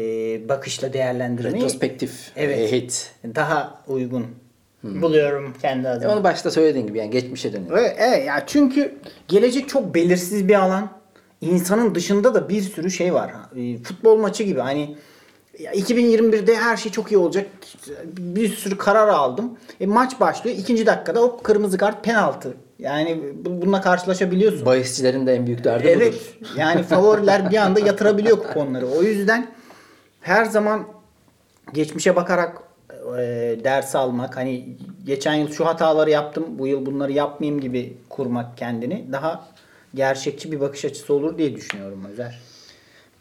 bakışla 0.48 0.92
değerlendirmeyi 0.92 1.54
Retrospektif. 1.54 2.32
Evet. 2.36 2.72
hit. 2.72 3.10
daha 3.34 3.82
uygun 3.88 4.26
buluyorum 4.82 5.54
kendi 5.62 5.86
E, 5.86 5.90
adıma. 5.90 6.12
Onu 6.12 6.24
başta 6.24 6.50
söylediğin 6.50 6.86
gibi 6.86 6.98
yani 6.98 7.10
geçmişe 7.10 7.52
dönüyor. 7.52 7.78
Evet, 7.78 7.96
evet 7.98 8.26
ya 8.26 8.44
çünkü 8.46 8.94
gelecek 9.28 9.68
çok 9.68 9.94
belirsiz 9.94 10.48
bir 10.48 10.54
alan. 10.54 11.02
İnsanın 11.40 11.94
dışında 11.94 12.34
da 12.34 12.48
bir 12.48 12.60
sürü 12.60 12.90
şey 12.90 13.14
var. 13.14 13.32
E, 13.56 13.76
Futbol 13.82 14.16
maçı 14.16 14.42
gibi 14.42 14.60
hani 14.60 14.96
2021'de 15.58 16.56
her 16.56 16.76
şey 16.76 16.92
çok 16.92 17.12
iyi 17.12 17.18
olacak. 17.18 17.46
Bir 18.06 18.48
sürü 18.56 18.78
karar 18.78 19.08
aldım. 19.08 19.58
E, 19.80 19.86
maç 19.86 20.20
başlıyor. 20.20 20.56
ikinci 20.58 20.86
dakikada 20.86 21.20
hop 21.20 21.44
kırmızı 21.44 21.78
kart 21.78 22.04
penaltı. 22.04 22.54
Yani 22.78 23.22
bu- 23.44 23.62
bununla 23.62 23.80
karşılaşabiliyorsun. 23.80 24.66
Bahisçilerin 24.66 25.26
de 25.26 25.34
en 25.34 25.46
büyük 25.46 25.64
derdi 25.64 25.88
Evet. 25.88 26.14
budur. 26.14 26.50
Yani 26.56 26.82
favoriler 26.82 27.50
bir 27.50 27.56
anda 27.56 27.80
yatırabiliyor 27.80 28.38
kuponları. 28.38 28.86
O 28.86 29.02
yüzden 29.02 29.46
her 30.20 30.44
zaman 30.44 30.84
geçmişe 31.72 32.16
bakarak 32.16 32.58
e, 33.18 33.20
ders 33.64 33.94
almak 33.94 34.36
hani 34.36 34.68
geçen 35.06 35.34
yıl 35.34 35.52
şu 35.52 35.66
hataları 35.66 36.10
yaptım 36.10 36.44
bu 36.58 36.66
yıl 36.66 36.86
bunları 36.86 37.12
yapmayayım 37.12 37.60
gibi 37.60 37.96
kurmak 38.08 38.56
kendini 38.58 39.06
daha 39.12 39.48
gerçekçi 39.94 40.52
bir 40.52 40.60
bakış 40.60 40.84
açısı 40.84 41.14
olur 41.14 41.38
diye 41.38 41.56
düşünüyorum 41.56 42.04
Özer. 42.12 42.38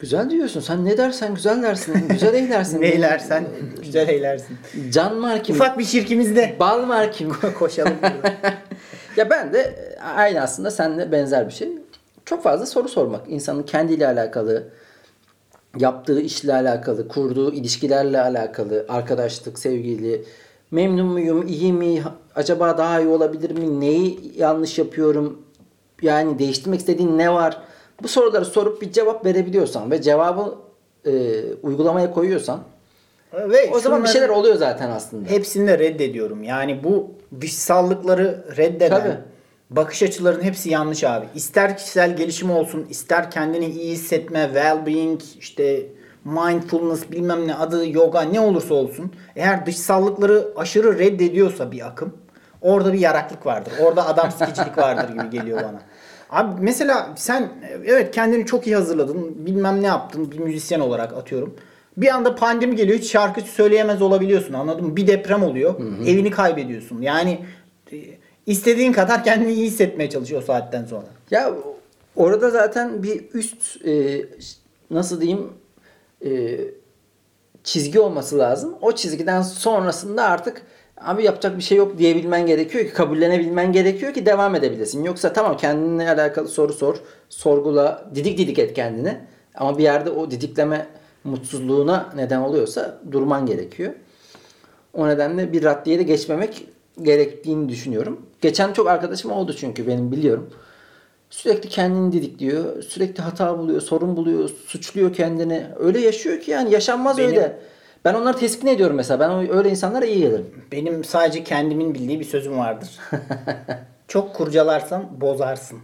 Güzel 0.01 0.29
diyorsun. 0.29 0.59
Sen 0.59 0.85
ne 0.85 0.97
dersen 0.97 1.35
güzel 1.35 1.63
dersin. 1.63 2.07
Güzel 2.09 2.33
eylersin. 2.33 2.81
Ne 2.81 2.87
eylersen 2.87 3.45
güzel 3.81 4.09
eylersin. 4.09 4.57
Can 4.91 5.15
markim. 5.15 5.55
Ufak 5.55 5.79
bir 5.79 5.83
şirkimizde 5.83 6.55
Bal 6.59 6.85
markim. 6.85 7.31
koşalım. 7.59 7.93
ya 9.17 9.29
ben 9.29 9.53
de 9.53 9.59
e, 9.59 9.99
aynı 10.01 10.41
aslında 10.41 10.71
seninle 10.71 11.11
benzer 11.11 11.47
bir 11.47 11.53
şey. 11.53 11.69
Çok 12.25 12.43
fazla 12.43 12.65
soru 12.65 12.89
sormak. 12.89 13.21
İnsanın 13.29 13.63
kendiyle 13.63 14.07
alakalı, 14.07 14.63
yaptığı 15.79 16.21
işle 16.21 16.53
alakalı, 16.53 17.07
kurduğu 17.07 17.53
ilişkilerle 17.53 18.21
alakalı, 18.21 18.85
arkadaşlık, 18.89 19.59
sevgili, 19.59 20.25
memnun 20.71 21.05
muyum, 21.05 21.47
iyi 21.47 21.73
mi, 21.73 22.03
acaba 22.35 22.77
daha 22.77 22.99
iyi 22.99 23.07
olabilir 23.07 23.51
mi, 23.51 23.79
neyi 23.79 24.33
yanlış 24.37 24.77
yapıyorum, 24.77 25.41
yani 26.01 26.39
değiştirmek 26.39 26.79
istediğin 26.79 27.17
ne 27.17 27.33
var? 27.33 27.61
Bu 28.03 28.07
soruları 28.07 28.45
sorup 28.45 28.81
bir 28.81 28.91
cevap 28.91 29.25
verebiliyorsan 29.25 29.91
ve 29.91 30.01
cevabı 30.01 30.55
e, 31.05 31.41
uygulamaya 31.63 32.11
koyuyorsan 32.13 32.59
Ve 33.33 33.71
o 33.73 33.79
zaman 33.79 34.03
bir 34.03 34.09
şeyler 34.09 34.29
oluyor 34.29 34.55
zaten 34.55 34.89
aslında. 34.89 35.29
Hepsini 35.29 35.67
de 35.67 35.79
reddediyorum. 35.79 36.43
Yani 36.43 36.83
bu 36.83 37.11
dışsallıkları 37.41 38.45
reddeden 38.57 39.01
Tabii. 39.01 39.17
bakış 39.69 40.03
açılarının 40.03 40.43
hepsi 40.43 40.69
yanlış 40.69 41.03
abi. 41.03 41.25
İster 41.35 41.77
kişisel 41.77 42.15
gelişim 42.15 42.51
olsun, 42.51 42.87
ister 42.89 43.31
kendini 43.31 43.65
iyi 43.65 43.91
hissetme, 43.91 44.49
well-being, 44.53 45.21
işte 45.39 45.85
mindfulness 46.25 47.11
bilmem 47.11 47.47
ne 47.47 47.55
adı 47.55 47.89
yoga 47.89 48.21
ne 48.21 48.39
olursa 48.39 48.73
olsun. 48.73 49.13
Eğer 49.35 49.65
dışsallıkları 49.65 50.47
aşırı 50.55 50.99
reddediyorsa 50.99 51.71
bir 51.71 51.87
akım 51.87 52.13
orada 52.61 52.93
bir 52.93 52.99
yaraklık 52.99 53.45
vardır. 53.45 53.73
Orada 53.81 54.07
adam 54.07 54.31
sikicilik 54.39 54.77
vardır 54.77 55.13
gibi 55.13 55.29
geliyor 55.29 55.63
bana. 55.63 55.81
Abi 56.31 56.61
mesela 56.61 57.09
sen 57.15 57.49
evet 57.85 58.11
kendini 58.11 58.45
çok 58.45 58.67
iyi 58.67 58.75
hazırladın. 58.75 59.45
Bilmem 59.45 59.81
ne 59.81 59.87
yaptın 59.87 60.31
bir 60.31 60.39
müzisyen 60.39 60.79
olarak 60.79 61.13
atıyorum. 61.13 61.55
Bir 61.97 62.07
anda 62.15 62.35
pandemi 62.35 62.75
geliyor 62.75 62.99
hiç 62.99 63.11
şarkı 63.11 63.41
söyleyemez 63.41 64.01
olabiliyorsun 64.01 64.53
anladın 64.53 64.85
mı? 64.85 64.95
Bir 64.95 65.07
deprem 65.07 65.43
oluyor. 65.43 65.75
Evini 66.07 66.31
kaybediyorsun. 66.31 67.01
Yani 67.01 67.39
e, 67.91 67.97
istediğin 68.45 68.93
kadar 68.93 69.23
kendini 69.23 69.53
iyi 69.53 69.65
hissetmeye 69.65 70.09
çalışıyor 70.09 70.41
o 70.41 70.45
saatten 70.45 70.85
sonra. 70.85 71.05
Ya 71.31 71.53
orada 72.15 72.49
zaten 72.49 73.03
bir 73.03 73.23
üst 73.33 73.85
e, 73.85 74.25
nasıl 74.91 75.21
diyeyim 75.21 75.47
e, 76.25 76.59
çizgi 77.63 77.99
olması 77.99 78.37
lazım. 78.37 78.75
O 78.81 78.91
çizgiden 78.91 79.41
sonrasında 79.41 80.23
artık 80.23 80.61
abi 81.03 81.23
yapacak 81.23 81.57
bir 81.57 81.63
şey 81.63 81.77
yok 81.77 81.97
diyebilmen 81.97 82.45
gerekiyor 82.45 82.85
ki 82.85 82.93
kabullenebilmen 82.93 83.71
gerekiyor 83.71 84.13
ki 84.13 84.25
devam 84.25 84.55
edebilesin. 84.55 85.03
Yoksa 85.03 85.33
tamam 85.33 85.57
kendine 85.57 86.09
alakalı 86.09 86.47
soru 86.47 86.73
sor, 86.73 86.95
sorgula, 87.29 88.05
didik 88.15 88.37
didik 88.37 88.59
et 88.59 88.73
kendini. 88.73 89.17
Ama 89.55 89.77
bir 89.77 89.83
yerde 89.83 90.09
o 90.09 90.31
didikleme 90.31 90.87
mutsuzluğuna 91.23 92.09
neden 92.15 92.41
oluyorsa 92.41 92.99
durman 93.11 93.45
gerekiyor. 93.45 93.93
O 94.93 95.07
nedenle 95.07 95.53
bir 95.53 95.63
raddeye 95.63 95.99
de 95.99 96.03
geçmemek 96.03 96.67
gerektiğini 97.01 97.69
düşünüyorum. 97.69 98.25
Geçen 98.41 98.73
çok 98.73 98.87
arkadaşım 98.87 99.31
oldu 99.31 99.53
çünkü 99.53 99.87
benim 99.87 100.11
biliyorum. 100.11 100.49
Sürekli 101.29 101.69
kendini 101.69 102.11
didikliyor. 102.11 102.83
Sürekli 102.83 103.21
hata 103.23 103.57
buluyor, 103.57 103.81
sorun 103.81 104.17
buluyor, 104.17 104.49
suçluyor 104.49 105.13
kendini. 105.13 105.65
Öyle 105.79 105.99
yaşıyor 105.99 106.39
ki 106.39 106.51
yani 106.51 106.73
yaşanmaz 106.73 107.17
Benim- 107.17 107.29
öyle. 107.29 107.59
Ben 108.05 108.13
onları 108.13 108.37
teskin 108.37 108.67
ediyorum 108.67 108.95
mesela. 108.95 109.19
Ben 109.19 109.57
öyle 109.57 109.69
insanlara 109.69 110.05
iyi 110.05 110.19
gelirim. 110.19 110.65
Benim 110.71 111.03
sadece 111.03 111.43
kendimin 111.43 111.93
bildiği 111.93 112.19
bir 112.19 112.25
sözüm 112.25 112.57
vardır. 112.57 112.99
Çok 114.07 114.35
kurcalarsan 114.35 115.21
bozarsın. 115.21 115.79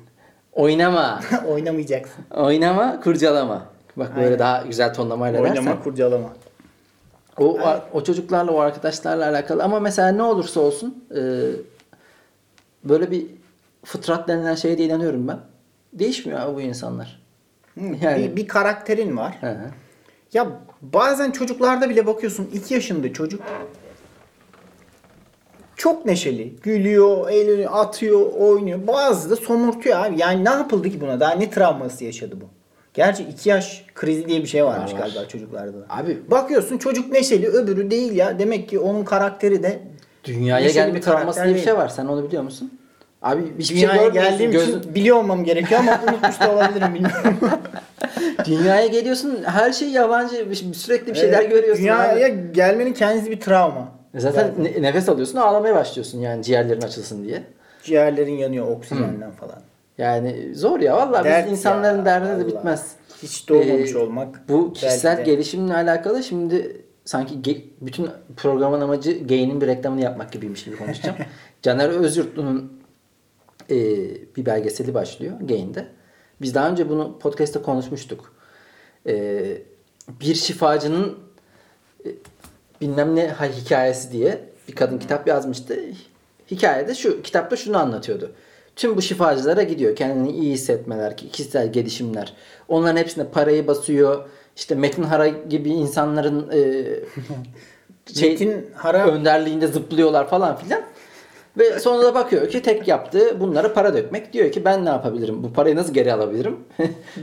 Oynama. 0.54 1.22
Oynamayacaksın. 1.48 2.26
Oynama, 2.36 3.00
kurcalama. 3.00 3.66
Bak 3.96 4.16
böyle 4.16 4.26
Aynen. 4.26 4.40
daha 4.40 4.62
güzel 4.62 4.94
tonlamayla 4.94 5.44
dersen. 5.44 5.58
Oynama 5.58 5.84
kurcalama. 5.84 6.30
O, 7.40 7.60
o 7.94 8.04
çocuklarla, 8.04 8.52
o 8.52 8.60
arkadaşlarla 8.60 9.30
alakalı. 9.30 9.64
Ama 9.64 9.80
mesela 9.80 10.12
ne 10.12 10.24
olursa 10.24 10.60
olsun 10.60 11.06
e, 11.16 11.22
böyle 12.84 13.12
bir 13.12 13.26
fıtrat 13.86 14.28
denilen 14.28 14.56
şeye 14.56 14.78
de 14.78 14.84
inanıyorum 14.84 15.28
ben. 15.28 15.40
Değişmiyor 15.94 16.40
abi 16.40 16.56
bu 16.56 16.62
insanlar. 16.62 17.22
Yani. 18.02 18.18
Bir, 18.18 18.36
bir 18.36 18.48
karakterin 18.48 19.18
var. 19.18 19.38
Hı 19.42 19.50
hı. 19.50 19.70
Ya 20.34 20.48
bazen 20.82 21.32
çocuklarda 21.32 21.90
bile 21.90 22.08
bakıyorsun 22.08 22.50
2 22.54 22.74
yaşında 22.74 23.14
çocuk 23.14 23.42
çok 25.76 26.06
neşeli. 26.06 26.56
Gülüyor, 26.64 27.30
eğleniyor, 27.30 27.72
atıyor, 27.74 28.32
oynuyor. 28.34 28.88
Bazı 28.88 29.30
da 29.30 29.36
somurtuyor 29.36 30.06
abi. 30.06 30.20
Yani 30.20 30.46
ne 30.46 30.50
yapıldı 30.50 30.90
ki 30.90 31.02
buna? 31.02 31.20
Daha 31.20 31.32
ne 31.32 31.50
travması 31.50 32.06
yaşadı 32.06 32.36
bu? 32.42 32.46
Gerçi 32.94 33.24
2 33.24 33.50
yaş 33.50 33.86
krizi 33.96 34.28
diye 34.28 34.42
bir 34.42 34.48
şey 34.48 34.66
varmış 34.66 34.94
Var, 34.94 35.00
galiba 35.00 35.28
çocuklarda 35.28 35.74
da. 35.74 35.86
Abi 35.90 36.32
Bakıyorsun 36.32 36.78
çocuk 36.78 37.12
neşeli 37.12 37.48
öbürü 37.48 37.92
değil 37.92 38.12
ya. 38.12 38.40
Demek 38.40 38.70
ki 38.70 38.80
onun 38.80 39.04
karakteri 39.04 39.64
de 39.64 39.80
dünyaya 40.24 40.70
gelme 40.70 41.02
travması 41.02 41.44
diye 41.44 41.56
bir 41.56 41.60
şey 41.60 41.78
var. 41.78 41.88
Sen 41.90 42.06
onu 42.06 42.28
biliyor 42.28 42.44
musun? 42.44 42.80
Abi 43.22 43.42
hiçbir 43.60 43.76
şey 43.76 43.88
görmüyorsun. 43.88 44.14
geldiğim 44.14 44.52
Gözün- 44.52 44.80
için 44.80 44.96
biliyor 44.96 45.18
olmam 45.18 45.44
gerekiyor 45.44 45.80
ama 45.80 46.02
unutmuş 46.08 46.40
da 46.40 46.52
olabilirim 46.54 46.94
bilmiyorum. 46.94 47.38
Dünyaya 48.46 48.88
geliyorsun 48.88 49.44
her 49.44 49.72
şey 49.72 49.90
yabancı 49.90 50.46
sürekli 50.74 51.08
bir 51.14 51.18
şeyler 51.18 51.40
Evet, 51.42 51.50
görüyorsun. 51.52 51.84
Dünyaya 51.84 52.28
abi. 52.28 52.52
gelmenin 52.54 52.94
kendisi 52.94 53.32
bir 53.32 53.40
travma. 53.40 53.92
Zaten 54.16 54.52
ne- 54.60 54.82
nefes 54.82 55.10
alıyorsun 55.10 55.38
ağlamaya 55.38 55.76
başlıyorsun 55.76 56.20
yani 56.20 56.44
ciğerlerin 56.44 56.82
açılsın 56.82 57.24
diye. 57.24 57.44
Ciğerlerin 57.84 58.32
yanıyor 58.38 58.68
oksijenden 58.68 59.32
falan. 59.32 59.60
Yani 59.98 60.56
zor 60.56 60.80
ya 60.80 60.98
vallahi 60.98 61.24
Dert 61.26 61.46
biz 61.46 61.52
insanların 61.52 61.98
ya, 62.00 62.06
derdi 62.06 62.28
de 62.28 62.34
vallahi. 62.34 62.48
bitmez. 62.48 62.92
Hiç 63.24 63.50
doğmamış 63.50 63.92
Ee, 63.94 63.98
olmak. 63.98 64.50
Bu 64.50 64.74
kişisel 64.74 65.18
de. 65.18 65.22
gelişimle 65.24 65.74
alakalı 65.74 66.24
şimdi 66.24 66.82
sanki 67.06 67.36
ge- 67.36 67.62
bütün 67.82 68.10
programın 68.38 68.82
amacı 68.82 69.28
Gay'nin 69.28 69.62
bir 69.62 69.68
reklamını 69.68 70.02
yapmak 70.02 70.32
gibiymiş 70.32 70.64
gibi 70.66 70.78
konuşacağım. 70.78 71.18
Caner 71.62 71.90
Özyurtlu'nun 71.90 72.74
e, 73.70 73.76
bir 74.36 74.46
belgeseli 74.46 74.94
başlıyor 74.94 75.34
Gay'inde. 75.42 75.86
Biz 76.42 76.56
daha 76.56 76.70
önce 76.70 76.90
bunu 76.90 77.20
podcast'te 77.20 77.62
konuşmuştuk. 77.62 78.34
e, 79.08 79.44
bir 80.22 80.36
şifacının 80.36 81.18
e, 82.06 82.10
bilmem 82.82 83.16
ne 83.16 83.28
ha- 83.28 83.46
hikayesi 83.46 84.12
diye 84.12 84.42
bir 84.68 84.76
kadın 84.76 84.98
kitap 85.00 85.28
yazmıştı. 85.28 85.80
Hikayede 86.52 86.96
şu 86.96 87.22
kitapta 87.22 87.56
şunu 87.56 87.78
anlatıyordu. 87.78 88.32
Tüm 88.76 88.98
bu 88.98 89.02
şifacılara 89.02 89.64
gidiyor. 89.64 89.96
Kendini 89.96 90.32
iyi 90.32 90.54
hissetmeler, 90.54 91.18
kişisel 91.18 91.72
gelişimler. 91.72 92.34
Onların 92.68 92.98
hepsine 92.98 93.28
parayı 93.28 93.68
basıyor. 93.68 94.30
İşte 94.56 94.76
Metin 94.76 95.04
Hara 95.04 95.28
gibi 95.28 95.70
insanların 95.70 96.50
e, 96.54 96.84
şey, 98.14 98.30
Metin 98.32 98.70
Hara- 98.76 99.12
önderliğinde 99.12 99.68
zıplıyorlar 99.68 100.30
falan 100.30 100.58
filan. 100.58 100.82
Ve 101.58 101.80
sonra 101.80 102.04
da 102.04 102.16
bakıyor 102.16 102.50
ki 102.50 102.62
tek 102.62 102.88
yaptığı 102.88 103.40
bunlara 103.40 103.74
para 103.74 103.94
dökmek. 103.94 104.34
Diyor 104.34 104.52
ki 104.52 104.66
ben 104.66 104.86
ne 104.86 104.90
yapabilirim? 104.90 105.44
Bu 105.44 105.54
parayı 105.54 105.76
nasıl 105.76 105.94
geri 105.94 106.14
alabilirim? 106.14 106.58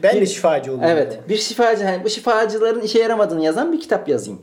Ben 0.03 0.21
de 0.21 0.27
şifacı 0.27 0.73
olayım. 0.73 0.91
Evet. 0.91 1.19
Bir 1.29 1.37
şifacı 1.37 1.85
hani 1.85 2.05
bu 2.05 2.09
şifacıların 2.09 2.81
işe 2.81 2.99
yaramadığını 2.99 3.45
yazan 3.45 3.73
bir 3.73 3.81
kitap 3.81 4.09
yazayım 4.09 4.41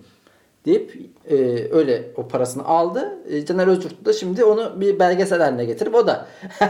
deyip 0.65 0.99
e, 1.29 1.35
öyle 1.71 2.03
o 2.17 2.27
parasını 2.27 2.65
aldı. 2.65 3.19
E, 3.29 3.45
Caner 3.45 3.67
Özgürt 3.67 4.05
da 4.05 4.13
şimdi 4.13 4.43
onu 4.43 4.81
bir 4.81 4.99
belgesel 4.99 5.41
haline 5.41 5.65
getirip 5.65 5.95
o 5.95 6.07
da 6.07 6.27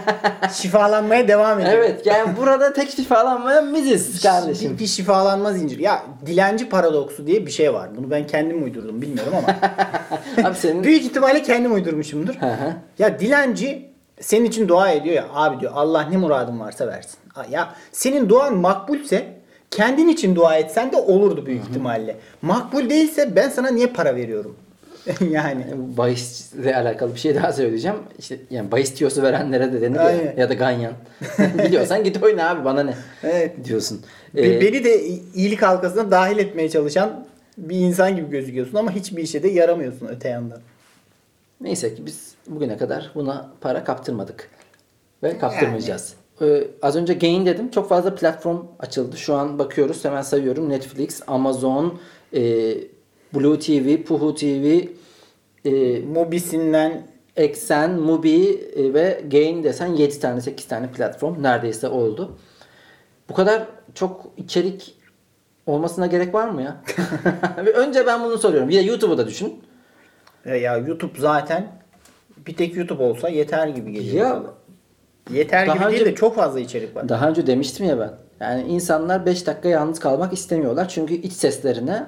Şifalanmaya 0.54 1.28
devam 1.28 1.60
ediyor. 1.60 1.74
evet 1.78 2.06
yani 2.06 2.38
burada 2.38 2.74
tek 2.74 2.90
şifalanmayan 2.90 3.76
biziz 3.76 4.22
kardeşim. 4.24 4.74
Bir, 4.74 4.80
bir 4.80 4.88
şifalanma 4.88 5.54
zinciri. 5.54 5.84
Ya 5.84 6.04
dilenci 6.26 6.70
paradoksu 6.70 7.28
diye 7.28 7.46
bir 7.46 7.52
şey 7.52 7.74
var. 7.74 7.90
Bunu 7.98 8.12
ben 8.12 8.28
kendim 8.28 8.64
uydurdum 8.64 9.02
bilmiyorum 9.02 9.34
ama. 9.38 9.56
Abi 10.50 10.56
senin 10.56 10.84
Büyük 10.84 11.04
ihtimalle 11.04 11.44
kendim 11.44 11.74
uydurmuşumdur. 11.74 12.36
Ya 13.00 13.20
dilenci 13.20 13.92
senin 14.20 14.46
için 14.46 14.68
dua 14.68 14.92
ediyor 14.92 15.16
ya 15.16 15.26
abi 15.34 15.60
diyor 15.60 15.72
Allah 15.76 16.02
ne 16.02 16.18
muradın 16.18 16.60
varsa 16.60 16.88
versin. 16.88 17.20
Ya 17.50 17.74
senin 17.92 18.30
duan 18.30 18.56
makbulse 18.58 19.41
kendin 19.72 20.08
için 20.08 20.36
dua 20.36 20.56
etsen 20.56 20.92
de 20.92 20.98
olurdu 20.98 21.46
büyük 21.46 21.64
ihtimalle. 21.70 22.18
Makbul 22.42 22.90
değilse 22.90 23.36
ben 23.36 23.50
sana 23.50 23.70
niye 23.70 23.88
para 23.88 24.16
veriyorum? 24.16 24.56
yani. 25.32 25.66
bahisle 25.98 26.76
alakalı 26.76 27.16
bir 27.16 27.20
şey 27.20 27.36
daha 27.36 27.54
söyleyeceğim. 27.54 27.98
İşte 28.20 28.38
yani 28.50 28.72
bahis 28.72 28.94
tiyosu 28.94 29.22
verenlere 29.24 29.74
de 29.74 29.82
denir 29.82 29.96
ya, 29.96 30.02
Aynen. 30.02 30.34
ya 30.38 30.50
da 30.50 30.54
ganyan. 30.54 30.94
Biliyorsan 31.66 32.04
git 32.04 32.24
oyna 32.24 32.50
abi 32.50 32.66
bana 32.66 32.84
ne 32.84 32.94
Evet. 33.24 33.66
diyorsun. 33.66 34.02
Ee, 34.38 34.62
Beni 34.62 34.84
de 34.84 35.04
iyilik 35.36 35.62
halkasına 35.62 36.12
dahil 36.12 36.38
etmeye 36.38 36.70
çalışan 36.70 37.26
bir 37.58 37.76
insan 37.76 38.16
gibi 38.16 38.30
gözüküyorsun 38.30 38.78
ama 38.78 38.92
hiçbir 38.92 39.24
işe 39.24 39.44
de 39.44 39.48
yaramıyorsun 39.48 40.08
öte 40.08 40.30
yandan. 40.30 40.60
Neyse 41.62 41.96
ki 41.96 42.06
biz 42.06 42.32
bugüne 42.48 42.78
kadar 42.78 43.12
buna 43.16 43.52
para 43.62 43.84
kaptırmadık. 43.84 44.50
Ve 45.24 45.38
kaptırmayacağız. 45.38 46.14
Ee, 46.42 46.68
az 46.82 46.96
önce 46.96 47.14
Gain 47.14 47.46
dedim. 47.46 47.72
Çok 47.72 47.90
fazla 47.90 48.16
platform 48.16 48.58
açıldı. 48.80 49.18
Şu 49.18 49.34
an 49.34 49.60
bakıyoruz. 49.60 50.06
Hemen 50.06 50.22
sayıyorum. 50.22 50.70
Netflix, 50.70 51.22
Amazon, 51.28 52.00
e, 52.34 52.42
Blue 53.34 53.60
TV, 53.60 54.04
Puhu 54.04 54.36
TV, 54.36 54.82
e, 55.66 56.00
Mobisinden 56.00 57.08
Exen, 57.36 57.92
Mubi 57.92 58.70
e, 58.76 58.94
ve 58.94 59.22
Gain 59.32 59.64
desen 59.64 59.88
7 59.88 60.20
tane 60.20 60.42
8 60.42 60.68
tane 60.68 60.92
platform 60.92 61.44
neredeyse 61.44 61.88
oldu. 61.88 62.38
Bu 63.30 63.34
kadar 63.34 63.68
çok 63.96 64.28
içerik 64.38 64.96
olmasına 65.66 66.08
gerek 66.08 66.34
var 66.34 66.50
mı 66.50 66.62
ya? 66.62 66.82
Önce 67.76 68.06
ben 68.06 68.24
bunu 68.24 68.38
soruyorum. 68.38 68.70
Bir 68.70 68.76
de 68.76 68.82
YouTube'u 68.82 69.18
da 69.18 69.28
düşün. 69.28 69.60
ya, 70.46 70.56
ya 70.56 70.78
YouTube 70.78 71.20
zaten 71.20 71.68
bir 72.48 72.56
tek 72.56 72.76
YouTube 72.76 73.04
olsa 73.04 73.30
yeter 73.30 73.68
gibi 73.68 73.92
geliyor. 73.92 74.28
Ya 74.28 74.44
yeter 75.30 75.68
daha 75.68 75.76
gibi 75.76 75.86
önce- 75.86 75.96
değil 75.98 76.06
de 76.12 76.16
çok 76.16 76.36
fazla 76.36 76.60
içerik 76.60 76.96
var. 76.96 77.10
Daha 77.10 77.30
önce 77.30 77.48
demiştim 77.48 77.86
ya 77.86 78.00
ben. 78.00 78.12
Yani 78.40 78.64
insanlar 78.68 79.26
5 79.26 79.48
dakika 79.48 79.70
yalnız 79.70 80.00
kalmak 80.00 80.34
istemiyorlar. 80.34 80.88
Çünkü 80.90 81.14
iç 81.14 81.34
seslerine 81.34 82.06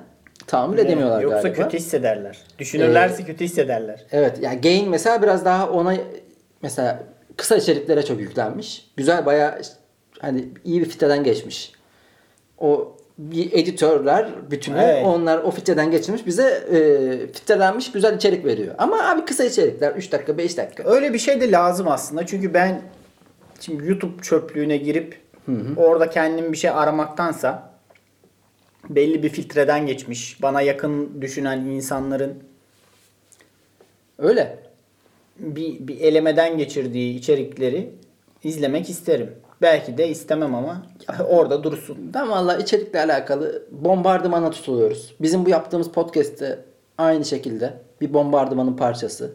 tahammül 0.48 0.78
edemiyorlar 0.78 1.22
Yoksa 1.22 1.42
galiba. 1.42 1.64
kötü 1.64 1.78
hissederler. 1.78 2.38
Düşünürlerse 2.60 3.24
kötü 3.24 3.46
hissederler. 3.46 4.06
Evet 4.12 4.38
yani 4.42 4.62
Gain 4.62 4.90
mesela 4.90 5.22
biraz 5.22 5.46
daha 5.46 5.70
ona 5.70 5.94
mesela 6.62 7.04
kısa 7.38 7.56
içeriklere 7.56 8.06
çok 8.06 8.20
yüklenmiş. 8.20 8.92
Güzel 8.98 9.26
bayağı 9.26 9.62
hani 10.20 10.46
iyi 10.66 10.82
bir 10.82 10.86
filtreden 10.86 11.24
geçmiş. 11.24 11.72
O 12.58 12.96
bir 13.18 13.54
editörler 13.54 14.28
bütünü 14.52 14.78
Evet. 14.84 15.06
onlar 15.06 15.38
o 15.38 15.52
filtreden 15.52 15.92
geçirmiş 15.92 16.26
bize 16.26 16.48
e, 16.48 16.78
filtrelenmiş 17.34 17.92
güzel 17.92 18.16
içerik 18.16 18.46
veriyor. 18.46 18.76
Ama 18.78 19.10
abi 19.10 19.26
kısa 19.26 19.44
içerikler 19.44 19.92
3 19.96 20.12
dakika 20.12 20.38
5 20.38 20.58
dakika. 20.58 20.84
Öyle 20.84 21.14
bir 21.14 21.20
şey 21.20 21.42
de 21.42 21.52
lazım 21.52 21.88
aslında. 21.88 22.26
Çünkü 22.26 22.54
ben 22.54 22.82
şimdi 23.66 23.88
YouTube 23.88 24.22
çöplüğüne 24.22 24.78
girip 24.78 25.22
orada 25.78 26.10
kendim 26.10 26.52
bir 26.52 26.58
şey 26.58 26.70
aramaktansa 26.70 27.74
belli 28.90 29.24
bir 29.24 29.30
filtreden 29.30 29.86
geçmiş, 29.86 30.42
bana 30.42 30.62
yakın 30.62 31.22
düşünen 31.22 31.60
insanların 31.60 32.44
Öyle. 34.18 34.60
bir, 35.40 35.88
bir 35.88 36.00
elemeden 36.00 36.58
geçirdiği 36.58 37.16
içerikleri 37.16 37.92
izlemek 38.44 38.90
isterim. 38.90 39.36
Belki 39.62 39.98
de 39.98 40.08
istemem 40.08 40.56
ama 40.56 40.86
orada 41.30 41.64
dursun. 41.64 41.98
Ben 42.14 42.30
valla 42.30 42.58
içerikle 42.58 43.00
alakalı 43.00 43.64
bombardımana 43.72 44.50
tutuluyoruz. 44.50 45.16
Bizim 45.22 45.46
bu 45.46 45.50
yaptığımız 45.50 45.92
podcast'te 45.92 46.60
aynı 46.98 47.26
şekilde 47.26 47.74
bir 48.02 48.14
bombardımanın 48.14 48.78
parçası. 48.78 49.34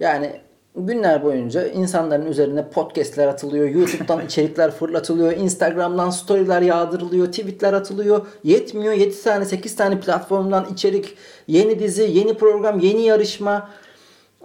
Yani 0.00 0.40
günler 0.76 1.22
boyunca 1.22 1.66
insanların 1.66 2.26
üzerine 2.26 2.68
podcast'ler 2.68 3.28
atılıyor, 3.28 3.68
YouTube'dan 3.68 4.20
içerikler 4.26 4.70
fırlatılıyor, 4.70 5.32
Instagram'dan 5.32 6.10
story'ler 6.10 6.62
yağdırılıyor, 6.62 7.26
tweet'ler 7.26 7.72
atılıyor. 7.72 8.26
Yetmiyor 8.44 8.92
7 8.94 9.22
tane 9.22 9.44
8 9.44 9.76
tane 9.76 10.00
platformdan 10.00 10.66
içerik, 10.72 11.16
yeni 11.46 11.78
dizi, 11.78 12.02
yeni 12.02 12.34
program, 12.34 12.78
yeni 12.78 13.02
yarışma. 13.02 13.70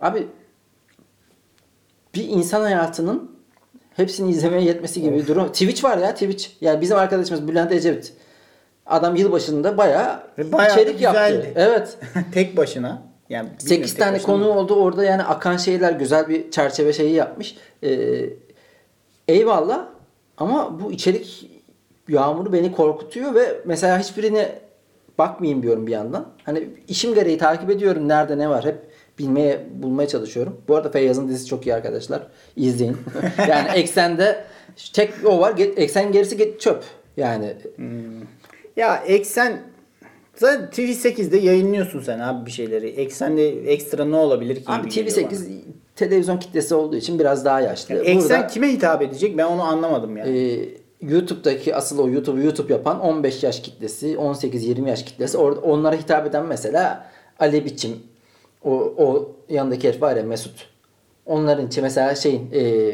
Abi 0.02 0.28
bir 2.16 2.28
insan 2.28 2.62
hayatının 2.62 3.32
hepsini 3.96 4.32
izlemeye 4.32 4.62
yetmesi 4.62 5.02
gibi 5.02 5.16
bir 5.16 5.28
durum. 5.28 5.48
Twitch 5.48 5.84
var 5.84 5.98
ya 5.98 6.14
Twitch. 6.14 6.48
Yani 6.62 6.82
bizim 6.82 6.98
arkadaşımız 6.98 7.48
Bülent 7.48 7.72
Ecevit. 7.72 8.14
Adam 8.86 9.16
yılbaşında 9.16 9.78
bayağı, 9.78 10.20
bayağı 10.38 10.72
içerik 10.72 11.02
yaptı. 11.02 11.48
Evet. 11.56 11.98
tek 12.34 12.58
başına. 12.58 13.09
Yani 13.30 13.44
bilmiyorum, 13.46 13.68
8 13.68 13.94
tek 13.94 14.00
tane 14.00 14.16
başına 14.16 14.26
konu 14.26 14.50
oldu 14.50 14.76
orada 14.76 15.04
yani 15.04 15.24
akan 15.24 15.58
şeyler 15.58 15.92
güzel 15.92 16.30
bir 16.30 16.52
çerçeve 16.52 16.94
şeyi 16.94 17.14
yapmış. 17.14 17.58
Ee, 17.84 17.90
eyvallah 19.28 19.86
ama 20.38 20.80
bu 20.80 20.92
içerik 20.92 21.50
yağmuru 22.08 22.54
beni 22.54 22.72
korkutuyor 22.72 23.36
ve 23.36 23.60
mesela 23.66 24.00
hiçbirine 24.00 24.60
bakmayayım 25.18 25.64
diyorum 25.64 25.88
bir 25.88 25.92
yandan. 25.92 26.28
Hani 26.44 26.70
işim 26.88 27.14
gereği 27.16 27.38
takip 27.38 27.70
ediyorum 27.70 28.08
nerede 28.08 28.38
ne 28.38 28.50
var 28.50 28.66
hep 28.66 28.76
bilmeye 29.20 29.66
bulmaya 29.74 30.08
çalışıyorum. 30.08 30.62
Bu 30.68 30.76
arada 30.76 30.92
Feyyaz'ın 30.92 31.28
dizisi 31.28 31.46
çok 31.46 31.68
iyi 31.68 31.74
arkadaşlar. 31.76 32.28
İzleyin. 32.56 32.98
yani 33.50 33.68
eksende 33.76 34.44
tek 34.94 35.14
o 35.26 35.40
var. 35.40 35.54
Eksen 35.58 36.12
gerisi 36.12 36.36
ge- 36.38 36.60
çöp. 36.60 36.84
Yani 37.18 37.54
Ya 38.76 38.96
eksen 38.98 39.62
zaten 40.40 40.70
TV8'de 40.70 41.38
yayınlıyorsun 41.38 42.00
sen 42.00 42.20
abi 42.20 42.46
bir 42.46 42.52
şeyleri. 42.52 42.88
Eksende 42.88 43.72
ekstra 43.72 44.06
ne 44.06 44.16
olabilir 44.16 44.56
ki? 44.56 44.64
abi 44.68 44.90
gibi 44.90 45.10
geliyor 45.10 45.32
TV8 45.32 45.60
televizyon 45.96 46.38
kitlesi 46.38 46.76
olduğu 46.76 46.96
için 46.96 47.20
biraz 47.20 47.46
daha 47.46 47.62
yaşlı. 47.62 47.96
bana. 47.96 48.04
Eksen 48.04 48.40
Burada- 48.40 48.48
kime 48.48 48.68
hitap 48.74 49.02
edecek? 49.02 49.38
Ben 49.38 49.46
onu 49.46 49.62
anlamadım 49.64 50.18
yani. 50.18 50.38
Ee, 50.38 50.70
YouTube'daki 51.02 51.76
asıl 51.76 52.00
o 52.00 52.10
YouTube 52.10 52.44
YouTube 52.44 52.74
yapan 52.74 53.00
15 53.00 53.44
yaş 53.44 53.60
kitlesi, 53.62 54.18
18-20 54.18 54.90
yaş 54.90 55.04
kitlesi. 55.04 55.38
Orada 55.38 55.60
onlara 55.60 55.96
hitap 55.96 56.28
eden 56.28 56.46
mesela 56.46 57.12
Ali 57.40 57.66
Biçim, 57.66 57.92
o, 58.64 58.72
o 58.98 59.36
yanındaki 59.50 59.88
herif 59.88 60.02
var 60.02 60.16
ya 60.16 60.24
Mesut. 60.24 60.70
Onların 61.26 61.68
için 61.68 61.84
mesela 61.84 62.16
şeyin 62.16 62.52
e, 62.54 62.92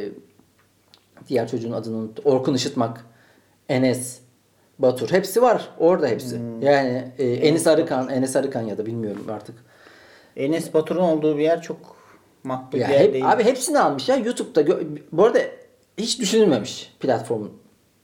diğer 1.28 1.48
çocuğun 1.48 1.72
adını 1.72 1.98
unuttum. 1.98 2.26
Orkun 2.26 2.54
Işıtmak, 2.54 3.06
Enes, 3.70 4.20
Batur. 4.80 5.12
Hepsi 5.12 5.42
var. 5.42 5.70
Orada 5.80 6.08
hepsi. 6.08 6.40
Yani 6.62 7.12
e, 7.18 7.32
Enis 7.34 7.68
Arıkan, 7.68 8.10
Enes 8.10 8.36
Arıkan 8.36 8.62
ya 8.62 8.78
da 8.78 8.86
bilmiyorum 8.86 9.26
artık. 9.34 9.56
Enes 10.36 10.74
Batur'un 10.74 11.02
olduğu 11.02 11.38
bir 11.38 11.44
yer 11.44 11.62
çok 11.62 11.78
makbul 12.44 12.78
Ya 12.78 12.88
bir 12.88 12.94
yer 12.94 13.00
hep, 13.00 13.14
değil. 13.14 13.32
abi 13.32 13.44
hepsini 13.44 13.80
almış 13.80 14.10
ya 14.10 14.16
YouTube'da. 14.16 14.62
gö- 14.62 15.02
Bu 15.12 15.26
arada 15.26 15.40
hiç 15.98 16.20
düşünülmemiş 16.20 16.96
platformun 17.00 17.52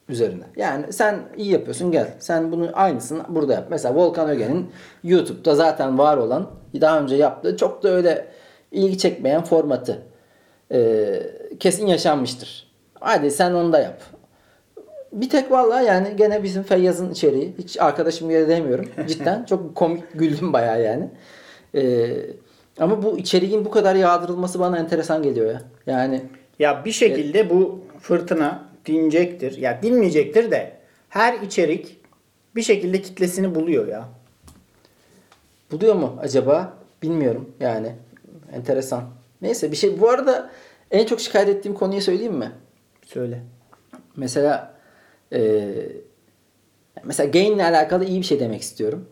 üzerine. 0.10 0.44
Yani 0.56 0.94
sen 0.94 1.20
iyi 1.38 1.52
yapıyorsun 1.52 1.92
gel. 1.92 2.08
Sen 2.20 2.52
bunu 2.52 2.70
aynısını 2.74 3.24
burada 3.30 3.54
yap. 3.54 3.68
Mesela 3.70 3.96
Volkan 3.96 4.30
Öge'nin 4.30 4.72
YouTube'da 5.04 5.56
zaten 5.56 5.98
var 5.98 6.18
olan 6.18 6.50
daha 6.82 7.00
önce 7.02 7.16
yaptığı 7.16 7.58
çok 7.58 7.84
da 7.84 7.90
öyle 7.90 8.28
ilgi 8.72 8.98
çekmeyen 8.98 9.44
formatı 9.44 10.02
ee, 10.74 11.22
kesin 11.60 11.88
yaşanmıştır. 11.88 12.72
Hadi 13.00 13.32
sen 13.32 13.54
onu 13.54 13.74
da 13.74 13.80
yap. 13.80 14.02
Bir 15.12 15.30
tek 15.30 15.52
vallahi 15.52 15.86
yani 15.86 16.14
gene 16.16 16.44
bizim 16.44 16.64
Feyyaz'ın 16.64 17.12
içeriği. 17.12 17.54
Hiç 17.58 17.80
arkadaşım 17.80 18.30
gibi 18.30 18.48
demiyorum. 18.48 18.90
Cidden 19.08 19.44
çok 19.46 19.76
komik 19.76 20.04
güldüm 20.14 20.54
bayağı 20.54 20.82
yani. 20.82 21.10
Ee, 21.76 22.10
ama 22.80 23.04
bu 23.04 23.18
içeriğin 23.18 23.66
bu 23.66 23.72
kadar 23.72 23.96
yağdırılması 23.96 24.60
bana 24.60 24.78
enteresan 24.78 25.24
geliyor 25.24 25.52
ya. 25.52 25.62
Yani 25.88 26.22
Ya 26.60 26.86
bir 26.86 26.92
şekilde 26.92 27.50
bu 27.50 27.80
fırtına 28.00 28.64
dinecektir. 28.86 29.58
Ya 29.58 29.80
dinmeyecektir 29.84 30.52
de 30.52 30.74
her 31.10 31.34
içerik 31.42 31.98
bir 32.56 32.62
şekilde 32.62 33.02
kitlesini 33.02 33.56
buluyor 33.56 33.88
ya. 33.88 34.10
Buluyor 35.72 35.96
mu 35.96 36.20
acaba? 36.22 36.74
Bilmiyorum 37.04 37.50
yani. 37.60 37.96
Enteresan. 38.54 39.04
Neyse 39.42 39.72
bir 39.72 39.76
şey. 39.76 40.00
Bu 40.00 40.10
arada 40.10 40.52
en 40.92 41.06
çok 41.06 41.22
şikayet 41.22 41.50
ettiğim 41.50 41.76
konuyu 41.76 42.02
söyleyeyim 42.02 42.34
mi? 42.36 42.52
Söyle. 43.06 43.40
Mesela 44.16 44.71
e, 45.34 45.62
mesela 47.04 47.30
gain 47.30 47.56
ile 47.56 47.64
alakalı 47.66 48.06
iyi 48.06 48.20
bir 48.22 48.26
şey 48.26 48.40
demek 48.40 48.62
istiyorum. 48.62 49.06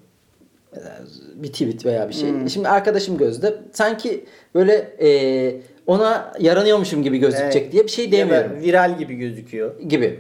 Bir 1.36 1.52
tweet 1.52 1.86
veya 1.86 2.10
bir 2.10 2.14
şey. 2.14 2.30
Şimdi 2.50 2.70
arkadaşım 2.70 3.18
gözde 3.18 3.58
sanki 3.74 4.26
böyle 4.56 4.74
e, 5.02 5.62
ona 5.88 6.34
yaranıyormuşum 6.40 7.04
gibi 7.04 7.18
gözükecek 7.18 7.62
Evet. 7.64 7.72
diye 7.72 7.84
bir 7.84 7.90
şey 7.90 8.06
Ya 8.06 8.12
da 8.12 8.16
diyemiyorum 8.16 8.60
viral 8.62 8.98
gibi 8.98 9.16
gözüküyor. 9.16 9.80
gibi. 9.80 10.20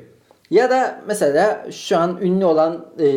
Ya 0.51 0.69
da 0.69 1.01
mesela 1.07 1.65
şu 1.71 1.97
an 1.97 2.17
ünlü 2.21 2.45
olan 2.45 2.85
e, 2.99 3.07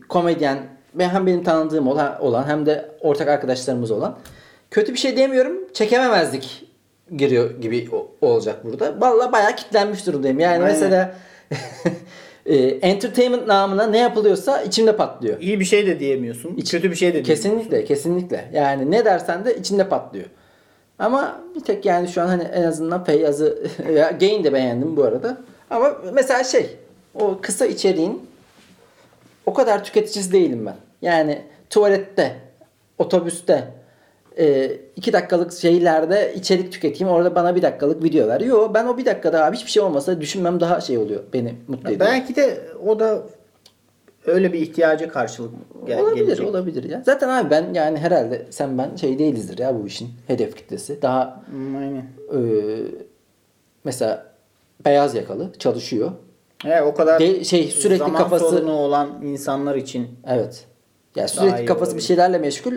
komedyen 0.00 0.58
ve 0.94 1.08
hem 1.08 1.26
benim 1.26 1.44
tanıdığım 1.44 1.88
olan, 1.88 2.22
olan 2.22 2.44
hem 2.48 2.66
de 2.66 2.88
ortak 3.00 3.28
arkadaşlarımız 3.28 3.90
olan 3.90 4.18
kötü 4.70 4.92
bir 4.92 4.98
şey 4.98 5.16
diyemiyorum. 5.16 5.58
Çekememezlik 5.72 6.64
giriyor 7.16 7.60
gibi 7.60 7.88
olacak 8.20 8.64
burada. 8.64 9.00
Vallahi 9.00 9.32
bayağı 9.32 9.56
kitlenmiş 9.56 10.06
durumdayım. 10.06 10.38
Yani 10.40 10.52
Aynen. 10.64 10.66
mesela 10.72 11.14
e, 12.46 12.56
entertainment 12.66 13.46
namına 13.46 13.86
ne 13.86 13.98
yapılıyorsa 13.98 14.62
içimde 14.62 14.96
patlıyor. 14.96 15.40
İyi 15.40 15.60
bir 15.60 15.64
şey 15.64 15.86
de 15.86 16.00
diyemiyorsun. 16.00 16.54
İç- 16.56 16.70
kötü 16.70 16.90
bir 16.90 16.96
şey 16.96 17.08
de 17.08 17.12
diyemiyorsun. 17.12 17.42
Kesinlikle, 17.50 17.84
kesinlikle. 17.84 18.50
Yani 18.54 18.90
ne 18.90 19.04
dersen 19.04 19.44
de 19.44 19.56
içinde 19.56 19.88
patlıyor. 19.88 20.26
Ama 20.98 21.40
bir 21.54 21.60
tek 21.60 21.84
yani 21.84 22.08
şu 22.08 22.22
an 22.22 22.26
hani 22.26 22.42
en 22.42 22.62
azından 22.62 23.04
Feyyaz'ı 23.04 23.58
ya 23.94 24.10
Gain 24.10 24.44
de 24.44 24.52
beğendim 24.52 24.96
bu 24.96 25.04
arada. 25.04 25.38
Ama 25.70 25.96
mesela 26.12 26.44
şey 26.44 26.76
o 27.14 27.38
kısa 27.42 27.66
içeriğin 27.66 28.22
o 29.46 29.54
kadar 29.54 29.84
tüketicisi 29.84 30.32
değilim 30.32 30.66
ben. 30.66 30.76
Yani 31.02 31.42
tuvalette, 31.70 32.36
otobüste, 32.98 33.64
e, 34.38 34.72
iki 34.96 35.12
dakikalık 35.12 35.52
şeylerde 35.52 36.34
içerik 36.34 36.72
tüketeyim. 36.72 37.12
Orada 37.12 37.34
bana 37.34 37.56
bir 37.56 37.62
dakikalık 37.62 38.02
video 38.04 38.28
ver. 38.28 38.40
Yo 38.40 38.70
ben 38.74 38.86
o 38.86 38.98
bir 38.98 39.04
dakikada 39.04 39.44
abi 39.44 39.56
hiçbir 39.56 39.70
şey 39.70 39.82
olmasa 39.82 40.20
düşünmem 40.20 40.60
daha 40.60 40.80
şey 40.80 40.98
oluyor. 40.98 41.22
Beni 41.32 41.54
mutlu 41.68 41.88
ediyor. 41.90 42.00
Belki 42.00 42.36
de 42.36 42.60
o 42.86 43.00
da 43.00 43.22
öyle 44.26 44.52
bir 44.52 44.58
ihtiyaca 44.58 45.08
karşılık 45.08 45.50
gel- 45.86 46.00
olabilir, 46.00 46.24
gelecek. 46.26 46.48
olabilir 46.48 46.84
ya. 46.90 47.02
Zaten 47.06 47.28
abi 47.28 47.50
ben 47.50 47.74
yani 47.74 47.98
herhalde 47.98 48.46
sen 48.50 48.78
ben 48.78 48.96
şey 48.96 49.18
değilizdir 49.18 49.58
ya 49.58 49.80
bu 49.82 49.86
işin 49.86 50.08
hedef 50.26 50.56
kitlesi. 50.56 51.02
Daha 51.02 51.42
Hmm, 51.50 51.76
Aynen. 51.76 51.96
e, 51.96 52.38
mesela 53.84 54.26
beyaz 54.84 55.14
yakalı 55.14 55.52
çalışıyor. 55.58 56.10
He, 56.64 56.82
o 56.82 56.94
kadar 56.94 57.20
De- 57.20 57.44
şey, 57.44 57.64
sürekli 57.68 57.98
zaman 57.98 58.16
kafası- 58.16 58.44
sorunu 58.50 58.72
olan 58.72 59.08
insanlar 59.22 59.74
için 59.76 60.08
Evet. 60.26 60.64
Ya 61.16 61.22
Daha 61.22 61.28
sürekli 61.28 61.66
kafası 61.66 61.96
bir 61.96 62.00
şeylerle 62.02 62.38
meşgul. 62.38 62.72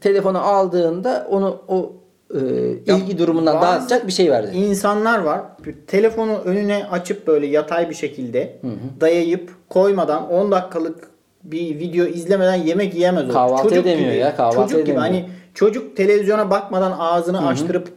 Telefonu 0.00 0.38
aldığında 0.38 1.26
onu 1.30 1.62
o 1.68 1.92
e, 2.34 2.38
ilgi 2.86 3.18
durumundan 3.18 3.60
bazı 3.60 3.80
dağıtacak 3.80 4.06
bir 4.06 4.12
şey 4.12 4.30
verdi. 4.30 4.56
insanlar 4.56 5.18
var. 5.18 5.40
Telefonu 5.86 6.38
önüne 6.44 6.86
açıp 6.90 7.26
böyle 7.26 7.46
yatay 7.46 7.90
bir 7.90 7.94
şekilde 7.94 8.58
dayayıp 9.00 9.50
koymadan 9.68 10.30
10 10.30 10.50
dakikalık 10.50 11.10
bir 11.44 11.78
video 11.78 12.06
izlemeden 12.06 12.54
yemek 12.54 12.94
yiyemez. 12.94 13.28
Kahvaltı 13.28 13.74
edemiyor 13.74 14.12
ya, 14.12 14.36
kahvaltı 14.36 14.56
çocuk 14.56 14.70
gibi 14.70 14.80
edemiyor. 14.82 15.02
hani 15.02 15.28
çocuk 15.54 15.96
televizyona 15.96 16.50
bakmadan 16.50 16.94
ağzını 16.98 17.46
açtırıp 17.46 17.88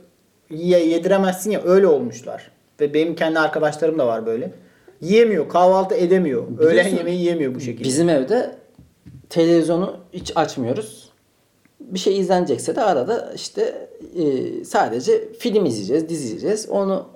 ye, 0.50 0.86
yediremezsin 0.86 1.52
ya 1.52 1.62
öyle 1.66 1.88
olmuşlar. 1.88 2.52
Ve 2.80 2.94
benim 2.94 3.16
kendi 3.16 3.40
arkadaşlarım 3.40 4.00
da 4.00 4.08
var 4.08 4.26
böyle. 4.26 4.52
Yiyemiyor, 5.02 5.50
kahvaltı 5.50 5.96
edemiyor. 5.96 6.44
Öğlen 6.60 6.72
Biliyorsun, 6.72 6.98
yemeği 6.98 7.20
yiyemiyor 7.20 7.56
bu 7.56 7.60
şekilde. 7.60 7.84
Bizim 7.84 8.10
evde 8.10 8.56
televizyonu 9.30 9.98
hiç 10.14 10.32
açmıyoruz. 10.36 11.10
Bir 11.80 12.00
şey 12.00 12.20
izlenecekse 12.20 12.76
de 12.76 12.82
arada 12.82 13.32
işte 13.36 13.88
e, 14.16 14.64
sadece 14.64 15.34
film 15.34 15.66
izleyeceğiz, 15.66 16.10
dizi 16.10 16.26
izleyeceğiz. 16.26 16.70
Onu 16.70 17.08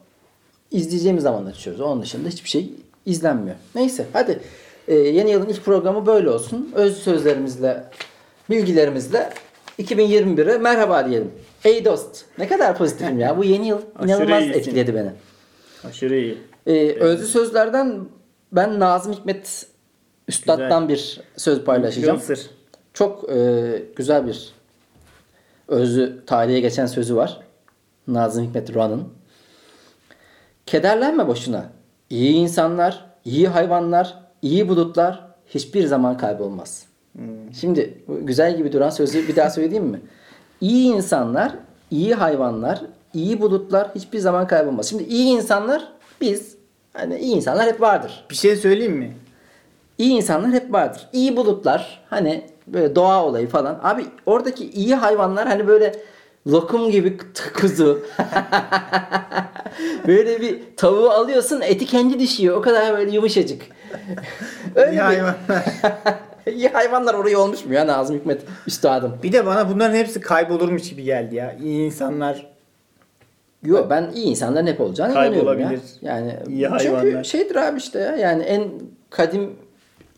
izleyeceğimiz 0.72 1.24
zaman 1.24 1.46
açıyoruz. 1.46 1.82
Onun 1.82 2.02
dışında 2.02 2.30
hiçbir 2.30 2.50
şey 2.50 2.72
izlenmiyor. 3.06 3.56
Neyse 3.76 4.06
hadi 4.14 4.40
e, 4.88 4.96
yeni 4.96 5.32
yılın 5.32 5.50
ilk 5.50 5.66
programı 5.66 6.06
böyle 6.06 6.30
olsun. 6.30 6.72
Öz 6.76 6.98
sözlerimizle, 6.98 7.84
bilgilerimizle 8.50 9.30
2021'e 9.80 10.58
merhaba 10.58 11.10
diyelim. 11.10 11.32
Ey 11.64 11.86
dost. 11.86 12.26
Ne 12.38 12.48
kadar 12.48 12.78
pozitifim 12.78 13.20
ya. 13.20 13.38
Bu 13.38 13.44
yeni 13.44 13.68
yıl 13.68 13.82
inanılmaz 14.04 14.44
etkiledi 14.44 14.96
beni. 14.96 15.12
Aşırı 15.84 16.16
iyi. 16.16 16.38
Ee, 16.68 16.92
özlü 17.00 17.28
sözlerden 17.28 18.00
ben 18.52 18.80
Nazım 18.80 19.14
Hikmet 19.14 19.66
Üstad'dan 20.30 20.90
bir 20.90 21.22
söz 21.38 21.64
paylaşacağım. 21.64 22.18
Mısır. 22.18 22.50
Çok 22.94 23.30
e, 23.30 23.84
güzel 23.96 24.28
bir 24.28 24.54
özlü 25.68 26.26
tarihe 26.26 26.60
geçen 26.60 26.86
sözü 26.86 27.16
var. 27.16 27.40
Nazım 28.08 28.46
Hikmet 28.46 28.74
Duran'ın. 28.74 29.08
Kederlenme 30.66 31.28
boşuna. 31.28 31.66
İyi 32.10 32.34
insanlar, 32.34 33.06
iyi 33.26 33.48
hayvanlar, 33.48 34.18
iyi 34.42 34.70
bulutlar 34.70 35.24
hiçbir 35.48 35.86
zaman 35.86 36.18
kaybolmaz. 36.18 36.86
Şimdi 37.60 38.04
bu 38.08 38.26
güzel 38.26 38.58
gibi 38.58 38.72
duran 38.72 38.90
sözü 38.90 39.28
bir 39.28 39.36
daha 39.36 39.50
söyleyeyim 39.50 39.86
mi? 39.86 40.02
İyi 40.62 40.94
insanlar, 40.94 41.56
iyi 41.92 42.16
hayvanlar, 42.16 42.82
iyi 43.14 43.42
bulutlar 43.42 43.92
hiçbir 43.96 44.20
zaman 44.20 44.48
kaybolmaz. 44.48 44.90
Şimdi 44.90 45.04
iyi 45.04 45.38
insanlar 45.38 45.88
biz 46.22 46.56
hani 46.94 47.20
iyi 47.20 47.36
insanlar 47.36 47.68
hep 47.68 47.82
vardır. 47.82 48.26
Bir 48.30 48.36
şey 48.36 48.56
söyleyeyim 48.56 48.98
mi? 48.98 49.14
İyi 50.00 50.12
insanlar 50.12 50.52
hep 50.52 50.74
vardır. 50.74 51.08
İyi 51.14 51.38
bulutlar 51.38 52.02
hani 52.10 52.46
böyle 52.68 52.96
doğa 52.96 53.26
olayı 53.26 53.48
falan. 53.48 53.80
Abi 53.84 54.06
oradaki 54.26 54.70
iyi 54.70 54.96
hayvanlar 54.96 55.48
hani 55.48 55.68
böyle 55.68 55.96
lokum 56.48 56.92
gibi 56.92 57.18
kuzu. 57.62 58.00
böyle 60.08 60.42
bir 60.42 60.60
tavuğu 60.78 61.10
alıyorsun 61.10 61.62
eti 61.62 61.86
kendi 61.86 62.20
düşüyor. 62.20 62.58
O 62.58 62.62
kadar 62.62 62.98
böyle 62.98 63.12
yumuşacık. 63.12 63.62
Öyle 64.76 64.92
İyi 64.92 65.02
hayvanlar. 65.02 65.36
iyi 66.52 66.70
hayvanlar 66.70 67.14
oraya 67.14 67.40
olmuş 67.40 67.66
mu 67.66 67.74
ya 67.74 67.88
Nazım 67.88 68.16
Hikmet 68.16 68.42
üstadım? 68.68 69.18
Bir 69.24 69.32
de 69.32 69.46
bana 69.46 69.70
bunların 69.70 69.96
hepsi 69.96 70.22
kaybolurmuş 70.22 70.90
gibi 70.90 71.04
geldi 71.04 71.36
ya. 71.36 71.56
İyi 71.64 71.86
insanlar 71.86 72.50
Yok 73.64 73.88
ben 73.90 74.12
iyi 74.16 74.26
insanların 74.26 74.68
hep 74.68 74.82
olacağını 74.82 75.12
inanıyorum 75.14 75.60
ya. 75.60 75.72
Yani 76.02 76.36
İyi 76.48 76.62
çünkü 76.62 76.68
hayvanlar. 76.68 77.24
şeydir 77.24 77.56
abi 77.56 77.78
işte 77.78 78.00
ya 78.00 78.16
yani 78.16 78.44
en 78.44 78.64
kadim 79.10 79.50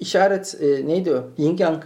işaret 0.01 0.57
e, 0.61 0.87
neydi 0.87 1.13
o? 1.13 1.23
Yin 1.37 1.57
yang. 1.57 1.83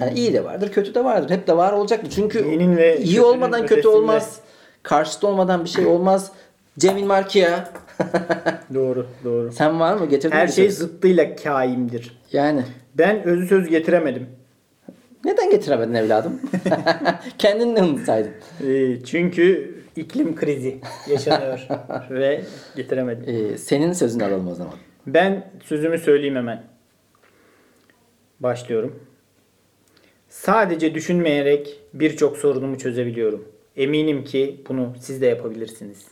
Yani 0.00 0.18
iyi 0.18 0.32
de 0.34 0.44
vardır, 0.44 0.72
kötü 0.72 0.94
de 0.94 1.04
vardır. 1.04 1.30
Hep 1.30 1.46
de 1.46 1.56
var 1.56 1.72
olacaktır. 1.72 2.10
Çünkü 2.14 2.48
İyinin 2.48 2.76
ve 2.76 3.00
iyi 3.00 3.20
olmadan 3.20 3.60
kötü 3.60 3.74
ötesinde. 3.74 3.96
olmaz. 3.96 4.40
Karşıt 4.82 5.24
olmadan 5.24 5.64
bir 5.64 5.68
şey 5.68 5.86
olmaz. 5.86 6.32
Cemil 6.78 7.04
Markiya. 7.04 7.68
Doğru, 8.74 9.06
doğru. 9.24 9.52
Sen 9.52 9.80
var 9.80 9.94
mı? 9.94 10.06
Getirdin 10.06 10.36
Her 10.36 10.48
şey 10.48 10.64
söz? 10.64 10.78
zıttıyla 10.78 11.36
kaimdir. 11.36 12.18
Yani. 12.32 12.62
Ben 12.94 13.22
özü 13.24 13.46
söz 13.46 13.68
getiremedim. 13.68 14.26
Neden 15.24 15.50
getiremedin 15.50 15.94
evladım? 15.94 16.40
Kendini 17.38 17.82
unutsaydın. 17.82 18.30
Ee, 18.66 19.04
çünkü 19.04 19.74
iklim 19.96 20.36
krizi 20.36 20.80
yaşanıyor 21.10 21.68
ve 22.10 22.42
getiremedim. 22.76 23.24
Ee, 23.52 23.58
senin 23.58 23.92
sözünü 23.92 24.24
alalım 24.24 24.48
o 24.48 24.54
zaman. 24.54 24.74
Ben 25.06 25.50
sözümü 25.64 25.98
söyleyeyim 25.98 26.36
hemen. 26.36 26.62
Başlıyorum. 28.40 29.00
Sadece 30.28 30.94
düşünmeyerek 30.94 31.80
birçok 31.94 32.36
sorunumu 32.36 32.78
çözebiliyorum. 32.78 33.48
Eminim 33.76 34.24
ki 34.24 34.60
bunu 34.68 34.94
siz 35.00 35.20
de 35.20 35.26
yapabilirsiniz. 35.26 36.04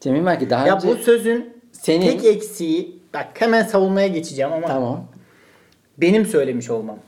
Cemil 0.00 0.20
Marki 0.20 0.50
daha 0.50 0.66
Ya 0.66 0.76
önce... 0.76 0.88
bu 0.88 0.94
sözün 0.96 1.52
senin- 1.72 2.06
tek 2.10 2.24
eksiği 2.24 2.98
bak 3.14 3.28
hemen 3.34 3.62
savunmaya 3.62 4.06
geçeceğim 4.08 4.52
ama 4.52 4.66
Tamam. 4.66 5.08
benim 5.98 6.26
söylemiş 6.26 6.70
olmam. 6.70 6.98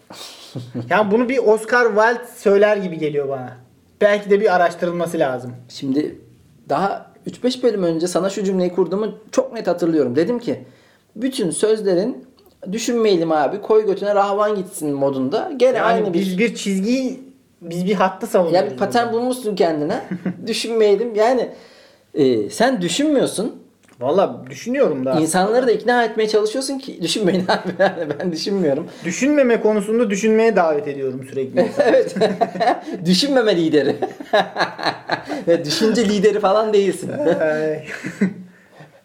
ya 0.90 1.10
bunu 1.10 1.28
bir 1.28 1.38
Oscar 1.38 1.86
Wilde 1.86 2.26
söyler 2.36 2.76
gibi 2.76 2.98
geliyor 2.98 3.28
bana. 3.28 3.56
Belki 4.00 4.30
de 4.30 4.40
bir 4.40 4.56
araştırılması 4.56 5.18
lazım. 5.18 5.52
Şimdi 5.68 6.18
daha 6.68 7.12
3-5 7.26 7.62
bölüm 7.62 7.82
önce 7.82 8.06
sana 8.06 8.30
şu 8.30 8.44
cümleyi 8.44 8.72
kurduğumu 8.72 9.18
çok 9.32 9.52
net 9.52 9.66
hatırlıyorum. 9.66 10.16
Dedim 10.16 10.38
ki 10.38 10.64
bütün 11.16 11.50
sözlerin 11.50 12.27
düşünmeyelim 12.72 13.32
abi 13.32 13.60
koy 13.60 13.86
götüne 13.86 14.14
rahvan 14.14 14.56
gitsin 14.56 14.92
modunda. 14.92 15.52
Gene 15.56 15.76
Yani 15.76 15.86
aynı 15.86 16.14
bir, 16.14 16.20
biz 16.20 16.38
bir 16.38 16.54
çizgiyi 16.54 17.20
biz 17.62 17.86
bir 17.86 17.94
hattı 17.94 18.26
savunuyoruz. 18.26 18.66
ya 18.66 18.72
bir 18.72 18.76
patern 18.76 19.06
burada. 19.06 19.18
bulmuşsun 19.18 19.56
kendine. 19.56 20.00
düşünmeyelim. 20.46 21.14
Yani 21.14 21.48
e, 22.14 22.50
sen 22.50 22.82
düşünmüyorsun. 22.82 23.62
Valla 24.00 24.44
düşünüyorum 24.50 25.04
da. 25.04 25.20
İnsanları 25.20 25.66
da 25.66 25.72
ikna 25.72 26.04
etmeye 26.04 26.28
çalışıyorsun 26.28 26.78
ki 26.78 26.98
düşünmeyin 27.02 27.44
abi. 27.48 27.72
Yani 27.78 28.06
ben 28.20 28.32
düşünmüyorum. 28.32 28.86
Düşünmeme 29.04 29.60
konusunda 29.60 30.10
düşünmeye 30.10 30.56
davet 30.56 30.88
ediyorum 30.88 31.26
sürekli. 31.30 31.60
evet. 31.78 32.14
Düşünmeme 33.04 33.56
lideri. 33.56 33.96
Ve 35.48 35.64
düşünce 35.64 36.08
lideri 36.08 36.40
falan 36.40 36.72
değilsin. 36.72 37.10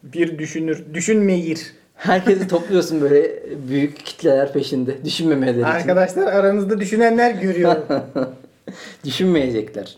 Bir 0.03 0.37
düşünür. 0.37 0.83
Düşünmeyir. 0.93 1.73
Herkesi 2.03 2.47
topluyorsun 2.47 3.01
böyle 3.01 3.31
büyük 3.69 4.05
kitleler 4.05 4.53
peşinde. 4.53 5.05
Düşünmemeleri 5.05 5.53
için. 5.55 5.63
Arkadaşlar 5.63 6.27
aranızda 6.33 6.79
düşünenler 6.79 7.31
görüyor. 7.31 7.75
Düşünmeyecekler. 9.05 9.95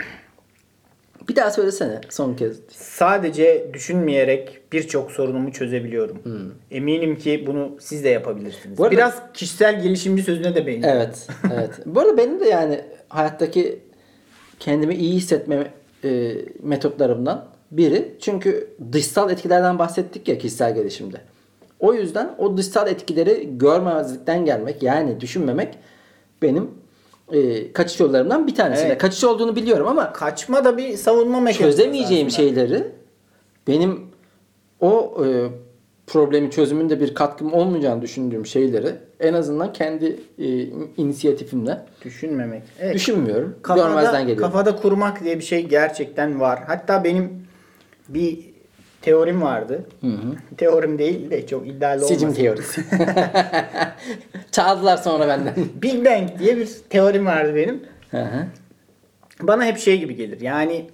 Bir 1.30 1.36
daha 1.36 1.52
söylesene 1.52 2.02
son 2.10 2.34
kez. 2.34 2.58
Sadece 2.70 3.68
düşünmeyerek 3.74 4.62
birçok 4.74 5.12
sorunumu 5.12 5.52
çözebiliyorum. 5.52 6.18
Eminim 6.72 7.16
ki 7.18 7.44
bunu 7.48 7.78
siz 7.80 8.04
de 8.04 8.10
yapabilirsiniz. 8.10 8.66
Hmm. 8.66 8.78
Bu 8.78 8.84
arada- 8.84 8.96
Biraz 8.96 9.22
kişisel 9.34 9.84
gelişimci 9.84 10.24
sözüne 10.24 10.56
de 10.56 10.68
benziyor. 10.68 10.96
Evet, 10.96 11.28
evet. 11.54 11.70
Bu 11.86 12.00
arada 12.00 12.18
benim 12.18 12.40
de 12.40 12.46
yani 12.46 12.82
hayattaki 13.10 13.80
kendimi 14.60 14.96
iyi 14.96 15.14
hissetme 15.14 15.74
e, 16.04 16.32
metotlarımdan 16.64 17.46
biri. 17.72 18.12
Çünkü 18.22 18.68
dışsal 18.92 19.32
etkilerden 19.32 19.80
bahsettik 19.80 20.28
ya 20.28 20.38
kişisel 20.38 20.76
gelişimde. 20.76 21.18
O 21.86 21.94
yüzden 21.94 22.36
o 22.38 22.58
dışsal 22.58 22.88
etkileri 22.88 23.58
görmezlikten 23.58 24.46
gelmek 24.46 24.84
yani 24.84 25.20
düşünmemek 25.22 25.78
benim 26.42 26.72
e, 27.32 27.74
kaçış 27.74 28.00
yollarımdan 28.00 28.48
bir 28.48 28.56
tanesi. 28.56 28.86
Evet. 28.86 28.98
Kaçış 28.98 29.24
olduğunu 29.24 29.56
biliyorum 29.56 29.88
ama 29.88 30.14
Kaçma 30.14 30.66
da 30.66 30.78
bir 30.78 30.98
savunma 30.98 31.40
mekanizması 31.40 31.78
çözemeyeceğim 31.78 32.28
aslında. 32.28 32.50
şeyleri 32.50 32.84
benim 33.68 34.02
o 34.80 35.18
e, 35.26 35.28
problemin 36.08 36.50
çözümünde 36.50 37.00
bir 37.00 37.16
katkım 37.16 37.54
olmayacağını 37.54 38.02
düşündüğüm 38.02 38.46
şeyleri 38.46 38.96
en 39.20 39.34
azından 39.34 39.74
kendi 39.74 40.20
e, 40.40 40.46
inisiyatifimle 40.98 41.78
Düşünmemek. 42.06 42.64
Evet. 42.80 42.96
düşünmüyorum. 42.96 43.56
Kafada, 43.62 43.88
Görmezden 43.88 44.22
geliyorum. 44.28 44.44
kafada 44.52 44.76
kurmak 44.76 45.24
diye 45.24 45.38
bir 45.40 45.44
şey 45.44 45.66
gerçekten 45.68 46.40
var. 46.40 46.60
Hatta 46.68 47.04
benim 47.04 47.48
bir 48.10 48.55
teorim 49.06 49.42
vardı. 49.42 49.84
Teorim 50.58 51.00
değil 51.00 51.32
de 51.32 51.48
çok 51.48 51.68
iddialı 51.68 52.08
Sicim 52.08 52.30
olmasın. 52.30 52.44
teorisi. 52.44 52.84
Çaldılar 54.52 54.98
sonra 54.98 55.28
benden. 55.28 55.54
Big 55.82 56.06
Bang 56.06 56.40
diye 56.40 56.58
bir 56.58 56.70
teorim 56.90 57.26
vardı 57.26 57.56
benim. 57.56 57.84
Hı 58.12 58.22
hı. 58.22 58.46
Bana 59.42 59.66
hep 59.66 59.78
şey 59.78 60.00
gibi 60.00 60.16
gelir. 60.16 60.42
Yani 60.42 60.86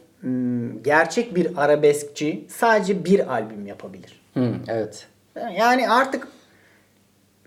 gerçek 0.83 1.35
bir 1.35 1.47
arabeskçi 1.57 2.45
sadece 2.47 3.05
bir 3.05 3.33
albüm 3.33 3.67
yapabilir. 3.67 4.21
Hı, 4.33 4.53
evet. 4.67 5.07
Yani 5.57 5.89
artık 5.89 6.27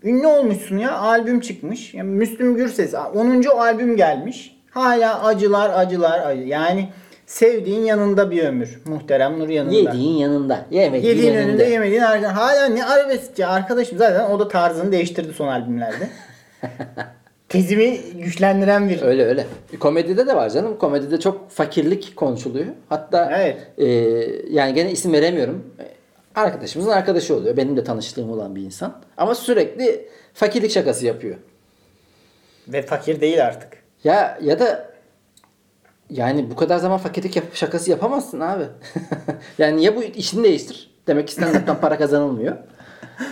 ünlü 0.03 0.27
olmuşsun 0.27 0.77
ya 0.77 0.97
albüm 0.97 1.39
çıkmış. 1.39 1.93
Yani 1.93 2.09
Müslüm 2.09 2.55
Gürses 2.55 2.93
10. 2.93 3.43
albüm 3.57 3.97
gelmiş. 3.97 4.55
Hala 4.71 5.23
acılar 5.23 5.69
acılar 5.69 6.19
acı. 6.19 6.41
Yani 6.41 6.89
sevdiğin 7.25 7.81
yanında 7.83 8.31
bir 8.31 8.43
ömür. 8.43 8.81
Muhterem 8.85 9.39
Nur 9.39 9.49
yanında. 9.49 9.75
Yediğin 9.75 10.17
yanında. 10.17 10.65
Yemediğin 10.71 11.15
Yediğin 11.15 11.33
önünde. 11.35 11.49
önünde 11.49 11.63
yemediğin 11.63 12.01
arkasında. 12.01 12.35
Hala 12.35 12.65
ne 12.65 12.85
arabeskçi 12.85 13.45
arkadaşım 13.45 13.97
zaten 13.97 14.29
o 14.31 14.39
da 14.39 14.47
tarzını 14.47 14.91
değiştirdi 14.91 15.33
son 15.33 15.47
albümlerde. 15.47 16.09
Tezimi 17.49 17.97
güçlendiren 18.13 18.89
bir 18.89 19.01
Öyle 19.01 19.25
öyle. 19.25 19.45
Komedide 19.79 20.27
de 20.27 20.35
var 20.35 20.49
canım. 20.49 20.77
Komedide 20.77 21.19
çok 21.19 21.51
fakirlik 21.51 22.15
konuşuluyor. 22.15 22.65
Hatta 22.89 23.31
Evet. 23.35 23.57
e, 23.77 23.85
yani 24.53 24.73
gene 24.73 24.91
isim 24.91 25.13
veremiyorum. 25.13 25.63
Arkadaşımızın 26.35 26.91
arkadaşı 26.91 27.35
oluyor. 27.35 27.57
Benim 27.57 27.77
de 27.77 27.83
tanıştığım 27.83 28.31
olan 28.31 28.55
bir 28.55 28.61
insan. 28.61 28.93
Ama 29.17 29.35
sürekli 29.35 30.07
fakirlik 30.33 30.71
şakası 30.71 31.05
yapıyor. 31.05 31.35
ve 32.67 32.81
fakir 32.81 33.21
değil 33.21 33.45
artık. 33.45 33.73
Ya 34.03 34.37
ya 34.41 34.59
da 34.59 34.89
yani 36.09 36.51
bu 36.51 36.55
kadar 36.55 36.77
zaman 36.77 36.97
fakirlik 36.97 37.35
yap- 37.35 37.53
şakası 37.55 37.91
yapamazsın 37.91 38.39
abi. 38.39 38.63
yani 39.57 39.83
ya 39.83 39.95
bu 39.95 40.03
işini 40.03 40.43
değiştir. 40.43 40.91
Demek 41.07 41.27
ki 41.27 41.33
stand-up'tan 41.35 41.79
para 41.81 41.97
kazanılmıyor. 41.97 42.55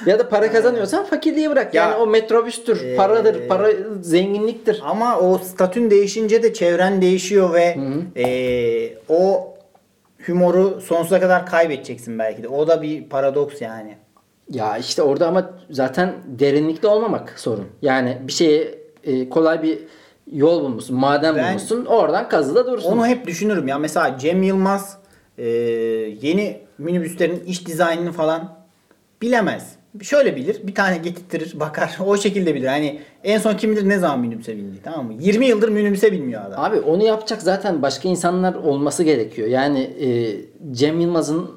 Ya 0.05 0.19
da 0.19 0.29
para 0.29 0.51
kazanıyorsan 0.51 1.05
fakirliği 1.05 1.49
bırak. 1.49 1.73
Ya- 1.73 1.83
yani 1.83 1.95
o 1.95 2.07
metrobüstür, 2.07 2.83
Ee, 2.85 2.95
paradır, 2.95 3.47
para 3.47 3.67
zenginliktir. 4.01 4.81
Ama 4.85 5.19
o 5.19 5.37
statün 5.37 5.89
değişince 5.89 6.43
de 6.43 6.53
çevren 6.53 7.01
değişiyor 7.01 7.53
ve 7.53 7.77
eee, 8.15 8.97
o 9.09 9.53
humoru 10.25 10.81
sonsuza 10.81 11.19
kadar 11.19 11.45
kaybedeceksin 11.45 12.19
belki 12.19 12.43
de. 12.43 12.47
O 12.47 12.67
da 12.67 12.81
bir 12.81 13.03
paradoks 13.09 13.61
yani. 13.61 13.95
Ya 14.49 14.77
işte 14.77 15.01
orada 15.01 15.27
ama 15.27 15.49
zaten 15.69 16.13
derinlikte 16.25 16.87
olmamak 16.87 17.39
sorun. 17.39 17.65
Yani 17.81 18.17
bir 18.21 18.33
şeye 18.33 18.75
e, 19.03 19.29
kolay 19.29 19.63
bir 19.63 19.79
yol 20.31 20.63
bulmuşsun, 20.63 20.95
maden 20.97 21.35
Ben- 21.35 21.47
bulmuşsun. 21.47 21.85
Oradan 21.85 22.29
kazıda 22.29 22.71
dursun. 22.71 22.91
Onu 22.91 23.07
hep 23.07 23.27
düşünürüm 23.27 23.67
ya. 23.67 23.77
Mesela 23.79 24.17
Cem 24.17 24.43
Yılmaz 24.43 24.97
eee, 25.37 25.45
yeni 26.21 26.59
minibüslerin 26.77 27.43
iç 27.45 27.67
dizaynını 27.67 28.11
falan 28.11 28.55
bilemez. 29.21 29.75
Şöyle 30.01 30.35
bilir. 30.35 30.57
Bir 30.63 30.75
tane 30.75 30.97
getirtirir 30.97 31.59
bakar. 31.59 31.97
O 32.05 32.17
şekilde 32.17 32.55
bilir. 32.55 32.67
Hani 32.67 32.99
en 33.23 33.37
son 33.39 33.53
kim 33.57 33.71
bilir 33.71 33.89
ne 33.89 33.99
zaman 33.99 34.19
minibüse 34.19 34.57
bindi 34.57 34.77
tamam 34.83 35.05
mı? 35.05 35.13
20 35.19 35.45
yıldır 35.45 35.69
minibüse 35.69 36.11
binmiyor 36.11 36.41
adam. 36.45 36.63
Abi 36.63 36.79
onu 36.79 37.03
yapacak 37.03 37.41
zaten 37.41 37.81
başka 37.81 38.09
insanlar 38.09 38.53
olması 38.55 39.03
gerekiyor. 39.03 39.47
Yani 39.47 39.79
e, 39.79 40.35
Cem 40.75 40.99
Yılmaz'ın 40.99 41.49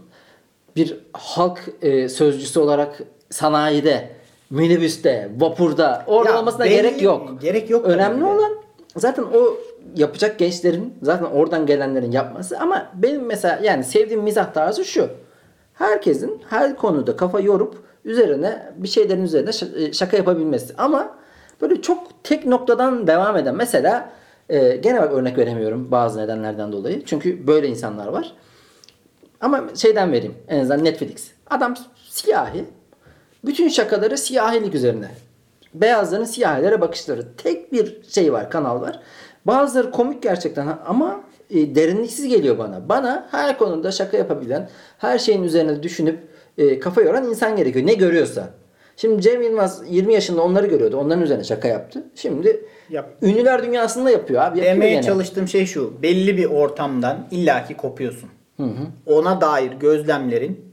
bir 0.77 0.97
halk 1.13 1.59
e, 1.83 2.09
sözcüsü 2.09 2.61
olarak 2.61 3.03
sanayide, 3.31 4.11
minibüste, 4.51 5.31
vapurda 5.39 6.05
orada 6.07 6.31
Ya 6.31 6.39
olmasına 6.41 6.65
belli- 6.65 6.69
gerek 6.75 7.03
yok. 7.03 7.39
gerek 7.41 7.71
yok 7.71 7.85
Önemli 7.87 8.25
olan 8.25 8.53
zaten 8.97 9.23
o 9.23 9.57
yapacak 9.97 10.39
gençlerin 10.39 10.95
zaten 11.03 11.25
oradan 11.25 11.67
gelenlerin 11.67 12.13
yapması 12.13 12.59
ama 12.59 12.87
benim 12.95 13.27
mesela 13.27 13.59
yani 13.63 13.85
sevdiğim 13.85 14.23
mizah 14.23 14.53
tarzı 14.53 14.85
şu. 14.85 15.09
Herkesin 15.75 16.43
her 16.49 16.77
konuda 16.77 17.17
kafa 17.17 17.41
yorup 17.41 17.75
üzerine 18.05 18.73
bir 18.77 18.89
şeylerin 18.89 19.23
üzerine 19.23 19.51
e, 19.77 19.93
şaka 19.93 20.17
yapabilmesi. 20.17 20.75
Ama 20.79 21.17
böyle 21.61 21.83
çok 21.83 22.25
tek 22.25 22.47
noktadan 22.47 23.07
devam 23.07 23.37
eden 23.37 23.55
mesela 23.55 24.11
e, 24.49 24.77
gene 24.77 25.03
bak 25.03 25.13
örnek 25.13 25.39
veremiyorum 25.39 25.91
bazı 25.91 26.21
nedenlerden 26.21 26.73
dolayı. 26.73 27.05
Çünkü 27.05 27.47
böyle 27.47 27.69
insanlar 27.69 28.07
var. 28.07 28.33
Ama 29.41 29.65
şeyden 29.75 30.13
vereyim. 30.13 30.35
En 30.49 30.61
azından 30.61 30.85
Netflix. 30.85 31.31
Adam 31.51 31.75
siyahi. 32.11 32.65
Bütün 33.45 33.69
şakaları 33.69 34.19
siyahilik 34.19 34.75
üzerine. 34.75 35.09
Beyazların 35.81 36.25
siyahilere 36.25 36.81
bakışları. 36.81 37.37
Tek 37.37 37.73
bir 37.73 38.03
şey 38.09 38.33
var, 38.33 38.51
kanal 38.51 38.81
var. 38.81 39.01
Bazıları 39.47 39.91
komik 39.91 40.23
gerçekten 40.23 40.79
ama 40.87 41.21
e, 41.51 41.75
derinliksiz 41.75 42.29
geliyor 42.29 42.59
bana. 42.59 42.89
Bana 42.89 43.29
her 43.31 43.59
konuda 43.59 43.91
şaka 43.93 44.17
yapabilen, 44.17 44.69
her 44.99 45.19
şeyin 45.19 45.43
üzerine 45.43 45.83
düşünüp 45.83 46.19
e, 46.59 46.79
kafa 46.81 47.03
yoran 47.03 47.25
insan 47.29 47.57
gerekiyor. 47.57 47.87
Ne 47.87 47.95
görüyorsa. 47.95 48.49
Şimdi 48.97 49.23
Cem 49.23 49.43
Yılmaz 49.43 49.83
20 49.89 50.15
yaşında 50.15 50.43
onları 50.43 50.67
görüyordu. 50.67 50.97
Onların 50.97 51.23
üzerine 51.23 51.45
şaka 51.45 51.69
yaptı. 51.69 52.05
Şimdi 52.15 52.65
Yap. 52.91 53.09
ünlüler 53.23 53.63
dünyasında 53.63 54.11
yapıyor 54.11 54.43
abi. 54.43 54.59
Yapıyor 54.59 54.77
Demeye 54.77 54.91
gene. 54.93 55.03
çalıştığım 55.03 55.49
şey 55.49 55.67
şu. 55.67 56.03
Belli 56.03 56.37
bir 56.37 56.45
ortamdan 56.45 57.27
illaki 57.31 57.77
kopuyorsun. 57.77 58.29
Ona 59.07 59.41
dair 59.41 59.73
gözlemlerin 59.73 60.66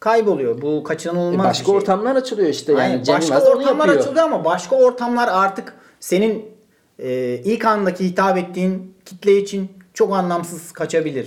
kayboluyor. 0.00 0.62
Bu 0.62 0.82
kaçınılmaz 0.84 1.46
E, 1.46 1.48
başka 1.48 1.62
bir 1.62 1.66
şey. 1.66 1.74
ortamlar 1.74 2.16
açılıyor 2.16 2.48
işte. 2.48 2.72
Yani 2.72 2.82
Aynen, 2.82 3.06
başka 3.08 3.40
ortamlar 3.40 3.88
açılıyor 3.88 4.24
ama 4.24 4.44
başka 4.44 4.76
ortamlar 4.76 5.28
artık 5.32 5.74
senin 6.00 6.44
e, 6.98 7.34
ilk 7.44 7.64
andaki 7.64 8.04
hitap 8.04 8.38
ettiğin 8.38 8.94
kitle 9.04 9.36
için 9.36 9.68
çok 9.94 10.12
anlamsız 10.14 10.72
kaçabilir. 10.72 11.26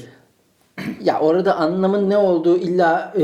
Ya 1.04 1.20
orada 1.20 1.56
anlamın 1.56 2.10
ne 2.10 2.18
olduğu 2.18 2.58
illa 2.58 3.14
e, 3.22 3.24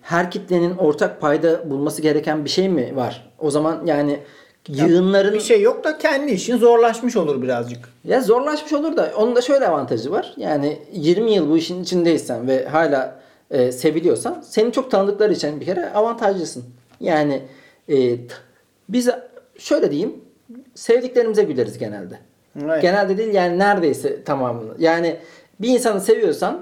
her 0.00 0.30
kitlenin 0.30 0.76
ortak 0.76 1.20
payda 1.20 1.70
bulması 1.70 2.02
gereken 2.02 2.44
bir 2.44 2.50
şey 2.50 2.68
mi 2.68 2.96
var? 2.96 3.30
O 3.38 3.50
zaman 3.50 3.82
yani 3.86 4.20
yığınların 4.68 5.34
Bir 5.34 5.40
şey 5.40 5.62
yok 5.62 5.84
da 5.84 5.98
kendi 5.98 6.32
işin 6.32 6.56
zorlaşmış 6.58 7.16
olur 7.16 7.42
birazcık. 7.42 7.78
ya 8.04 8.20
zorlaşmış 8.20 8.72
olur 8.72 8.96
da 8.96 9.12
onun 9.16 9.36
da 9.36 9.40
şöyle 9.42 9.68
avantajı 9.68 10.10
var. 10.10 10.34
Yani 10.36 10.78
20 10.92 11.32
yıl 11.32 11.50
bu 11.50 11.56
işin 11.56 11.82
içindeysen 11.82 12.48
ve 12.48 12.68
hala 12.68 13.16
e, 13.54 13.72
seviliyorsan 13.72 14.44
seni 14.48 14.72
çok 14.72 14.90
tanıdıkları 14.90 15.32
için 15.32 15.60
bir 15.60 15.66
kere 15.66 15.90
avantajlısın. 15.90 16.64
Yani 17.00 17.42
e, 17.88 18.16
biz 18.88 19.08
şöyle 19.58 19.90
diyeyim 19.90 20.14
sevdiklerimize 20.74 21.42
güleriz 21.42 21.78
genelde. 21.78 22.18
Evet. 22.64 22.82
Genelde 22.82 23.18
değil 23.18 23.34
yani 23.34 23.58
neredeyse 23.58 24.24
tamamını. 24.24 24.74
Yani 24.78 25.16
bir 25.60 25.68
insanı 25.68 26.00
seviyorsan 26.00 26.60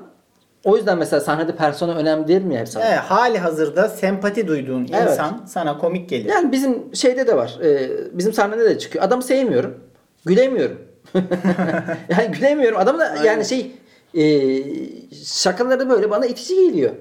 o 0.64 0.76
yüzden 0.76 0.99
mesela 0.99 1.20
sahnede 1.20 1.57
persona 1.57 1.95
önemli 1.95 2.28
değil 2.28 2.43
mi 2.43 2.59
her 2.59 2.66
zaman? 2.66 2.88
Evet, 2.88 2.99
hali 2.99 3.38
hazırda 3.38 3.88
sempati 3.88 4.49
duyduğun 4.49 4.88
Evet. 4.93 5.11
insan 5.11 5.43
sana 5.47 5.78
komik 5.78 6.09
gelir. 6.09 6.28
Yani 6.28 6.53
bizim 6.53 6.95
şeyde 6.95 7.26
de 7.26 7.36
var. 7.36 7.59
e, 7.64 7.90
bizim 8.12 8.32
sahnede 8.32 8.64
de 8.64 8.78
çıkıyor. 8.78 9.05
Adamı 9.05 9.22
sevmiyorum. 9.22 9.74
Gülemiyorum. 10.26 10.78
yani 12.09 12.32
gülemiyorum. 12.32 12.78
Adam 12.78 12.99
da 12.99 13.16
yani 13.24 13.45
şey 13.45 13.70
e, 14.15 14.25
şakaları 15.25 15.89
böyle 15.91 16.11
bana 16.11 16.27
itici 16.27 16.67
geliyor. 16.71 16.93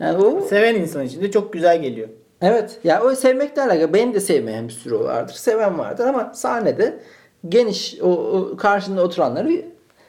Yani 0.00 0.24
o 0.24 0.40
Seven 0.40 0.74
insan 0.74 1.04
için 1.06 1.22
de 1.22 1.30
çok 1.30 1.52
güzel 1.52 1.82
geliyor. 1.82 2.08
evet. 2.40 2.78
Ya 2.84 3.02
o 3.02 3.14
sevmekle 3.14 3.62
alakalı. 3.62 3.94
Benim 3.94 4.14
de 4.14 4.20
sevmeyen 4.20 4.68
bir 4.68 4.72
sürü 4.72 4.98
vardır. 4.98 5.34
Seven 5.34 5.78
vardır 5.78 6.06
ama 6.06 6.32
sahnede 6.34 7.00
geniş 7.48 7.96
o, 8.02 8.08
o 8.10 8.56
karşında 8.56 9.02
oturanları 9.02 9.64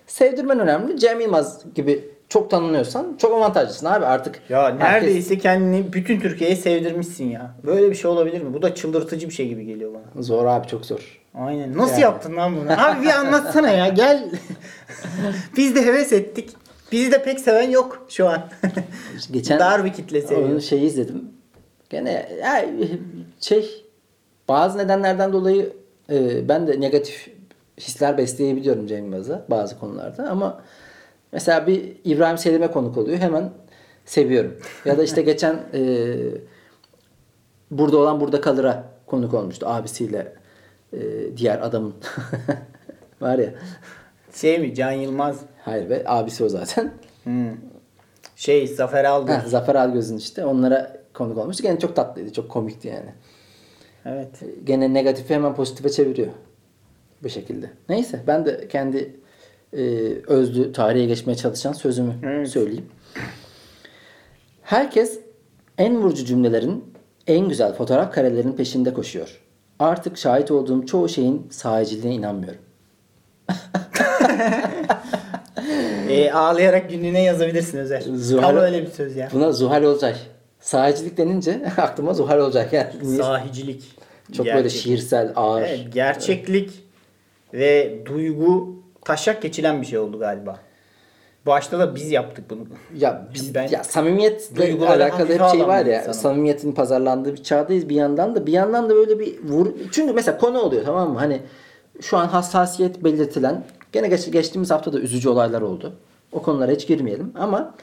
sevdirmen 0.07 0.59
önemli. 0.59 0.99
Cem 0.99 1.19
Yılmaz 1.21 1.61
gibi 1.75 2.09
çok 2.29 2.51
tanınıyorsan 2.51 3.15
çok 3.17 3.33
avantajlısın 3.33 3.85
abi 3.85 4.05
artık. 4.05 4.39
Ya 4.49 4.69
neredeyse 4.69 5.37
kendini 5.37 5.93
bütün 5.93 6.19
Türkiye'ye 6.19 6.55
sevdirmişsin 6.55 7.29
ya. 7.29 7.55
Böyle 7.65 7.89
bir 7.89 7.95
şey 7.95 8.11
olabilir 8.11 8.41
mi? 8.41 8.53
Bu 8.53 8.61
da 8.61 8.75
çıldırtıcı 8.75 9.29
bir 9.29 9.33
şey 9.33 9.47
gibi 9.47 9.65
geliyor 9.65 9.91
bana. 9.93 10.23
Zor 10.23 10.45
abi 10.45 10.67
çok 10.67 10.85
zor. 10.85 11.21
Aynen. 11.37 11.77
Nasıl 11.77 11.91
Yani. 11.91 12.01
yaptın 12.01 12.35
lan 12.35 12.55
bunu? 12.55 12.71
Abi 12.71 13.03
bir 13.03 13.09
anlatsana 13.09 13.69
ya. 13.69 13.87
Gel. 13.87 14.29
Biz 15.57 15.75
de 15.75 15.85
heves 15.85 16.13
ettik. 16.13 16.49
Bizi 16.91 17.11
de 17.11 17.23
pek 17.23 17.39
seven 17.39 17.69
yok 17.69 18.05
şu 18.09 18.29
an. 18.29 18.49
Geçen 19.31 19.59
Dar 19.59 19.85
bir 19.85 19.93
kitle 19.93 20.21
seviyor. 20.21 20.49
Onun 20.49 20.59
şeyi 20.59 20.81
izledim. 20.81 21.23
Gene 21.89 22.29
ya, 22.43 22.65
şey 23.39 23.85
bazı 24.47 24.77
nedenlerden 24.77 25.33
dolayı 25.33 25.73
e, 26.09 26.49
ben 26.49 26.67
de 26.67 26.81
negatif 26.81 27.27
hisler 27.79 28.17
besleyebiliyorum 28.17 28.87
Cem 28.87 28.97
Yılmaz'a 28.97 29.45
bazı 29.49 29.79
konularda 29.79 30.29
ama 30.29 30.61
mesela 31.31 31.67
bir 31.67 31.97
İbrahim 32.03 32.37
Selim'e 32.37 32.71
konuk 32.71 32.97
oluyor 32.97 33.17
hemen 33.17 33.49
seviyorum. 34.05 34.57
Ya 34.85 34.97
da 34.97 35.03
işte 35.03 35.21
geçen 35.31 35.59
e, 35.73 35.81
burada 37.71 37.97
olan 37.97 38.19
burada 38.19 38.41
kalır'a 38.41 38.83
konuk 39.05 39.33
olmuştu 39.33 39.65
abisiyle 39.69 40.33
e, 40.93 40.99
diğer 41.37 41.59
adamın 41.59 41.93
var 43.21 43.39
ya 43.39 43.49
Şey 44.33 44.59
mi? 44.59 44.75
Can 44.75 44.91
Yılmaz. 44.91 45.39
hayır 45.61 45.89
be 45.89 46.03
abisi 46.05 46.43
o 46.43 46.49
zaten. 46.49 46.91
Hmm. 47.23 47.49
Şey 48.35 48.67
Zafer 48.67 49.03
Algöz. 49.05 49.35
Heh, 49.35 49.45
Zafer 49.45 49.75
Algöz'ün 49.75 50.17
işte 50.17 50.45
onlara 50.45 50.97
konuk 51.13 51.37
olmuştu. 51.37 51.63
Gene 51.63 51.79
çok 51.79 51.95
tatlıydı, 51.95 52.33
çok 52.33 52.49
komikti 52.49 52.87
yani. 52.87 53.13
Evet. 54.05 54.29
Gene 54.63 54.93
negatifi 54.93 55.33
hemen 55.33 55.55
pozitife 55.55 55.89
çeviriyor. 55.89 56.27
Bu 57.23 57.29
şekilde. 57.29 57.69
Neyse 57.89 58.23
ben 58.27 58.45
de 58.45 58.67
kendi 58.67 59.15
e, 59.73 59.81
özlü 60.27 60.71
tarihe 60.73 61.05
geçmeye 61.05 61.35
çalışan 61.35 61.73
sözümü 61.73 62.13
Evet. 62.23 62.47
söyleyeyim. 62.49 62.85
Herkes 64.61 65.19
en 65.77 65.97
vurucu 65.97 66.25
cümlelerin, 66.25 66.83
en 67.27 67.49
güzel 67.49 67.73
fotoğraf 67.73 68.13
karelerinin 68.13 68.53
peşinde 68.53 68.93
koşuyor. 68.93 69.41
Artık 69.79 70.17
şahit 70.17 70.51
olduğum 70.51 70.85
çoğu 70.85 71.09
şeyin 71.09 71.47
sahiciliğine 71.51 72.15
inanmıyorum. 72.15 72.61
Ee, 76.09 76.31
ağlayarak 76.33 76.89
günlüğüne 76.89 77.23
yazabilirsin 77.23 77.77
Özer. 77.77 78.01
Zuhal- 78.01 78.41
Tam 78.41 78.57
öyle 78.57 78.81
bir 78.85 78.91
söz 78.91 79.15
ya. 79.15 79.29
Buna 79.33 79.51
Zuhal 79.51 79.83
Olcay. 79.83 80.15
Sahicilik 80.59 81.17
denince 81.17 81.61
aklıma 81.77 82.13
Zuhal 82.13 82.39
Olcay 82.39 82.69
geldi. 82.71 83.05
Sahicilik. 83.17 83.83
Çok 84.37 84.45
böyle 84.45 84.61
Gerçek. 84.61 84.81
şiirsel, 84.81 85.31
ağır. 85.35 85.61
Evet, 85.61 85.79
gerçeklik 85.93 86.71
ve 87.53 87.99
duygu 88.05 88.75
taşak 89.05 89.41
geçilen 89.41 89.81
bir 89.81 89.87
şey 89.87 89.99
oldu 89.99 90.19
galiba. 90.19 90.59
Başta 91.45 91.79
da 91.79 91.95
biz 91.95 92.11
yaptık 92.11 92.49
bunu. 92.49 92.59
Ya 92.97 93.27
biz 93.33 93.55
Ben 93.55 93.67
ya 93.67 93.83
samimiyetle 93.83 94.87
alakalı 94.87 95.29
hep 95.33 95.41
şey 95.51 95.67
var 95.67 95.85
ya. 95.85 95.99
insanım. 95.99 96.13
Samimiyetin 96.13 96.71
pazarlandığı 96.71 97.33
bir 97.33 97.43
çağdayız 97.43 97.89
bir 97.89 97.95
yandan 97.95 98.35
da 98.35 98.45
bir 98.47 98.51
yandan 98.53 98.89
da 98.89 98.95
böyle 98.95 99.19
bir 99.19 99.43
vur 99.43 99.67
çünkü 99.91 100.13
mesela 100.13 100.37
konu 100.37 100.59
oluyor 100.59 100.85
tamam 100.85 101.13
mı? 101.13 101.19
Hani 101.19 101.41
şu 102.01 102.17
an 102.17 102.27
hassasiyet 102.27 103.03
belirtilen 103.03 103.63
gene 103.91 104.07
geç, 104.07 104.31
geçtiğimiz 104.31 104.71
hafta 104.71 104.93
da 104.93 104.99
üzücü 104.99 105.29
olaylar 105.29 105.61
oldu. 105.61 105.93
O 106.31 106.41
konulara 106.41 106.71
hiç 106.71 106.87
girmeyelim 106.87 107.31
ama 107.39 107.73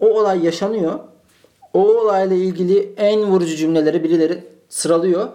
o 0.00 0.06
olay 0.06 0.44
yaşanıyor. 0.44 0.98
O 1.74 1.80
olayla 1.80 2.36
ilgili 2.36 2.92
en 2.96 3.22
vurucu 3.24 3.56
cümleleri 3.56 4.04
birileri 4.04 4.44
sıralıyor. 4.68 5.28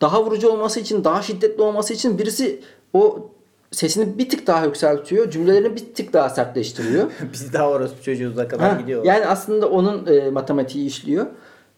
Daha 0.00 0.24
vurucu 0.24 0.48
olması 0.50 0.80
için, 0.80 1.04
daha 1.04 1.22
şiddetli 1.22 1.62
olması 1.62 1.94
için 1.94 2.18
birisi 2.18 2.60
o 2.92 3.30
sesini 3.70 4.18
bir 4.18 4.28
tık 4.28 4.46
daha 4.46 4.64
yükseltiyor. 4.64 5.30
Cümlelerini 5.30 5.76
bir 5.76 5.94
tık 5.94 6.12
daha 6.12 6.30
sertleştiriyor. 6.30 7.10
biz 7.32 7.52
daha 7.52 7.70
orası 7.70 8.02
çocuğuza 8.02 8.48
kadar 8.48 8.72
Ha, 8.72 8.80
gidiyor. 8.80 9.04
Yani 9.04 9.26
aslında 9.26 9.70
onun 9.70 10.06
e, 10.06 10.30
matematiği 10.30 10.86
işliyor. 10.86 11.26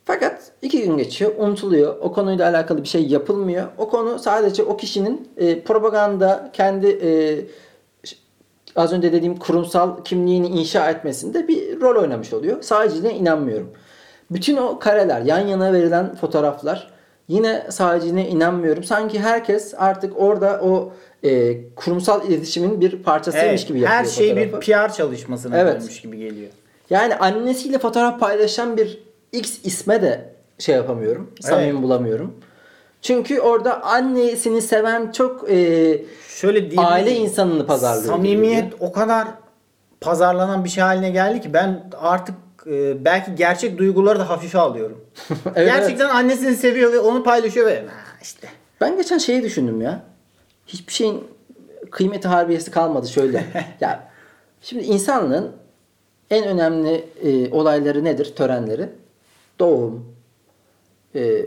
Fakat 0.05 0.53
iki 0.63 0.83
gün 0.83 0.97
geçiyor, 0.97 1.33
unutuluyor. 1.39 1.97
O 2.01 2.13
konuyla 2.13 2.51
alakalı 2.51 2.83
bir 2.83 2.89
şey 2.89 3.07
yapılmıyor. 3.07 3.67
O 3.79 3.91
konu 3.91 4.19
sadece 4.19 4.63
o 4.63 4.77
kişinin 4.77 5.29
e, 5.37 5.61
propaganda, 5.61 6.51
kendi 6.53 6.87
e, 6.87 7.11
az 8.77 8.93
önce 8.93 9.13
dediğim 9.13 9.37
kurumsal 9.37 10.05
kimliğini 10.05 10.47
inşa 10.47 10.91
etmesinde 10.91 11.49
bir 11.49 11.81
rol 11.81 12.03
oynamış 12.03 12.33
oluyor. 12.33 12.63
Sadece 12.63 13.11
inanmıyorum. 13.15 13.71
Bütün 14.31 14.57
o 14.57 14.79
kareler, 14.79 15.21
yan 15.21 15.47
yana 15.47 15.73
verilen 15.73 16.15
fotoğraflar 16.15 16.91
yine 17.29 17.67
sadece 17.71 18.09
inanmıyorum. 18.09 18.85
Sanki 18.85 19.21
herkes 19.21 19.75
artık 19.77 20.21
orada 20.21 20.61
o 20.63 20.93
e, 21.25 21.57
kurumsal 21.75 22.29
iletişimin 22.29 22.81
bir 22.81 23.03
parçasıymış 23.03 23.49
Evet, 23.49 23.69
gibi 23.69 23.81
yapıyor 23.81 23.99
her 23.99 24.05
şey 24.05 24.37
bir. 24.37 24.53
PR 24.53 24.93
çalışmasına 24.93 25.59
Evet. 25.59 25.81
dönmüş 25.81 26.01
gibi 26.01 26.19
geliyor. 26.19 26.51
Yani 26.91 27.15
annesiyle 27.17 27.79
fotoğraf 27.79 28.21
paylaşan 28.21 28.77
bir 28.77 28.99
X 29.33 29.59
isme 29.65 30.03
de 30.03 30.35
şey 30.59 30.75
yapamıyorum. 30.75 31.31
Samimi 31.41 31.83
bulamıyorum. 31.83 32.35
Çünkü 33.03 33.41
orada 33.41 33.83
annesini 33.83 34.63
seven 34.63 35.13
çok 35.13 35.51
e, 35.51 35.99
Şöyle 36.29 36.81
aile 36.81 37.17
insanını 37.17 37.67
pazarlıyor. 37.67 38.15
Samimiyet 38.15 38.73
o 38.81 38.93
kadar 38.93 39.29
pazarlanan 40.01 40.65
bir 40.65 40.69
şey 40.69 40.83
haline 40.83 41.11
geldi 41.11 41.41
ki 41.41 41.53
ben 41.55 41.85
artık 42.01 42.35
e, 42.67 43.05
belki 43.05 43.35
gerçek 43.35 43.79
duyguları 43.79 44.19
da 44.19 44.29
hafife 44.29 44.59
alıyorum. 44.59 45.05
Evet, 45.55 45.73
Gerçekten 45.75 46.09
annesini 46.09 46.57
seviyor 46.57 46.93
ve 46.93 46.99
onu 46.99 47.23
paylaşıyor 47.25 47.67
ve 47.67 47.77
"Ha, 47.81 47.95
işte 48.23 48.49
Ben 48.81 48.97
geçen 48.97 49.19
şeyi 49.19 49.43
düşündüm 49.43 49.81
ya. 49.81 50.03
Hiçbir 50.73 50.93
şeyin 50.93 51.25
kıymeti 51.91 52.29
harbiyesi 52.29 52.71
kalmadı 52.71 53.09
şöyle. 53.09 53.45
ya 53.81 54.11
şimdi 54.63 54.85
insanlığın 54.85 55.53
en 56.31 56.47
önemli 56.47 57.05
e, 57.23 57.51
olayları 57.51 58.05
nedir? 58.05 58.33
Törenleri. 58.37 58.89
Doğum, 59.59 60.05
e, 61.15 61.47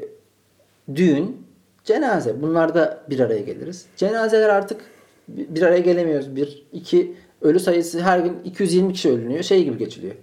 düğün, 0.95 1.47
cenaze. 1.83 2.41
Bunlarda 2.41 3.03
bir 3.09 3.19
araya 3.19 3.41
geliriz. 3.41 3.85
Cenazeler 3.97 4.49
artık 4.49 4.81
bir 5.27 5.61
araya 5.61 5.79
gelemiyoruz. 5.79 6.35
Bir, 6.35 6.65
iki, 6.73 7.15
ölü 7.41 7.59
sayısı 7.59 8.01
her 8.01 8.19
gün 8.19 8.37
220 8.45 8.93
kişi 8.93 9.09
ölünüyor. 9.11 9.43
Şey 9.43 9.63
gibi 9.63 9.77
geçiliyor. 9.77 10.15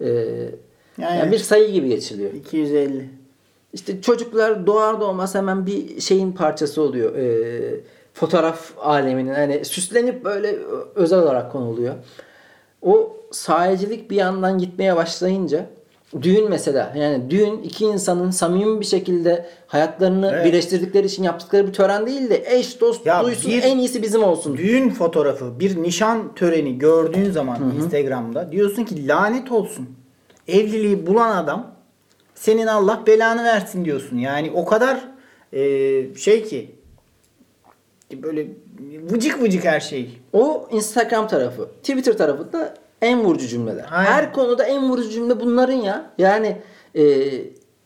E, 0.00 0.08
Yani- 0.98 1.18
yani 1.18 1.32
bir 1.32 1.38
sayı 1.38 1.72
gibi 1.72 1.88
geçiliyor. 1.88 2.32
250. 2.32 3.10
İşte 3.72 4.02
çocuklar 4.02 4.66
doğar 4.66 5.00
doğmaz 5.00 5.34
hemen 5.34 5.66
bir 5.66 6.00
şeyin 6.00 6.32
parçası 6.32 6.82
oluyor. 6.82 7.16
Ee, 7.16 7.80
fotoğraf 8.14 8.72
aleminin 8.80 9.34
hani 9.34 9.64
süslenip 9.64 10.24
böyle 10.24 10.56
özel 10.94 11.18
olarak 11.18 11.52
konuluyor. 11.52 11.94
O 12.82 13.16
sahicilik 13.30 14.10
bir 14.10 14.16
yandan 14.16 14.58
gitmeye 14.58 14.96
başlayınca 14.96 15.66
düğün 16.22 16.50
mesela 16.50 16.92
yani 16.96 17.30
düğün 17.30 17.62
iki 17.62 17.84
insanın 17.84 18.30
samimi 18.30 18.80
bir 18.80 18.84
şekilde 18.86 19.46
hayatlarını 19.66 20.30
Evet. 20.34 20.46
birleştirdikleri 20.46 21.06
için 21.06 21.22
yaptıkları 21.22 21.66
bir 21.66 21.72
tören 21.72 22.06
değil 22.06 22.30
de 22.30 22.42
eş 22.46 22.80
dost 22.80 23.06
Ya 23.06 23.24
duysun 23.24 23.50
bir- 23.50 23.62
en 23.62 23.78
iyisi 23.78 24.02
bizim 24.02 24.22
olsun. 24.24 24.56
Düğün 24.56 24.90
fotoğrafı, 24.90 25.60
bir 25.60 25.82
nişan 25.82 26.34
töreni 26.34 26.78
gördüğün 26.78 27.30
zaman 27.30 27.72
Instagram'da 27.76 28.52
diyorsun 28.52 28.84
ki 28.84 29.08
lanet 29.08 29.52
olsun. 29.52 29.88
Evliliği 30.48 31.06
bulan 31.06 31.36
adam 31.36 31.74
senin 32.34 32.66
Allah 32.66 33.02
belanı 33.06 33.44
versin 33.44 33.84
diyorsun. 33.84 34.18
Yani 34.18 34.50
o 34.54 34.64
kadar 34.64 35.00
e, 35.52 35.60
şey 36.14 36.44
ki 36.44 36.74
böyle 38.22 38.46
vıcık 39.10 39.42
vıcık 39.42 39.64
her 39.64 39.80
şey. 39.80 40.20
O 40.32 40.68
Instagram 40.70 41.28
tarafı. 41.28 41.68
Twitter 41.82 42.18
tarafı 42.18 42.52
da 42.52 42.74
en 43.02 43.24
vurucu 43.24 43.46
cümleler. 43.46 43.86
Aynen. 43.90 44.10
Her 44.10 44.32
konuda 44.32 44.64
en 44.64 44.90
vurucu 44.90 45.10
cümle 45.10 45.40
bunların 45.40 45.72
ya. 45.72 46.10
Yani 46.18 46.56
e, 46.94 47.28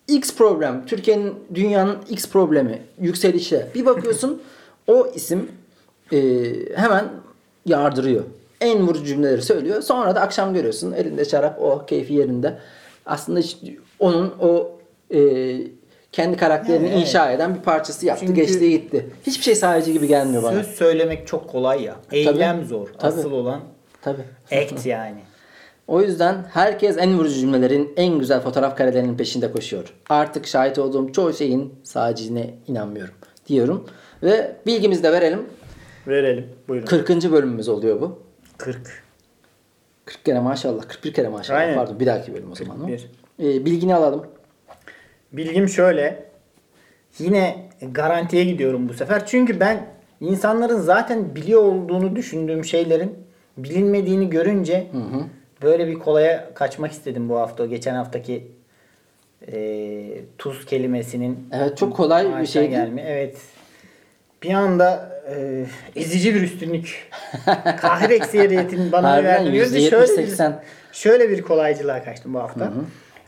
X 0.08 0.36
problem. 0.36 0.86
Türkiye'nin, 0.86 1.34
dünyanın 1.54 1.96
X 2.10 2.28
problemi. 2.28 2.82
Yükselişe. 3.00 3.66
Bir 3.74 3.86
bakıyorsun 3.86 4.42
o 4.86 5.08
isim 5.14 5.48
e, 6.12 6.18
hemen 6.74 7.04
yardırıyor. 7.66 8.24
En 8.60 8.86
vurucu 8.86 9.04
cümleleri 9.04 9.42
söylüyor. 9.42 9.82
Sonra 9.82 10.14
da 10.14 10.20
akşam 10.20 10.54
görüyorsun 10.54 10.92
elinde 10.92 11.24
şarap 11.24 11.62
o 11.62 11.86
keyfi 11.86 12.14
yerinde. 12.14 12.58
Aslında 13.06 13.40
hiç 13.40 13.56
onun 13.98 14.34
o 14.40 14.78
e, 15.14 15.20
kendi 16.16 16.36
karakterini 16.36 16.88
Evet. 16.88 16.98
inşa 17.00 17.30
eden 17.32 17.54
bir 17.54 17.60
parçası 17.60 18.06
yaptı. 18.06 18.26
Çünkü- 18.26 18.40
geçti 18.40 18.70
gitti. 18.70 19.06
Hiçbir 19.26 19.44
şey 19.44 19.54
sadece 19.54 19.92
gibi 19.92 20.08
gelmiyor 20.08 20.42
bana. 20.42 20.52
Söz 20.52 20.66
söylemek 20.66 21.26
çok 21.26 21.48
kolay 21.48 21.82
ya. 21.82 21.96
Eylem 22.12 22.64
zor. 22.64 22.88
Tabii. 22.98 23.12
Asıl 23.18 23.32
olan 23.32 23.60
Tabii. 24.02 24.22
act 24.52 24.86
yani. 24.86 25.18
O 25.88 26.02
yüzden 26.02 26.44
herkes 26.52 26.96
en 26.98 27.18
vurucu 27.18 27.34
cümlelerin 27.40 27.92
en 27.96 28.18
güzel 28.18 28.40
fotoğraf 28.40 28.76
karelerinin 28.76 29.16
peşinde 29.16 29.52
koşuyor. 29.52 29.94
Artık 30.08 30.46
şahit 30.46 30.78
olduğum 30.78 31.12
çoğu 31.12 31.32
şeyin 31.32 31.74
sadece 31.82 32.54
inanmıyorum 32.68 33.14
diyorum. 33.48 33.86
Ve 34.22 34.56
bilgimizi 34.66 35.02
de 35.02 35.12
verelim. 35.12 35.42
Verelim. 36.08 36.46
Buyurun. 36.68 36.86
40. 36.86 37.32
bölümümüz 37.32 37.68
oluyor 37.68 38.00
bu. 38.00 38.18
40. 38.58 39.04
40 40.04 40.24
kere 40.24 40.40
maşallah. 40.40 40.82
41 40.88 41.12
kere 41.12 41.28
maşallah. 41.28 41.58
Aynen. 41.58 41.74
Pardon 41.74 42.00
bir 42.00 42.06
dahaki 42.06 42.34
bölüm 42.34 42.52
o 42.52 42.54
zaman. 42.54 42.76
o. 42.84 42.86
41. 42.86 43.08
Ee, 43.40 43.64
bilgini 43.64 43.94
alalım. 43.94 44.26
Bilgim 45.32 45.68
şöyle. 45.68 46.26
Yine 47.18 47.68
garantiye 47.92 48.44
gidiyorum 48.44 48.88
bu 48.88 48.94
sefer. 48.94 49.26
Çünkü 49.26 49.60
ben 49.60 49.86
insanların 50.20 50.80
zaten 50.80 51.34
biliyor 51.34 51.62
olduğunu 51.62 52.16
düşündüğüm 52.16 52.64
şeylerin 52.64 53.14
bilinmediğini 53.56 54.30
görünce 54.30 54.86
böyle 55.62 55.86
bir 55.86 55.94
kolaya 55.94 56.54
kaçmak 56.54 56.92
istedim 56.92 57.28
bu 57.28 57.38
hafta. 57.38 57.66
Geçen 57.66 57.94
haftaki 57.94 58.48
e, 59.52 60.06
tuz 60.38 60.66
kelimesinin 60.66 61.48
Evet 61.52 61.76
çok 61.76 61.96
kolay 61.96 62.40
bir 62.42 62.46
şey 62.46 62.68
gelme. 62.68 63.04
Evet. 63.06 63.36
Bir 64.42 64.50
anda 64.50 65.20
e, 65.36 65.66
ezici 65.96 66.34
bir 66.34 66.42
üstünlük. 66.42 67.10
Kahir 67.80 68.10
ekseriyetin 68.10 68.92
bana 68.92 69.20
görünce 69.20 69.90
şöyle 69.90 70.22
bir, 70.22 70.28
%70-80. 70.32 70.52
şöyle 70.92 71.30
bir 71.30 71.42
kolaycılığa 71.42 72.04
kaçtım 72.04 72.34
bu 72.34 72.38
hafta. 72.38 72.72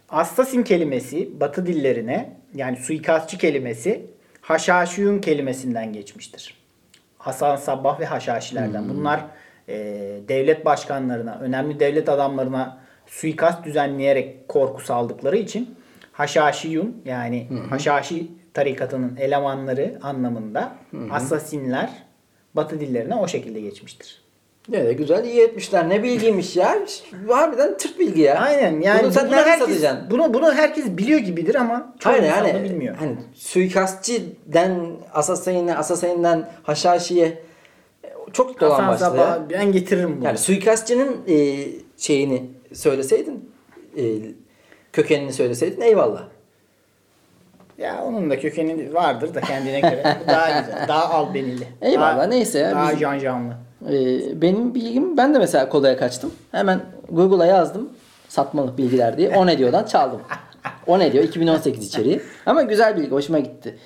Assassin 0.09 0.63
kelimesi 0.63 1.41
Batı 1.41 1.67
dillerine 1.67 2.37
yani 2.55 2.77
suikastçı 2.77 3.39
kelimesi 3.39 4.07
Haşhaşiyun 4.41 5.19
kelimesinden 5.19 5.93
geçmiştir. 5.93 6.55
Hasan 7.19 7.57
Sabbah 7.57 8.01
ve 8.01 8.07
Haşhaşilerden. 8.07 8.89
Bunlar 8.89 9.25
e, 9.69 9.77
devlet 10.29 10.65
başkanlarına, 10.65 11.39
önemli 11.41 11.81
devlet 11.81 12.09
adamlarına 12.09 12.79
suikast 13.07 13.65
düzenleyerek 13.65 14.49
korku 14.49 14.83
saldıkları 14.83 15.37
için 15.37 15.75
Haşhaşiyun 16.13 17.03
yani 17.05 17.49
Haşhaşi 17.71 18.31
tarikatının 18.55 19.17
elemanları 19.17 19.99
anlamında 20.03 20.73
asasinler 21.11 21.91
Batı 22.55 22.81
dillerine 22.81 23.15
o 23.15 23.29
şekilde 23.29 23.61
geçmiştir. 23.61 24.23
Ne 24.69 24.85
de 24.87 24.93
güzel 24.93 25.25
iyi 25.25 25.41
etmişler. 25.43 25.89
Ne 25.89 26.03
bilgiymiş 26.03 26.57
ya. 26.57 26.79
Harbiden 27.29 27.77
tırt 27.77 27.99
bilgi 27.99 28.21
ya. 28.21 28.39
Aynen 28.39 28.81
yani 28.81 29.03
Bunu 29.03 29.13
sen 29.13 29.27
bunu 29.27 29.37
herkes, 29.37 29.59
satacaksın? 29.59 30.07
bunu, 30.11 30.35
bunu 30.35 30.55
herkes 30.55 30.87
biliyor 30.87 31.21
gibidir 31.21 31.55
ama 31.55 31.95
çok 31.99 32.13
Aynen 32.13 32.29
insan 32.29 32.47
yani 32.47 32.65
bilmiyor. 32.65 32.97
hani 32.97 33.17
suikastçiden 33.35 34.81
asasayine 35.15 35.77
asasayından 35.77 36.49
haşhaşiye 36.63 37.27
e, 38.05 38.09
çok 38.33 38.61
dolan 38.61 38.89
başladı 38.89 39.11
Sabah 39.11 39.29
ya. 39.29 39.43
ben 39.51 39.73
getiririm 39.73 40.17
bunu. 40.17 40.25
Yani 40.25 40.39
suikastçının 40.39 41.17
e, 41.29 41.67
şeyini 41.97 42.43
söyleseydin 42.73 43.51
e, 43.97 44.03
kökenini 44.93 45.33
söyleseydin 45.33 45.81
eyvallah. 45.81 46.23
Ya 47.79 48.05
onun 48.05 48.31
da 48.31 48.41
kökeni 48.41 48.95
vardır 48.95 49.35
da 49.35 49.41
kendine 49.41 49.81
göre. 49.81 50.17
Daha 50.29 50.61
güzel. 50.61 50.89
Daha 50.89 51.15
albenili. 51.15 51.65
Eyvallah, 51.83 52.17
Daha- 52.17 52.27
neyse 52.27 52.59
ya, 52.59 52.71
Daha 52.71 52.93
biz- 52.93 53.01
can 53.01 53.19
canlı. 53.19 53.55
Ee, 53.87 54.43
benim 54.43 54.75
bilgim 54.75 55.17
ben 55.17 55.35
de 55.35 55.39
mesela 55.39 55.69
kolaya 55.69 55.97
kaçtım. 55.97 56.33
Hemen 56.53 56.81
Google'a 57.11 57.47
yazdım 57.47 57.89
satmalık 58.29 58.79
bilgiler 58.79 59.17
diye. 59.19 59.37
O 59.37 59.47
ne 59.47 59.59
diyordan 59.59 59.85
çaldım. 59.85 60.21
O 60.87 60.99
ne 60.99 61.13
diyor 61.13 61.25
2018 61.25 61.87
içeriği. 61.87 62.21
Ama 62.47 62.63
güzel 62.63 62.97
bilgi 62.97 63.11
hoşuma 63.11 63.39
gitti. 63.39 63.79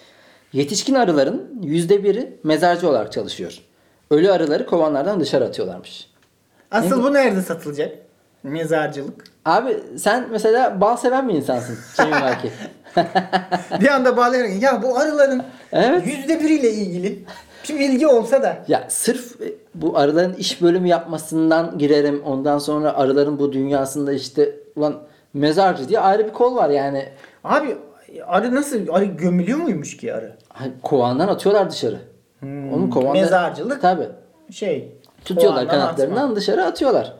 Yetişkin 0.53 0.95
arıların 0.95 1.61
yüzde 1.62 2.05
biri 2.05 2.38
mezarcı 2.45 2.88
olarak 2.88 3.12
çalışıyor. 3.12 3.59
Ölü 4.11 4.32
arıları 4.32 4.66
kovanlardan 4.66 5.20
dışarı 5.20 5.45
atıyorlarmış. 5.45 6.11
Asıl 6.70 7.03
bu 7.03 7.14
nerede 7.14 7.43
satılacak? 7.43 7.99
Mezarcılık. 8.43 9.24
Abi 9.45 9.76
sen 9.99 10.26
mesela 10.30 10.80
bal 10.80 10.97
seven 10.97 11.28
bir 11.28 11.34
insansın. 11.34 11.78
Cemil 11.97 12.12
Belki. 12.12 12.51
bir 13.80 13.88
anda 13.88 14.16
bağlayarak 14.16 14.62
ya 14.62 14.82
bu 14.82 14.99
arıların 14.99 15.43
Evet. 15.72 16.07
yüzde 16.07 16.40
biriyle 16.40 16.70
ilgili 16.72 17.24
bir 17.69 17.79
bilgi 17.79 18.07
olsa 18.07 18.43
da 18.43 18.57
Ya 18.69 18.85
sırf 18.89 19.41
e, 19.41 19.53
bu 19.75 19.99
arıların 19.99 20.33
iş 20.35 20.63
bölümü 20.63 20.89
yapmasından 20.89 21.79
girerim. 21.79 22.23
Ondan 22.27 22.59
sonra 22.59 22.95
arıların 22.97 23.39
bu 23.39 23.53
dünyasında 23.53 24.13
işte 24.13 24.55
ulan 24.77 24.95
mezarcı 25.35 25.89
diye 25.89 26.01
ayrı 26.01 26.27
bir 26.27 26.33
kol 26.33 26.57
var 26.57 26.71
yani. 26.71 27.09
abi 27.45 27.77
arı 28.27 28.55
nasıl 28.55 28.89
arı 28.93 29.05
gömülüyor 29.05 29.59
muymuş 29.59 29.97
ki 29.97 30.15
arı? 30.15 30.33
Kovandan 30.83 31.29
atıyorlar 31.29 31.71
dışarı. 31.71 31.99
Onun 32.43 32.91
kovandan 32.91 33.23
Mezarcılık. 33.23 33.83
Tabi. 33.83 34.09
Şey 34.51 34.93
Tutuyorlar 35.25 35.69
kanatlarından 35.69 36.23
atma. 36.25 36.37
dışarı 36.37 36.65
atıyorlar. 36.65 37.13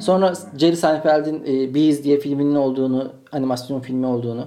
Sonra 0.00 0.32
Jerry 0.56 0.76
Seinfeld'in 0.76 1.44
e, 1.46 1.74
Bees 1.74 2.04
diye 2.04 2.18
filminin 2.20 2.54
olduğunu, 2.54 3.12
animasyon 3.32 3.80
filmi 3.80 4.06
olduğunu 4.06 4.46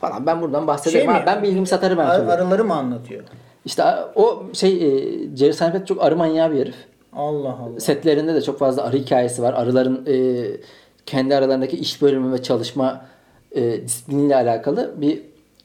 falan 0.00 0.26
ben 0.26 0.40
buradan 0.42 0.66
bahsederim. 0.66 1.06
Şey 1.10 1.14
mi? 1.14 1.22
Ben 1.26 1.42
bilgimi 1.42 1.66
satarım 1.66 1.98
her 1.98 2.04
Ar- 2.04 2.26
arıları 2.28 2.64
mı 2.64 2.74
anlatıyor? 2.74 3.24
İşte 3.66 3.84
o 4.14 4.42
şey 4.52 4.72
e, 4.72 5.00
Jerry 5.36 5.52
Seinfeld 5.52 5.84
çok 5.86 6.02
arı 6.04 6.16
manyağı 6.16 6.52
bir 6.52 6.58
herif. 6.58 6.74
Allah 7.12 7.58
Allah. 7.62 7.80
Setlerinde 7.80 8.34
de 8.34 8.42
çok 8.42 8.58
fazla 8.58 8.82
arı 8.82 8.96
hikayesi 8.96 9.42
var. 9.42 9.52
Arıların 9.52 10.06
e, 10.06 10.44
kendi 11.06 11.36
aralarındaki 11.36 11.76
iş 11.76 12.02
bölümü 12.02 12.32
ve 12.32 12.42
çalışma 12.42 13.04
e, 13.52 13.84
disipliniyle 13.84 14.36
alakalı 14.36 14.94
bir 14.96 15.22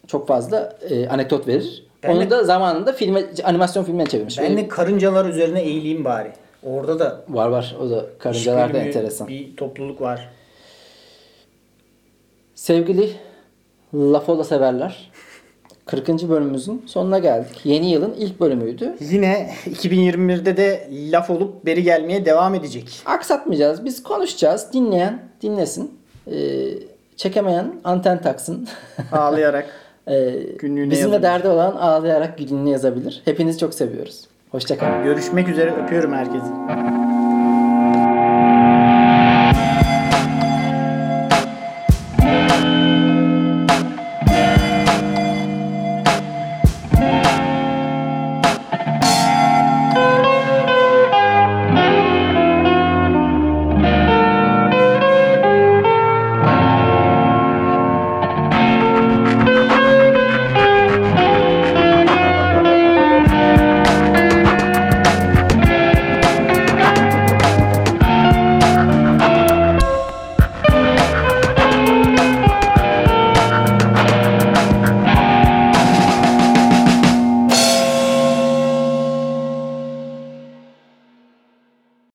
çok 0.07 0.27
fazla 0.27 0.77
e, 0.89 1.07
anekdot 1.07 1.47
verir. 1.47 1.85
Ben 2.03 2.11
Onu 2.15 2.21
de- 2.21 2.29
da 2.29 2.43
zamanında 2.43 2.93
filme, 2.93 3.23
animasyon 3.43 3.83
filmine 3.83 4.05
çevirmiş. 4.05 4.39
Ben 4.39 4.57
de 4.57 4.67
karıncalar 4.67 5.25
üzerine 5.25 5.61
eğileyim 5.61 6.05
bari. 6.05 6.31
Orada 6.63 6.99
da 6.99 7.21
Var 7.29 7.47
var. 7.47 7.75
O 7.81 7.89
da 7.89 8.05
karıncalar 8.19 8.61
da 8.63 8.67
işbirliği 8.77 8.87
enteresan. 8.87 9.27
Bir 9.27 9.55
topluluk 9.55 10.01
var. 10.01 10.29
Sevgili 12.55 13.11
Lafola 13.93 14.43
severler. 14.43 15.11
40. 15.91 16.29
bölümümüzün 16.29 16.83
sonuna 16.85 17.19
geldik. 17.19 17.61
Yeni 17.63 17.91
yılın 17.91 18.13
ilk 18.17 18.39
bölümüydü. 18.39 18.95
Yine 18.99 19.49
2021'de 19.65 20.57
de 20.57 20.87
laf 20.91 21.29
olup 21.29 21.65
beri 21.65 21.83
gelmeye 21.83 22.25
devam 22.25 22.55
edecek. 22.55 22.99
Aksatmayacağız. 23.05 23.85
Biz 23.85 24.03
konuşacağız. 24.03 24.67
Dinleyen 24.73 25.19
dinlesin. 25.41 25.91
Ee, 26.31 26.33
çekemeyen 27.15 27.73
anten 27.83 28.21
taksın. 28.21 28.67
Ağlayarak. 29.11 29.65
Ee, 30.07 30.29
Günlüğüne 30.59 30.91
bizimle 30.91 31.15
yazabilir. 31.15 31.23
derdi 31.23 31.47
olan 31.47 31.71
ağlayarak 31.75 32.37
günlüğüne 32.37 32.69
yazabilir. 32.69 33.21
Hepinizi 33.25 33.59
çok 33.59 33.73
seviyoruz. 33.73 34.21
Hoşçakalın. 34.51 35.03
Görüşmek 35.03 35.49
üzere 35.49 35.73
öpüyorum 35.83 36.13
herkesi. 36.13 36.51